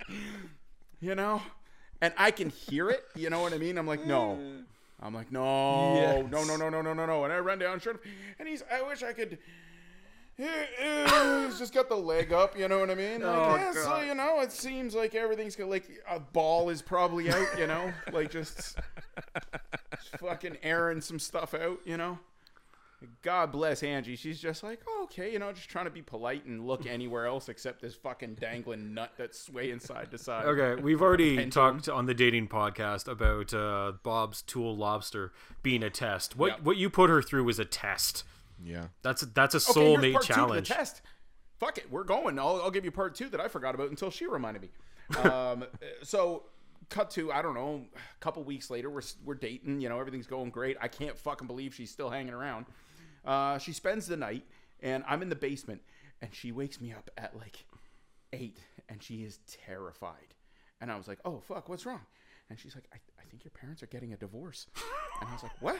you 1.01 1.15
know, 1.15 1.43
and 2.01 2.13
I 2.17 2.31
can 2.31 2.51
hear 2.51 2.91
it. 2.91 3.05
You 3.15 3.31
know 3.31 3.41
what 3.41 3.53
I 3.53 3.59
mean? 3.59 3.79
I'm 3.79 3.87
like, 3.87 4.07
no. 4.07 4.39
I'm 5.01 5.15
like, 5.15 5.31
no, 5.31 5.95
Yes. 5.95 6.27
no, 6.31 6.45
no, 6.45 6.57
no, 6.57 6.69
no, 6.71 6.83
no, 6.83 6.93
no, 6.93 7.07
no. 7.07 7.25
And 7.25 7.33
I 7.33 7.39
run 7.39 7.61
down, 7.61 7.81
and 8.39 8.49
he's. 8.49 8.65
I 8.73 8.83
wish 8.83 9.03
I 9.05 9.13
could. 9.13 9.39
He's 10.37 11.59
just 11.59 11.75
got 11.75 11.89
the 11.89 11.97
leg 11.97 12.33
up, 12.33 12.57
you 12.57 12.69
know 12.69 12.79
what 12.79 12.91
I 12.91 12.95
mean? 12.95 13.23
Like, 13.23 13.37
Oh, 13.37 13.57
yeah, 13.57 13.73
so 13.73 14.01
you 14.01 14.15
know, 14.15 14.41
it 14.41 14.53
seems 14.53 14.95
like 14.95 15.17
everything's 15.17 15.57
got 15.57 15.69
like 15.69 15.89
a 16.09 16.21
ball 16.21 16.69
is 16.71 16.81
probably 16.81 17.29
out, 17.31 17.59
you 17.59 17.67
know, 17.67 17.93
like 18.13 18.31
just, 18.31 18.57
just 18.57 20.17
fucking 20.21 20.57
airing 20.63 21.01
some 21.01 21.19
stuff 21.19 21.55
out, 21.55 21.79
you 21.85 21.97
know. 21.97 22.19
God 23.23 23.53
bless 23.53 23.83
Angie. 23.83 24.17
She's 24.17 24.41
just 24.41 24.63
like, 24.63 24.81
oh, 24.89 25.03
okay, 25.05 25.33
you 25.33 25.39
know, 25.39 25.53
just 25.53 25.69
trying 25.69 25.85
to 25.85 25.91
be 25.91 26.03
polite 26.03 26.45
and 26.47 26.67
look 26.67 26.85
anywhere 26.91 27.27
else 27.27 27.49
except 27.49 27.81
this 27.81 27.95
fucking 27.95 28.35
dangling 28.37 28.93
nut 28.95 29.13
that's 29.17 29.39
swaying 29.39 29.79
side 29.81 30.11
to 30.11 30.19
side. 30.19 30.47
Okay, 30.47 30.83
we've 30.83 31.01
already 31.01 31.47
talked 31.51 31.89
on 31.89 32.07
the 32.07 32.15
dating 32.15 32.49
podcast 32.49 33.07
about 33.07 33.55
uh, 33.55 33.93
Bob's 34.03 34.43
tool 34.43 34.77
lobster 34.77 35.33
being 35.63 35.83
a 35.83 35.91
test. 35.91 36.37
What 36.37 36.49
Yep. 36.49 36.61
what 36.63 36.77
you 36.77 36.91
put 36.91 37.09
her 37.11 37.23
through 37.23 37.45
was 37.45 37.59
a 37.59 37.65
test. 37.65 38.25
Yeah. 38.65 38.87
That's 39.03 39.23
that's 39.23 39.55
a 39.55 39.71
Okay, 39.71 39.81
here's 39.81 39.99
soulmate 40.17 40.21
two 40.23 40.35
challenge. 40.35 40.69
the 40.69 40.75
test. 40.75 41.03
Fuck 41.61 41.79
it, 41.79 41.91
we're 41.91 42.05
going. 42.05 42.39
I'll, 42.39 42.61
I'll 42.63 42.71
give 42.71 42.85
you 42.85 42.91
part 42.91 43.15
two 43.15 43.29
that 43.31 43.41
I 43.41 43.47
forgot 43.49 43.75
about 43.75 43.91
until 43.91 44.11
she 44.11 44.27
reminded 44.27 44.63
me. 44.63 44.71
Um, 45.19 45.65
so, 46.03 46.45
cut 46.89 47.11
to 47.13 47.31
I 47.33 47.43
don't 47.43 47.55
know, 47.55 47.85
a 47.95 48.21
couple 48.21 48.43
weeks 48.45 48.71
later, 48.71 48.91
we're 48.91 49.03
we're 49.25 49.35
dating. 49.35 49.81
You 49.81 49.89
know, 49.89 49.99
everything's 50.01 50.27
going 50.27 50.51
great. 50.51 50.77
I 50.81 50.89
can't 50.89 51.17
fucking 51.17 51.47
believe 51.47 51.75
she's 51.75 51.91
still 51.91 52.11
hanging 52.11 52.35
around. 52.35 52.67
Uh, 53.25 53.59
she 53.59 53.73
spends 53.73 54.07
the 54.07 54.17
night, 54.17 54.45
and 54.81 55.05
I'm 55.07 55.23
in 55.23 55.29
the 55.29 55.37
basement, 55.37 55.83
and 56.23 56.35
she 56.35 56.53
wakes 56.53 56.81
me 56.81 56.93
up 56.93 57.11
at 57.17 57.37
like 57.37 57.65
eight, 58.33 58.59
and 58.89 59.03
she 59.03 59.25
is 59.25 59.39
terrified. 59.47 60.35
And 60.81 60.91
I 60.93 60.97
was 60.97 61.09
like, 61.09 61.19
"Oh 61.25 61.41
fuck, 61.41 61.69
what's 61.69 61.85
wrong?" 61.87 62.01
And 62.51 62.59
she's 62.59 62.75
like, 62.75 62.85
"I, 62.93 62.97
I 63.21 63.25
think 63.31 63.45
your 63.45 63.53
parents 63.53 63.83
are 63.83 63.87
getting 63.87 64.13
a 64.13 64.17
divorce." 64.17 64.67
And 65.21 65.29
I 65.29 65.33
was 65.33 65.43
like, 65.43 65.61
"What?" 65.61 65.79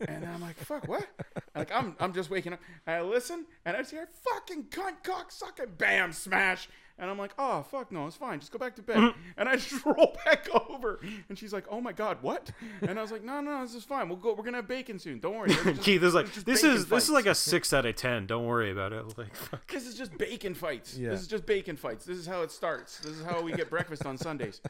And 0.00 0.24
I'm 0.26 0.40
like, 0.40 0.56
fuck, 0.58 0.88
what? 0.88 1.06
Like, 1.54 1.72
I'm, 1.72 1.96
I'm 2.00 2.12
just 2.12 2.30
waking 2.30 2.52
up. 2.54 2.60
And 2.86 2.96
I 2.96 3.02
listen, 3.02 3.46
and 3.64 3.76
I 3.76 3.80
just 3.80 3.92
hear, 3.92 4.08
fucking 4.22 4.64
cunt, 4.64 5.02
cock, 5.02 5.30
sucking, 5.30 5.74
bam, 5.78 6.12
smash. 6.12 6.68
And 6.96 7.10
I'm 7.10 7.18
like, 7.18 7.32
oh, 7.40 7.62
fuck, 7.62 7.90
no, 7.90 8.06
it's 8.06 8.14
fine. 8.14 8.38
Just 8.38 8.52
go 8.52 8.58
back 8.58 8.76
to 8.76 8.82
bed. 8.82 9.14
and 9.36 9.48
I 9.48 9.56
just 9.56 9.84
roll 9.86 10.16
back 10.24 10.48
over. 10.70 11.00
And 11.28 11.36
she's 11.36 11.52
like, 11.52 11.64
oh 11.68 11.80
my 11.80 11.92
God, 11.92 12.18
what? 12.22 12.52
And 12.82 12.98
I 12.98 13.02
was 13.02 13.10
like, 13.10 13.24
no, 13.24 13.40
no, 13.40 13.50
no 13.58 13.62
this 13.62 13.74
is 13.74 13.82
fine. 13.82 14.08
We'll 14.08 14.18
go. 14.18 14.30
We're 14.30 14.44
going 14.44 14.52
to 14.52 14.58
have 14.58 14.68
bacon 14.68 15.00
soon. 15.00 15.18
Don't 15.18 15.36
worry. 15.36 15.50
It's 15.50 15.62
just- 15.64 15.82
Keith 15.82 16.02
is 16.04 16.14
like, 16.14 16.32
this 16.32 16.62
bacon 16.62 16.76
is 16.76 16.86
this 16.86 17.04
is 17.04 17.10
like 17.10 17.26
a 17.26 17.34
six 17.34 17.72
out 17.72 17.84
of 17.84 17.96
ten. 17.96 18.26
Don't 18.26 18.46
worry 18.46 18.70
about 18.70 18.92
it. 18.92 19.18
Like, 19.18 19.34
fuck. 19.34 19.66
This 19.66 19.86
is 19.88 19.96
just 19.96 20.16
bacon 20.16 20.54
fights. 20.54 20.96
Yeah. 20.96 21.10
This 21.10 21.22
is 21.22 21.26
just 21.26 21.46
bacon 21.46 21.76
fights. 21.76 22.04
This 22.04 22.16
is 22.18 22.26
how 22.26 22.42
it 22.42 22.52
starts. 22.52 22.98
This 22.98 23.16
is 23.16 23.24
how 23.24 23.42
we 23.42 23.52
get 23.52 23.70
breakfast 23.70 24.06
on 24.06 24.16
Sundays. 24.16 24.60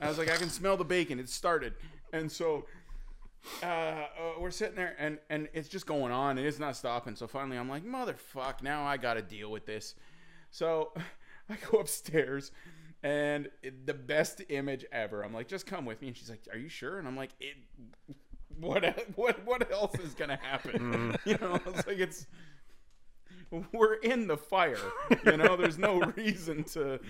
I 0.00 0.08
was 0.08 0.16
like, 0.16 0.30
I 0.30 0.36
can 0.36 0.48
smell 0.48 0.78
the 0.78 0.84
bacon. 0.84 1.18
It 1.20 1.28
started. 1.28 1.74
And 2.14 2.32
so 2.32 2.64
uh, 3.62 3.66
uh, 3.66 4.06
we're 4.38 4.50
sitting 4.50 4.76
there 4.76 4.94
and, 4.98 5.18
and 5.30 5.48
it's 5.52 5.68
just 5.68 5.86
going 5.86 6.12
on 6.12 6.38
and 6.38 6.46
it's 6.46 6.58
not 6.58 6.76
stopping. 6.76 7.16
So 7.16 7.26
finally 7.26 7.56
I'm 7.56 7.68
like, 7.68 7.84
motherfuck, 7.84 8.62
now 8.62 8.84
I 8.84 8.96
got 8.96 9.14
to 9.14 9.22
deal 9.22 9.50
with 9.50 9.66
this. 9.66 9.94
So 10.50 10.92
I 11.48 11.56
go 11.70 11.78
upstairs 11.78 12.52
and 13.02 13.48
it, 13.62 13.86
the 13.86 13.94
best 13.94 14.42
image 14.48 14.84
ever. 14.92 15.24
I'm 15.24 15.32
like, 15.32 15.48
just 15.48 15.66
come 15.66 15.84
with 15.84 16.00
me. 16.00 16.08
And 16.08 16.16
she's 16.16 16.30
like, 16.30 16.40
are 16.52 16.58
you 16.58 16.68
sure? 16.68 16.98
And 16.98 17.06
I'm 17.06 17.16
like, 17.16 17.30
it, 17.40 17.56
what, 18.58 18.84
what, 19.16 19.44
what 19.46 19.70
else 19.70 19.98
is 20.00 20.14
going 20.14 20.30
to 20.30 20.36
happen? 20.36 21.16
You 21.24 21.38
know, 21.40 21.60
it's 21.66 21.86
like, 21.86 21.98
it's, 21.98 22.26
we're 23.72 23.94
in 23.94 24.26
the 24.26 24.36
fire. 24.36 24.78
You 25.24 25.36
know, 25.36 25.56
there's 25.56 25.78
no 25.78 26.00
reason 26.16 26.64
to 26.64 27.00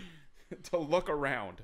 to 0.64 0.78
look 0.78 1.08
around. 1.08 1.62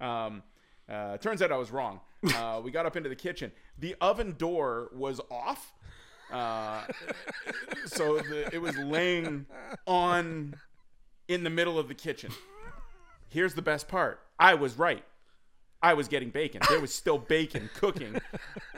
Um, 0.00 0.42
uh, 0.88 1.16
turns 1.18 1.40
out 1.40 1.52
I 1.52 1.56
was 1.56 1.70
wrong. 1.70 2.00
Uh, 2.36 2.60
we 2.62 2.70
got 2.70 2.86
up 2.86 2.96
into 2.96 3.08
the 3.08 3.16
kitchen. 3.16 3.52
The 3.78 3.94
oven 4.00 4.34
door 4.38 4.90
was 4.94 5.20
off, 5.30 5.74
uh, 6.32 6.84
so 7.86 8.18
the, 8.18 8.48
it 8.52 8.60
was 8.60 8.76
laying 8.78 9.46
on 9.86 10.54
in 11.28 11.44
the 11.44 11.50
middle 11.50 11.78
of 11.78 11.88
the 11.88 11.94
kitchen. 11.94 12.32
Here's 13.28 13.54
the 13.54 13.62
best 13.62 13.88
part. 13.88 14.20
I 14.38 14.54
was 14.54 14.78
right. 14.78 15.04
I 15.82 15.94
was 15.94 16.08
getting 16.08 16.30
bacon. 16.30 16.62
There 16.68 16.80
was 16.80 16.94
still 16.94 17.18
bacon 17.18 17.68
cooking 17.74 18.20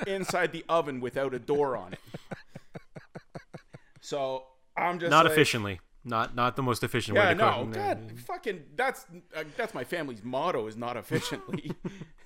inside 0.07 0.51
the 0.53 0.65
oven 0.69 1.01
without 1.01 1.35
a 1.35 1.39
door 1.39 1.77
on 1.77 1.93
it. 1.93 2.01
So 4.01 4.45
I'm 4.77 4.99
just 4.99 5.11
not 5.11 5.25
like, 5.25 5.33
efficiently. 5.33 5.81
Not 6.05 6.35
not 6.35 6.57
the 6.57 6.63
most 6.63 6.85
efficient 6.85 7.17
yeah, 7.17 7.29
way 7.29 7.35
to 7.35 7.41
cook. 7.41 7.55
Yeah, 7.55 7.59
no, 7.59 7.65
cook. 7.65 7.75
God, 7.75 8.21
fucking, 8.21 8.63
that's 8.77 9.07
uh, 9.37 9.45
that's 9.57 9.75
my 9.75 9.85
family's 9.85 10.23
motto 10.23 10.67
is 10.69 10.77
not 10.77 10.97
efficiently. 10.97 11.73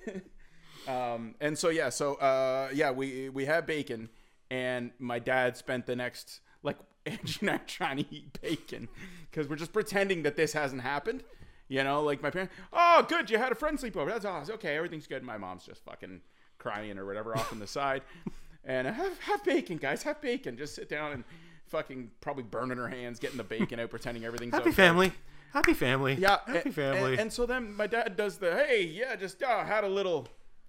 Um, 0.87 1.35
and 1.39 1.57
so 1.57 1.69
yeah, 1.69 1.89
so 1.89 2.15
uh, 2.15 2.69
yeah, 2.73 2.91
we 2.91 3.29
we 3.29 3.45
had 3.45 3.65
bacon, 3.65 4.09
and 4.49 4.91
my 4.99 5.19
dad 5.19 5.57
spent 5.57 5.85
the 5.85 5.95
next 5.95 6.41
like 6.63 6.77
Angie 7.05 7.37
and 7.41 7.51
I 7.51 7.57
trying 7.57 7.97
to 7.97 8.05
eat 8.13 8.39
bacon 8.41 8.87
because 9.29 9.47
we're 9.47 9.55
just 9.55 9.73
pretending 9.73 10.23
that 10.23 10.35
this 10.35 10.53
hasn't 10.53 10.81
happened. 10.81 11.23
You 11.67 11.83
know, 11.83 12.03
like 12.03 12.21
my 12.21 12.29
parents. 12.29 12.53
Oh, 12.73 13.05
good, 13.07 13.29
you 13.29 13.37
had 13.37 13.51
a 13.51 13.55
friend 13.55 13.79
sleep 13.79 13.95
over. 13.95 14.09
That's 14.09 14.25
awesome. 14.25 14.55
Okay, 14.55 14.75
everything's 14.75 15.07
good. 15.07 15.23
My 15.23 15.37
mom's 15.37 15.65
just 15.65 15.83
fucking 15.85 16.21
crying 16.57 16.97
or 16.97 17.05
whatever 17.05 17.35
off 17.35 17.51
on 17.53 17.59
the 17.59 17.67
side, 17.67 18.01
and 18.65 18.87
uh, 18.87 18.93
have 18.93 19.19
have 19.19 19.43
bacon, 19.43 19.77
guys. 19.77 20.03
Have 20.03 20.21
bacon. 20.21 20.57
Just 20.57 20.75
sit 20.75 20.89
down 20.89 21.13
and 21.13 21.23
fucking 21.67 22.11
probably 22.19 22.43
burning 22.43 22.77
her 22.77 22.89
hands, 22.89 23.19
getting 23.19 23.37
the 23.37 23.43
bacon 23.43 23.79
out, 23.79 23.89
pretending 23.89 24.25
everything's 24.25 24.53
Happy 24.53 24.69
okay. 24.69 24.75
family. 24.75 25.13
Happy 25.53 25.73
family. 25.73 26.15
Yeah, 26.15 26.37
Happy 26.45 26.61
and, 26.65 26.75
family. 26.75 27.11
And, 27.11 27.21
and 27.21 27.33
so 27.33 27.45
then 27.45 27.73
my 27.75 27.87
dad 27.87 28.15
does 28.15 28.37
the 28.37 28.51
hey, 28.53 28.83
yeah, 28.83 29.15
just 29.15 29.41
uh, 29.41 29.63
had 29.63 29.83
a 29.83 29.89
little 29.89 30.27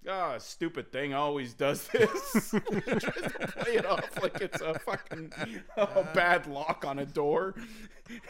ah 0.09 0.37
stupid 0.37 0.91
thing. 0.91 1.13
Always 1.13 1.53
does 1.53 1.87
this. 1.93 2.51
Tries 2.51 3.01
to 3.01 3.53
play 3.57 3.75
it 3.75 3.85
off 3.85 4.21
like 4.21 4.41
it's 4.41 4.61
a 4.61 4.77
fucking 4.79 5.31
a 5.77 6.03
bad 6.13 6.47
lock 6.47 6.85
on 6.85 6.99
a 6.99 7.05
door. 7.05 7.55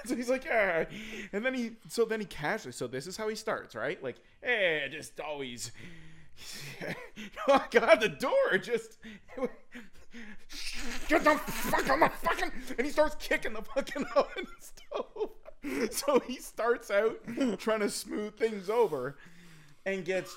So 0.06 0.16
he's 0.16 0.30
like, 0.30 0.46
yeah, 0.46 0.86
and 1.34 1.44
then 1.44 1.56
he 1.56 1.72
so 1.90 2.06
then 2.06 2.20
he 2.20 2.28
casually. 2.28 2.74
So 2.74 2.86
this 2.86 3.08
is 3.08 3.18
how 3.18 3.28
he 3.28 3.34
starts, 3.36 3.74
right? 3.74 4.02
Like, 4.04 4.18
hey, 4.42 4.88
just 4.92 5.20
always. 5.20 5.72
oh 7.48 7.66
God, 7.72 8.00
the 8.00 8.10
door 8.10 8.58
just. 8.60 9.00
Get 11.08 11.24
the 11.24 11.36
fuck 11.38 11.90
on 11.90 12.02
the 12.02 12.10
fucking. 12.10 12.52
And 12.78 12.86
he 12.86 12.94
starts 12.94 13.16
kicking 13.20 13.54
the 13.54 13.64
fucking 13.64 14.06
oven 14.16 14.48
stove. 14.60 15.30
So 15.92 16.20
he 16.20 16.38
starts 16.38 16.92
out 16.92 17.18
trying 17.58 17.80
to 17.80 17.90
smooth 17.90 18.38
things 18.38 18.70
over 18.70 19.18
and 19.86 20.06
gets 20.06 20.36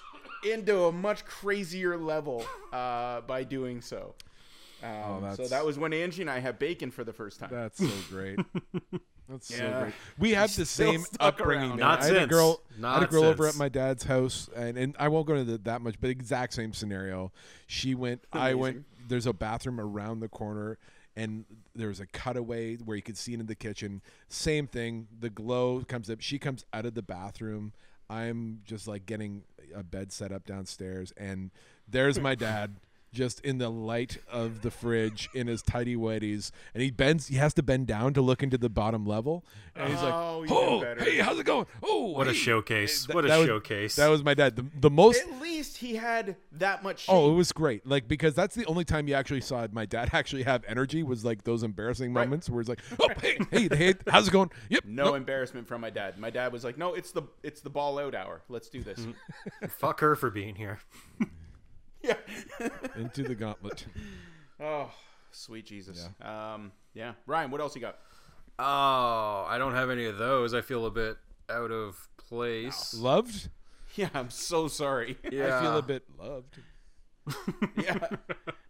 into 0.52 0.84
a 0.84 0.92
much 0.92 1.24
crazier 1.24 1.96
level 1.96 2.44
uh, 2.72 3.20
by 3.22 3.44
doing 3.44 3.80
so. 3.80 4.14
Um, 4.82 4.90
so 4.90 5.20
that's- 5.20 5.50
that 5.50 5.64
was 5.64 5.78
when 5.78 5.92
Angie 5.92 6.22
and 6.22 6.30
I 6.30 6.38
had 6.38 6.58
bacon 6.58 6.90
for 6.90 7.02
the 7.04 7.12
first 7.12 7.40
time. 7.40 7.48
That's 7.50 7.78
so 7.78 7.90
great. 8.10 8.38
That's 9.28 9.52
so 9.56 9.80
great. 9.80 9.94
We 10.18 10.34
have 10.34 10.54
the 10.54 10.64
same 10.64 11.04
upbringing. 11.18 11.62
around. 11.62 11.68
man. 11.70 11.78
Not 11.80 12.02
I 12.02 12.04
had 12.04 12.14
a 12.14 12.18
since. 12.20 12.30
girl. 12.30 12.60
I 12.70 12.74
had 12.74 12.78
a 12.78 13.00
Not 13.00 13.10
girl 13.10 13.24
over 13.24 13.48
at 13.48 13.56
my 13.56 13.68
dad's 13.68 14.04
house, 14.04 14.48
and, 14.54 14.78
and 14.78 14.94
I 15.00 15.08
won't 15.08 15.26
go 15.26 15.34
into 15.34 15.50
the, 15.50 15.58
that 15.64 15.80
much, 15.80 15.96
but 16.00 16.10
exact 16.10 16.54
same 16.54 16.72
scenario. 16.72 17.32
She 17.66 17.96
went. 17.96 18.22
I 18.32 18.54
went. 18.54 18.84
There's 19.08 19.26
a 19.26 19.32
bathroom 19.32 19.80
around 19.80 20.20
the 20.20 20.28
corner, 20.28 20.78
and 21.16 21.44
there 21.74 21.88
was 21.88 21.98
a 21.98 22.06
cutaway 22.06 22.76
where 22.76 22.96
you 22.96 23.02
could 23.02 23.16
see 23.16 23.32
into 23.32 23.46
the 23.46 23.56
kitchen. 23.56 24.00
Same 24.28 24.68
thing. 24.68 25.08
The 25.18 25.30
glow 25.30 25.82
comes 25.88 26.08
up. 26.08 26.20
She 26.20 26.38
comes 26.38 26.64
out 26.72 26.86
of 26.86 26.94
the 26.94 27.02
bathroom. 27.02 27.72
I'm 28.08 28.60
just 28.64 28.86
like 28.86 29.06
getting 29.06 29.42
a 29.74 29.82
bed 29.82 30.12
set 30.12 30.32
up 30.32 30.46
downstairs, 30.46 31.12
and 31.16 31.50
there's 31.88 32.18
my 32.20 32.34
dad. 32.34 32.76
Just 33.16 33.40
in 33.40 33.56
the 33.56 33.70
light 33.70 34.18
of 34.30 34.60
the 34.60 34.70
fridge 34.70 35.30
in 35.34 35.46
his 35.46 35.62
tidy 35.62 35.96
whities, 35.96 36.50
and 36.74 36.82
he 36.82 36.90
bends. 36.90 37.28
He 37.28 37.36
has 37.36 37.54
to 37.54 37.62
bend 37.62 37.86
down 37.86 38.12
to 38.12 38.20
look 38.20 38.42
into 38.42 38.58
the 38.58 38.68
bottom 38.68 39.06
level, 39.06 39.42
and 39.74 39.90
he's 39.90 40.02
like, 40.02 40.12
Oh, 40.12 40.44
"Oh, 40.50 40.94
hey, 40.98 41.16
how's 41.16 41.38
it 41.38 41.46
going? 41.46 41.64
Oh, 41.82 42.08
what 42.08 42.26
a 42.28 42.32
hey." 42.32 42.36
showcase. 42.36 43.06
That- 43.06 43.14
what 43.14 43.24
a 43.24 43.28
that 43.28 43.38
was- 43.38 43.46
showcase. 43.46 43.96
That 43.96 44.08
was 44.08 44.22
my 44.22 44.34
dad. 44.34 44.56
The, 44.56 44.66
the 44.78 44.90
most. 44.90 45.22
At 45.22 45.40
least 45.40 45.78
he 45.78 45.96
had 45.96 46.36
that 46.52 46.82
much. 46.84 47.06
Oh, 47.08 47.32
it 47.32 47.34
was 47.34 47.52
great. 47.52 47.86
Like 47.86 48.06
because 48.06 48.34
that's 48.34 48.54
the 48.54 48.66
only 48.66 48.84
time 48.84 49.08
you 49.08 49.14
actually 49.14 49.40
saw 49.40 49.66
my 49.72 49.86
dad 49.86 50.10
actually 50.12 50.42
have 50.42 50.62
energy 50.68 51.02
was 51.02 51.24
like 51.24 51.44
those 51.44 51.62
embarrassing 51.62 52.12
Right. 52.12 52.26
moments 52.26 52.50
where 52.50 52.60
it's 52.60 52.68
like, 52.68 52.80
oh, 53.00 53.08
hey, 53.22 53.38
hey, 53.50 53.68
hey, 53.74 53.94
how's 54.08 54.28
it 54.28 54.32
going? 54.32 54.50
Yep. 54.68 54.84
no 54.84 55.04
nope. 55.06 55.16
embarrassment 55.16 55.66
from 55.66 55.80
my 55.80 55.88
dad. 55.88 56.18
My 56.18 56.28
dad 56.28 56.52
was 56.52 56.64
like, 56.64 56.76
"No, 56.76 56.92
it's 56.92 57.12
the 57.12 57.22
it's 57.42 57.62
the 57.62 57.70
ball 57.70 57.98
out 57.98 58.14
hour. 58.14 58.42
Let's 58.50 58.68
do 58.68 58.82
this." 58.82 59.00
Mm-hmm. 59.00 59.66
Fuck 59.68 60.00
her 60.00 60.14
for 60.16 60.28
being 60.30 60.54
here. 60.54 60.80
Yeah. 62.06 62.68
into 62.96 63.22
the 63.22 63.34
gauntlet. 63.34 63.86
oh, 64.60 64.90
sweet 65.32 65.66
Jesus. 65.66 66.08
Um, 66.22 66.72
yeah. 66.94 67.12
Ryan, 67.26 67.50
what 67.50 67.60
else 67.60 67.74
you 67.74 67.80
got? 67.80 67.98
Oh, 68.58 69.44
I 69.48 69.56
don't 69.58 69.74
have 69.74 69.90
any 69.90 70.06
of 70.06 70.16
those. 70.18 70.54
I 70.54 70.60
feel 70.62 70.86
a 70.86 70.90
bit 70.90 71.16
out 71.50 71.70
of 71.70 72.08
place. 72.16 72.94
Loved. 72.94 73.48
Yeah, 73.94 74.10
I'm 74.12 74.28
so 74.28 74.68
sorry. 74.68 75.16
Yeah. 75.32 75.56
I 75.58 75.62
feel 75.62 75.78
a 75.78 75.82
bit 75.82 76.02
loved. 76.18 76.58
yeah. 77.82 78.08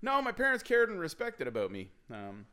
No, 0.00 0.22
my 0.22 0.30
parents 0.30 0.62
cared 0.62 0.88
and 0.88 1.00
respected 1.00 1.48
about 1.48 1.72
me. 1.72 1.90
Um, 2.12 2.46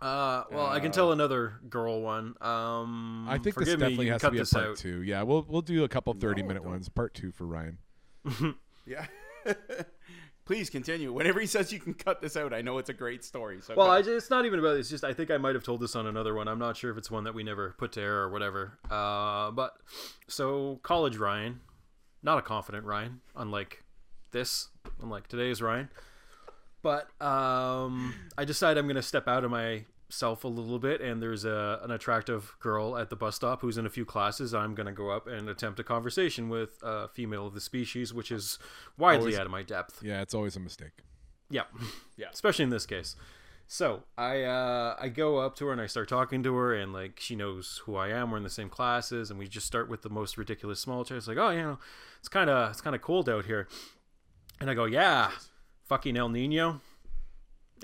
Uh, 0.00 0.44
well, 0.52 0.66
I 0.66 0.78
can 0.78 0.92
tell 0.92 1.10
another 1.10 1.54
girl 1.68 2.00
one. 2.00 2.34
Um, 2.40 3.26
I 3.28 3.38
think 3.38 3.44
this 3.44 3.54
forgive 3.54 3.80
me, 3.80 3.84
definitely 3.86 4.06
you 4.06 4.12
has 4.12 4.20
to 4.20 4.26
cut 4.26 4.32
be 4.34 4.38
a 4.38 4.44
part 4.44 4.66
out. 4.68 4.76
two. 4.76 5.02
Yeah, 5.02 5.22
we'll 5.22 5.44
we'll 5.48 5.62
do 5.62 5.82
a 5.82 5.88
couple 5.88 6.12
30 6.14 6.42
minute 6.44 6.62
don't. 6.62 6.70
ones. 6.70 6.88
Part 6.88 7.12
two 7.12 7.32
for 7.32 7.44
Ryan. 7.44 7.78
yeah. 8.86 9.06
Please 10.44 10.68
continue. 10.68 11.10
Whenever 11.10 11.40
he 11.40 11.46
says 11.46 11.72
you 11.72 11.80
can 11.80 11.94
cut 11.94 12.20
this 12.20 12.36
out, 12.36 12.52
I 12.52 12.60
know 12.60 12.76
it's 12.76 12.90
a 12.90 12.94
great 12.94 13.24
story. 13.24 13.60
So 13.62 13.74
Well. 13.74 13.90
I 13.90 14.00
just, 14.00 14.10
it's 14.10 14.30
not 14.30 14.44
even 14.44 14.58
about. 14.58 14.76
It's 14.76 14.90
just 14.90 15.02
I 15.02 15.14
think 15.14 15.30
I 15.30 15.38
might 15.38 15.54
have 15.54 15.64
told 15.64 15.80
this 15.80 15.96
on 15.96 16.06
another 16.06 16.34
one. 16.34 16.48
I'm 16.48 16.58
not 16.58 16.76
sure 16.76 16.90
if 16.90 16.98
it's 16.98 17.10
one 17.10 17.24
that 17.24 17.34
we 17.34 17.42
never 17.42 17.74
put 17.78 17.92
to 17.92 18.02
air 18.02 18.18
or 18.18 18.28
whatever. 18.28 18.78
Uh, 18.90 19.50
but 19.52 19.72
so 20.28 20.80
college 20.82 21.16
Ryan, 21.16 21.60
not 22.22 22.38
a 22.38 22.42
confident 22.42 22.84
Ryan, 22.84 23.22
unlike 23.34 23.82
this, 24.32 24.68
unlike 25.02 25.28
today's 25.28 25.62
Ryan. 25.62 25.88
But 26.82 27.08
um, 27.22 28.14
I 28.36 28.44
decide 28.44 28.76
I'm 28.76 28.84
going 28.84 28.96
to 28.96 29.02
step 29.02 29.26
out 29.26 29.44
of 29.44 29.50
myself 30.14 30.44
a 30.44 30.48
little 30.48 30.78
bit, 30.78 31.00
and 31.00 31.20
there's 31.20 31.44
a 31.44 31.80
an 31.82 31.90
attractive 31.90 32.54
girl 32.60 32.96
at 32.96 33.10
the 33.10 33.16
bus 33.16 33.34
stop 33.36 33.60
who's 33.60 33.76
in 33.76 33.84
a 33.86 33.90
few 33.90 34.04
classes. 34.04 34.54
I'm 34.54 34.74
going 34.74 34.86
to 34.86 34.92
go 34.92 35.10
up 35.10 35.26
and 35.26 35.48
attempt 35.48 35.80
a 35.80 35.84
conversation 35.84 36.48
with 36.48 36.78
a 36.82 37.08
female 37.08 37.46
of 37.48 37.54
the 37.54 37.60
species, 37.60 38.14
which 38.14 38.30
is 38.30 38.58
widely 38.96 39.18
Always- 39.18 39.38
out 39.38 39.46
of 39.46 39.52
my 39.52 39.62
depth. 39.62 40.02
Yeah, 40.02 40.22
it's 40.22 40.34
always 40.34 40.54
a 40.56 40.60
mistake. 40.60 40.92
Yeah. 41.50 41.64
Yeah. 42.16 42.28
Especially 42.32 42.62
in 42.62 42.70
this 42.70 42.86
case. 42.86 43.16
So 43.66 44.04
I 44.16 44.42
uh, 44.44 44.94
I 45.00 45.08
go 45.08 45.38
up 45.38 45.56
to 45.56 45.66
her 45.66 45.72
and 45.72 45.80
I 45.80 45.86
start 45.86 46.08
talking 46.08 46.44
to 46.44 46.54
her 46.54 46.72
and 46.72 46.92
like 46.92 47.18
she 47.18 47.34
knows 47.34 47.82
who 47.86 47.96
I 47.96 48.10
am. 48.10 48.30
We're 48.30 48.36
in 48.36 48.44
the 48.44 48.50
same 48.50 48.68
classes 48.70 49.30
and 49.30 49.38
we 49.38 49.48
just 49.48 49.66
start 49.66 49.88
with 49.88 50.02
the 50.02 50.10
most 50.10 50.38
ridiculous 50.38 50.78
small 50.78 51.04
chat. 51.04 51.16
It's 51.16 51.26
like, 51.26 51.38
oh, 51.38 51.50
you 51.50 51.62
know, 51.62 51.78
it's 52.20 52.28
kind 52.28 52.48
of 52.48 52.70
it's 52.70 52.80
kind 52.80 52.94
of 52.94 53.02
cold 53.02 53.28
out 53.28 53.46
here. 53.46 53.66
And 54.60 54.70
I 54.70 54.74
go, 54.74 54.84
yeah, 54.84 55.32
fucking 55.88 56.16
El 56.16 56.28
Nino. 56.28 56.80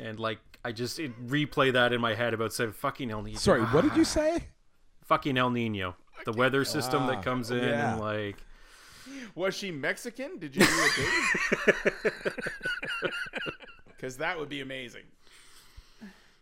And 0.01 0.21
like 0.21 0.39
I 0.65 0.73
just 0.73 0.99
it, 0.99 1.27
replay 1.27 1.73
that 1.73 1.93
in 1.93 2.01
my 2.01 2.15
head 2.15 2.35
about 2.35 2.53
saying 2.53 2.73
fucking 2.73 3.11
El 3.11 3.23
Nino. 3.23 3.39
Sorry, 3.39 3.63
what 3.63 3.83
did 3.83 3.97
you 3.97 4.05
say? 4.19 4.45
Fucking 5.07 5.37
El 5.39 5.51
Nino, 5.51 5.97
the 6.25 6.33
weather 6.33 6.65
system 6.65 7.05
Ah, 7.05 7.07
that 7.09 7.23
comes 7.25 7.51
in 7.51 7.65
yeah. 7.65 7.93
and 7.93 8.01
like 8.01 8.37
was 9.35 9.55
she 9.57 9.71
Mexican? 9.71 10.39
Did 10.39 10.57
you 10.57 10.65
do 10.65 10.73
a 10.73 11.73
date? 11.83 12.33
Because 13.97 14.17
that 14.17 14.39
would 14.39 14.49
be 14.49 14.61
amazing. 14.63 15.03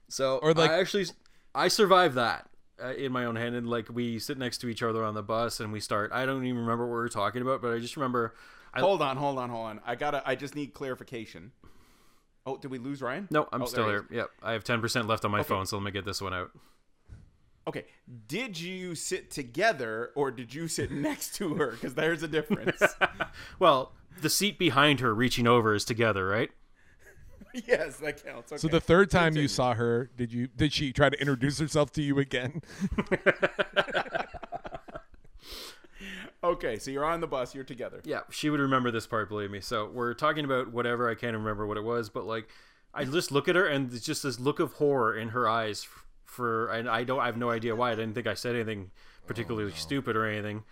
So, 0.08 0.38
Or, 0.38 0.54
like- 0.54 0.70
I 0.70 0.78
actually, 0.78 1.06
I 1.54 1.66
survived 1.68 2.14
that 2.14 2.48
uh, 2.82 2.94
in 2.94 3.10
my 3.10 3.24
own 3.24 3.34
head, 3.36 3.52
and 3.52 3.68
like 3.68 3.88
we 3.92 4.18
sit 4.20 4.38
next 4.38 4.58
to 4.58 4.68
each 4.68 4.82
other 4.82 5.02
on 5.04 5.14
the 5.14 5.22
bus, 5.24 5.58
and 5.58 5.72
we 5.72 5.80
start. 5.80 6.12
I 6.12 6.24
don't 6.24 6.44
even 6.44 6.60
remember 6.60 6.84
what 6.86 6.92
we 6.92 6.98
were 7.00 7.08
talking 7.08 7.42
about, 7.42 7.60
but 7.60 7.72
I 7.72 7.80
just 7.80 7.96
remember. 7.96 8.34
I, 8.72 8.80
Hold 8.80 9.02
on, 9.02 9.16
hold 9.16 9.38
on, 9.38 9.50
hold 9.50 9.66
on. 9.66 9.80
I 9.84 9.96
gotta. 9.96 10.22
I 10.24 10.36
just 10.36 10.54
need 10.54 10.72
clarification. 10.72 11.50
Oh, 12.48 12.56
did 12.56 12.70
we 12.70 12.78
lose 12.78 13.02
Ryan? 13.02 13.28
no, 13.30 13.46
I'm 13.52 13.62
Oh, 13.62 13.66
still 13.66 13.86
there 13.86 14.02
he 14.08 14.14
here. 14.14 14.18
Yep, 14.22 14.30
I 14.42 14.52
have 14.52 14.64
ten 14.64 14.80
percent 14.80 15.06
left 15.06 15.24
on 15.24 15.30
my 15.30 15.42
phone, 15.42 15.66
so 15.66 15.76
let 15.76 15.84
me 15.84 15.90
get 15.90 16.04
this 16.04 16.20
one 16.22 16.32
out. 16.34 16.50
Okay. 17.66 17.84
Did 18.26 18.58
you 18.58 18.94
sit 18.94 19.30
together 19.30 20.10
or 20.16 20.30
did 20.30 20.54
you 20.54 20.68
sit 20.68 20.90
next 21.08 21.34
to 21.36 21.54
her? 21.56 21.72
Because 21.72 21.94
there's 21.94 22.22
a 22.22 22.28
difference. 22.28 22.82
Well, 23.58 23.92
the 24.22 24.30
seat 24.30 24.58
behind 24.58 25.00
her 25.00 25.14
reaching 25.14 25.46
over 25.46 25.74
is 25.74 25.84
together, 25.84 26.26
right? 26.26 26.50
yes, 27.66 27.96
that 27.98 28.24
counts. 28.24 28.52
Okay. 28.52 28.58
So 28.58 28.68
the 28.68 28.80
third 28.80 29.10
time 29.10 29.26
Continue. 29.34 29.42
you 29.42 29.48
saw 29.48 29.74
her, 29.74 30.10
did 30.16 30.32
you 30.32 30.46
did 30.46 30.72
she 30.72 30.92
try 30.92 31.10
to 31.10 31.20
introduce 31.20 31.58
herself 31.58 31.92
to 31.92 32.02
you 32.02 32.18
again? 32.18 32.62
Okay, 36.42 36.78
so 36.78 36.90
you're 36.90 37.04
on 37.04 37.20
the 37.20 37.26
bus. 37.26 37.54
You're 37.54 37.64
together. 37.64 38.00
Yeah, 38.04 38.20
she 38.30 38.48
would 38.50 38.60
remember 38.60 38.90
this 38.90 39.06
part, 39.06 39.28
believe 39.28 39.50
me. 39.50 39.60
So 39.60 39.90
we're 39.92 40.14
talking 40.14 40.44
about 40.44 40.72
whatever 40.72 41.10
I 41.10 41.14
can't 41.14 41.36
remember 41.36 41.66
what 41.66 41.76
it 41.76 41.84
was, 41.84 42.08
but 42.08 42.24
like 42.24 42.48
I 42.94 43.04
just 43.04 43.32
look 43.32 43.48
at 43.48 43.56
her 43.56 43.66
and 43.66 43.92
it's 43.92 44.04
just 44.04 44.22
this 44.22 44.38
look 44.38 44.60
of 44.60 44.74
horror 44.74 45.16
in 45.16 45.30
her 45.30 45.48
eyes 45.48 45.86
for 46.24 46.68
and 46.70 46.88
I 46.88 47.04
don't 47.04 47.20
I 47.20 47.26
have 47.26 47.36
no 47.36 47.50
idea 47.50 47.74
why. 47.74 47.90
I 47.92 47.94
didn't 47.96 48.14
think 48.14 48.26
I 48.26 48.34
said 48.34 48.54
anything 48.54 48.90
particularly 49.26 49.72
stupid 49.72 50.16
or 50.16 50.26
anything. 50.26 50.62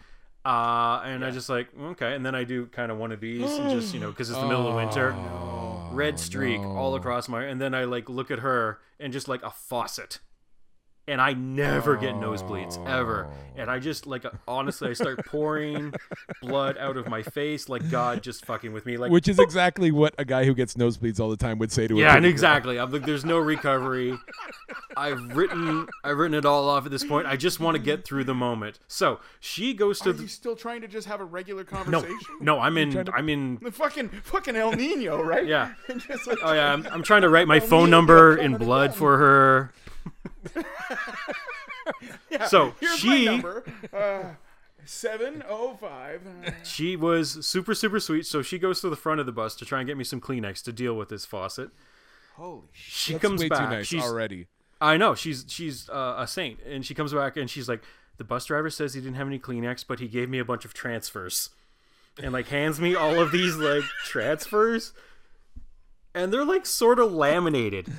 Uh, 0.45 1.03
and 1.05 1.25
I 1.25 1.33
just 1.33 1.49
like 1.49 1.69
okay, 1.77 2.15
and 2.15 2.25
then 2.25 2.37
I 2.37 2.45
do 2.45 2.67
kind 2.67 2.93
of 2.93 2.99
one 2.99 3.11
of 3.11 3.19
these, 3.21 3.51
and 3.59 3.69
just 3.69 3.93
you 3.93 3.99
know, 3.99 4.11
because 4.11 4.31
it's 4.31 4.39
the 4.39 4.47
middle 4.47 4.69
of 4.69 4.77
winter, 4.77 5.13
red 5.91 6.21
streak 6.21 6.61
all 6.61 6.95
across 6.95 7.29
my, 7.29 7.43
and 7.43 7.61
then 7.61 7.75
I 7.75 7.83
like 7.83 8.09
look 8.09 8.31
at 8.31 8.39
her 8.39 8.79
and 9.01 9.13
just 9.13 9.27
like 9.27 9.43
a 9.43 9.51
faucet, 9.51 10.21
and 11.09 11.21
I 11.21 11.33
never 11.35 11.97
get 11.97 12.15
nosebleeds 12.15 12.85
ever. 12.87 13.29
Oh. 13.31 13.35
And 13.59 13.71
I 13.71 13.79
just 13.79 14.07
like 14.07 14.25
honestly, 14.47 14.91
I 14.91 14.93
start 14.93 15.25
pouring 15.27 15.95
blood 16.43 16.77
out 16.79 16.97
of 16.97 17.09
my 17.09 17.23
face, 17.23 17.69
like 17.69 17.89
God 17.91 18.23
just 18.23 18.45
fucking 18.45 18.73
with 18.73 18.85
me, 18.87 18.97
like 18.97 19.11
Which 19.11 19.29
is 19.29 19.39
exactly 19.39 19.91
what 19.91 20.15
a 20.19 20.25
guy 20.25 20.45
who 20.45 20.55
gets 20.55 20.75
nosebleeds 20.75 21.21
all 21.21 21.31
the 21.31 21.37
time 21.37 21.59
would 21.59 21.73
say 21.73 21.87
to 21.87 21.95
a 21.95 21.99
yeah, 21.99 22.05
pretty 22.13 22.17
and 22.17 22.25
girl. 22.25 22.31
exactly. 22.31 22.79
I'm 22.79 22.91
like, 22.93 23.07
there's 23.07 23.25
no 23.25 23.39
recovery. 23.39 24.17
I've 24.97 25.37
written, 25.37 25.87
I've 26.05 26.17
written 26.19 26.35
it 26.35 26.45
all 26.45 26.69
off 26.69 26.85
at 26.87 26.91
this 26.91 27.05
point. 27.05 27.27
I 27.27 27.37
just 27.37 27.61
want 27.61 27.77
to 27.77 27.83
get 27.83 28.05
through 28.05 28.25
the 28.25 28.35
moment. 28.35 28.79
So 28.89 29.21
she 29.41 29.75
goes 29.75 30.01
to 30.01 30.11
Are 30.11 30.13
the 30.13 30.23
you 30.23 30.29
still 30.29 30.57
trying 30.57 30.81
to 30.83 30.89
just 30.89 31.07
have 31.07 31.21
a 31.21 31.25
regular 31.25 31.65
conversation? 31.65 32.17
no. 32.41 32.57
no, 32.57 32.61
I'm 32.61 32.77
in, 32.79 32.91
to- 32.93 33.13
I'm 33.15 33.29
in. 33.29 33.59
The 33.63 33.71
fucking 33.73 34.09
fucking 34.25 34.57
El 34.57 34.73
Nino, 34.73 35.23
right? 35.23 35.47
Yeah. 35.47 35.73
Just 36.09 36.27
like, 36.27 36.39
Oh 36.43 36.53
yeah, 36.53 36.73
I'm, 36.73 36.87
I'm 36.89 37.03
trying 37.03 37.23
to 37.23 37.29
write 37.29 37.47
my 37.47 37.59
Well, 37.59 37.69
phone 37.69 37.85
me, 37.87 37.91
number 37.91 38.37
in 38.37 38.57
blood 38.59 38.91
again. 38.91 38.99
for 38.99 39.19
her. 39.19 39.73
yeah, 42.31 42.47
so 42.47 42.75
here's 42.81 43.05
my 43.05 43.17
she- 43.17 43.25
number. 43.25 43.65
Uh, 43.93 44.35
Seven 44.85 45.43
oh 45.49 45.77
five. 45.81 46.23
She 46.63 46.95
was 46.95 47.45
super, 47.45 47.75
super 47.75 47.99
sweet. 47.99 48.25
So 48.25 48.41
she 48.41 48.57
goes 48.57 48.81
to 48.83 48.89
the 48.89 48.95
front 48.95 49.19
of 49.19 49.27
the 49.27 49.33
bus 49.33 49.57
to 49.57 49.65
try 49.65 49.81
and 49.81 49.87
get 49.89 49.97
me 49.97 50.05
some 50.05 50.21
Kleenex 50.21 50.63
to 50.63 50.73
deal 50.73 50.95
with 50.95 51.09
this 51.09 51.25
faucet. 51.25 51.71
Holy 52.37 52.63
shit! 52.73 52.93
She 52.93 53.13
That's 53.15 53.23
comes 53.23 53.41
way 53.41 53.49
back. 53.49 53.69
too 53.69 53.75
nice 53.77 53.87
she's, 53.89 54.03
already. 54.05 54.47
I 54.81 54.97
know 54.97 55.17
she's 55.17 55.45
she's 55.49 55.89
uh, 55.89 56.15
a 56.19 56.29
saint, 56.29 56.61
and 56.65 56.87
she 56.87 56.95
comes 56.95 57.13
back 57.13 57.37
and 57.37 57.51
she's 57.51 57.69
like, 57.69 57.83
the 58.19 58.23
bus 58.25 58.45
driver 58.47 58.71
says 58.71 58.95
he 58.95 59.01
didn't 59.01 59.17
have 59.17 59.27
any 59.27 59.41
Kleenex, 59.41 59.85
but 59.89 59.99
he 59.99 60.07
gave 60.07 60.29
me 60.31 60.39
a 60.39 60.45
bunch 60.45 60.65
of 60.65 60.73
transfers, 60.73 61.51
and 62.23 62.33
like 62.33 62.47
hands 62.47 62.81
me 62.81 62.95
all 62.95 63.19
of 63.19 63.33
these 63.33 63.57
like 63.57 63.83
transfers, 64.05 64.93
and 66.15 66.33
they're 66.33 66.45
like 66.45 66.65
sort 66.65 67.01
of 67.01 67.11
laminated. 67.11 67.93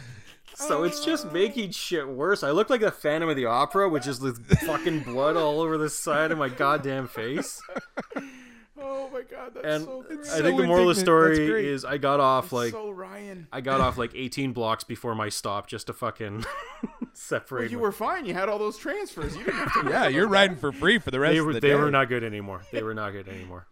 So 0.59 0.83
it's 0.83 1.05
just 1.05 1.31
making 1.31 1.69
shit 1.71 2.07
worse. 2.07 2.41
I 2.41 2.49
look 2.51 2.69
like 2.69 2.81
the 2.81 2.89
Phantom 2.91 3.29
of 3.29 3.35
the 3.35 3.45
Opera, 3.45 3.87
which 3.89 4.07
is 4.07 4.19
with 4.19 4.43
fucking 4.61 5.01
blood 5.01 5.37
all 5.37 5.61
over 5.61 5.77
the 5.77 5.89
side 5.89 6.31
of 6.31 6.37
my 6.39 6.49
goddamn 6.49 7.07
face. 7.07 7.61
Oh 8.79 9.09
my 9.11 9.21
god, 9.23 9.53
that's 9.55 9.65
And 9.65 9.85
so 9.85 10.03
great. 10.03 10.19
I 10.19 10.41
think 10.43 10.59
the 10.59 10.67
moral 10.67 10.87
of 10.91 10.95
the 10.95 11.01
story 11.01 11.67
is 11.67 11.83
I 11.83 11.97
got 11.97 12.19
off 12.19 12.51
like 12.53 12.71
so 12.73 12.91
Ryan. 12.91 13.47
I 13.51 13.59
got 13.59 13.81
off 13.81 13.97
like 13.97 14.11
18 14.15 14.53
blocks 14.53 14.83
before 14.83 15.15
my 15.15 15.29
stop 15.29 15.65
just 15.65 15.87
to 15.87 15.93
fucking 15.93 16.45
separate. 17.13 17.71
You 17.71 17.77
my- 17.77 17.81
were 17.83 17.91
fine. 17.91 18.27
You 18.27 18.35
had 18.35 18.49
all 18.49 18.59
those 18.59 18.77
transfers. 18.77 19.35
You 19.35 19.45
didn't 19.45 19.57
have 19.59 19.73
to. 19.85 19.89
Yeah, 19.89 20.07
you're 20.09 20.27
riding 20.27 20.57
for 20.57 20.71
free 20.71 20.99
for 20.99 21.09
the 21.09 21.19
rest 21.19 21.33
they 21.33 21.37
of 21.39 21.47
were 21.47 21.53
the 21.53 21.59
they 21.59 21.69
day. 21.69 21.75
were 21.75 21.89
not 21.89 22.07
good 22.07 22.23
anymore. 22.23 22.61
They 22.71 22.83
were 22.83 22.93
not 22.93 23.11
good 23.13 23.27
anymore. 23.27 23.65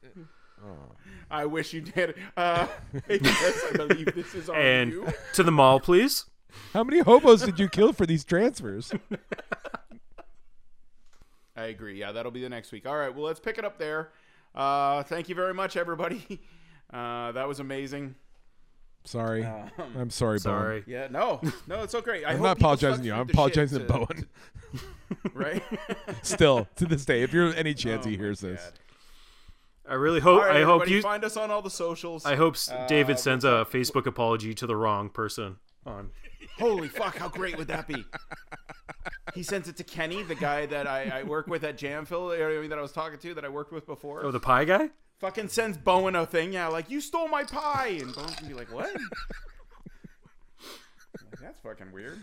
I 1.29 1.45
wish 1.45 1.73
you 1.73 1.81
did. 1.81 2.15
Uh, 2.36 2.65
yes, 3.07 3.61
I 3.71 3.77
believe 3.77 4.15
this 4.15 4.33
is 4.33 4.49
on 4.49 4.55
And 4.55 4.91
you. 4.91 5.07
to 5.33 5.43
the 5.43 5.51
mall, 5.51 5.79
please. 5.79 6.25
How 6.74 6.84
many 6.84 6.99
hobos 6.99 7.41
did 7.43 7.60
you 7.60 7.70
kill 7.70 7.93
for 7.93 8.06
these 8.06 8.26
transfers? 8.26 8.91
I 11.58 11.66
agree. 11.66 11.99
Yeah, 11.99 12.12
that'll 12.12 12.32
be 12.32 12.41
the 12.41 12.49
next 12.49 12.72
week. 12.72 12.86
All 12.86 12.97
right. 12.97 13.14
Well, 13.14 13.26
let's 13.26 13.39
pick 13.39 13.58
it 13.58 13.66
up 13.66 13.78
there. 13.80 14.12
Uh, 14.53 15.03
thank 15.03 15.30
you 15.30 15.36
very 15.36 15.53
much, 15.53 15.78
everybody. 15.78 16.41
Uh, 16.93 17.32
that 17.32 17.47
was 17.47 17.60
amazing. 17.60 18.14
Sorry, 19.06 19.43
Um, 19.43 19.70
I'm 19.97 20.10
sorry, 20.12 20.34
Bowen. 20.38 20.39
Sorry. 20.39 20.84
Yeah. 20.88 21.08
No. 21.10 21.41
No, 21.68 21.82
it's 21.82 21.95
okay. 21.95 22.24
I 22.24 22.30
I'm 22.30 22.38
hope 22.38 22.43
not 22.45 22.58
apologizing 22.58 23.01
to 23.01 23.08
you. 23.08 23.14
I'm 23.14 23.28
apologizing 23.28 23.80
shit 23.80 23.88
to 23.88 23.93
Bowen. 23.93 24.28
Right. 25.34 25.64
Still 26.22 26.68
to 26.76 26.86
this 26.86 27.06
day, 27.06 27.24
if 27.24 27.34
you're 27.34 27.53
any 27.56 27.74
chance 27.74 28.06
Oh 28.06 28.10
he 28.10 28.16
my 28.16 28.22
hears 28.24 28.39
this, 28.39 28.72
I 29.89 29.95
really 29.95 30.20
hope. 30.20 30.41
All 30.43 30.47
right, 30.47 30.58
I 30.58 30.64
hope 30.64 30.88
you. 30.88 31.01
find 31.01 31.26
us 31.26 31.36
on 31.38 31.49
all 31.51 31.64
the 31.64 31.72
socials. 31.72 32.24
I 32.24 32.36
hope 32.36 32.53
s 32.53 32.72
David 32.88 33.16
Uh, 33.16 33.20
sends 33.20 33.43
a 33.43 33.66
Facebook 33.70 34.06
apology 34.06 34.53
to 34.53 34.68
the 34.68 34.76
wrong 34.76 35.10
person. 35.10 35.58
On. 35.88 36.12
Holy 36.58 36.88
fuck! 36.88 37.18
How 37.18 37.28
great 37.28 37.58
would 37.58 37.68
that 37.68 37.88
be? 37.88 38.06
He 39.34 39.43
sends 39.43 39.68
it 39.68 39.76
to 39.78 39.84
Kenny, 39.84 40.24
the 40.24 40.36
guy 40.36 40.66
that 40.68 40.88
I, 40.88 41.20
I 41.20 41.24
work 41.24 41.47
with 41.47 41.64
at 41.64 41.78
Jamfil, 41.78 42.38
area 42.38 42.68
that 42.70 42.78
I 42.78 42.82
was 42.82 42.93
talking 42.93 43.20
to, 43.20 43.34
that 43.34 43.43
I 43.43 43.49
worked 43.49 43.74
with 43.74 43.86
before. 43.86 44.24
Oh, 44.24 44.32
the 44.32 44.39
pie 44.39 44.64
guy. 44.64 44.89
Fucking 45.20 45.49
sends 45.49 45.78
Bowen 45.78 46.16
a 46.16 46.26
thing, 46.26 46.53
yeah, 46.53 46.68
like 46.68 46.89
you 46.89 47.01
stole 47.01 47.28
my 47.28 47.43
pie, 47.43 47.97
and 48.01 48.14
Bowen 48.14 48.30
can 48.30 48.47
be 48.47 48.53
like, 48.53 48.72
"What?" 48.72 48.93
Like, 51.32 51.39
that's 51.41 51.60
fucking 51.60 51.91
weird. 51.91 52.20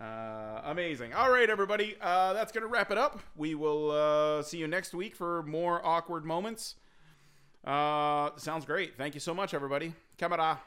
Uh, 0.00 0.60
amazing. 0.64 1.12
All 1.12 1.30
right, 1.30 1.50
everybody. 1.50 1.96
Uh, 2.00 2.32
that's 2.32 2.52
gonna 2.52 2.68
wrap 2.68 2.90
it 2.90 2.98
up. 2.98 3.20
We 3.36 3.54
will 3.54 3.90
uh, 3.90 4.42
see 4.42 4.58
you 4.58 4.68
next 4.68 4.94
week 4.94 5.16
for 5.16 5.42
more 5.42 5.84
awkward 5.84 6.24
moments. 6.24 6.76
Uh, 7.68 8.30
sounds 8.36 8.64
great. 8.64 8.96
Thank 8.96 9.12
you 9.12 9.20
so 9.20 9.34
much, 9.34 9.52
everybody. 9.52 9.92
Camera. 10.16 10.58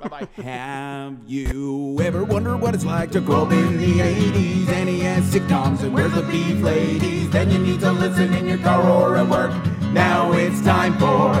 bye 0.00 0.08
bye. 0.08 0.28
Have 0.42 1.18
you 1.26 2.00
ever 2.00 2.24
wondered 2.24 2.56
what 2.56 2.74
it's 2.74 2.84
like 2.84 3.10
to 3.10 3.20
grow 3.20 3.42
up 3.42 3.52
in 3.52 3.76
the 3.76 3.98
80s? 3.98 4.66
NES 4.66 5.34
sitcoms 5.34 5.82
and 5.82 5.92
where's 5.92 6.14
the 6.14 6.22
beef 6.22 6.62
ladies? 6.62 7.28
Then 7.28 7.50
you 7.50 7.58
need 7.58 7.80
to 7.80 7.92
listen 7.92 8.32
in 8.32 8.46
your 8.46 8.58
car 8.58 8.82
or 8.90 9.16
at 9.16 9.28
work. 9.28 9.52
Now 9.92 10.32
it's 10.32 10.62
time 10.62 10.94
for 10.98 11.34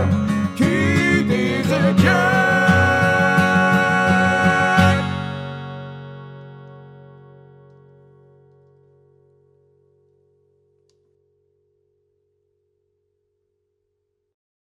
Keith 0.58 1.30
is 1.30 1.70
a 1.70 1.94
jerk. 1.94 2.45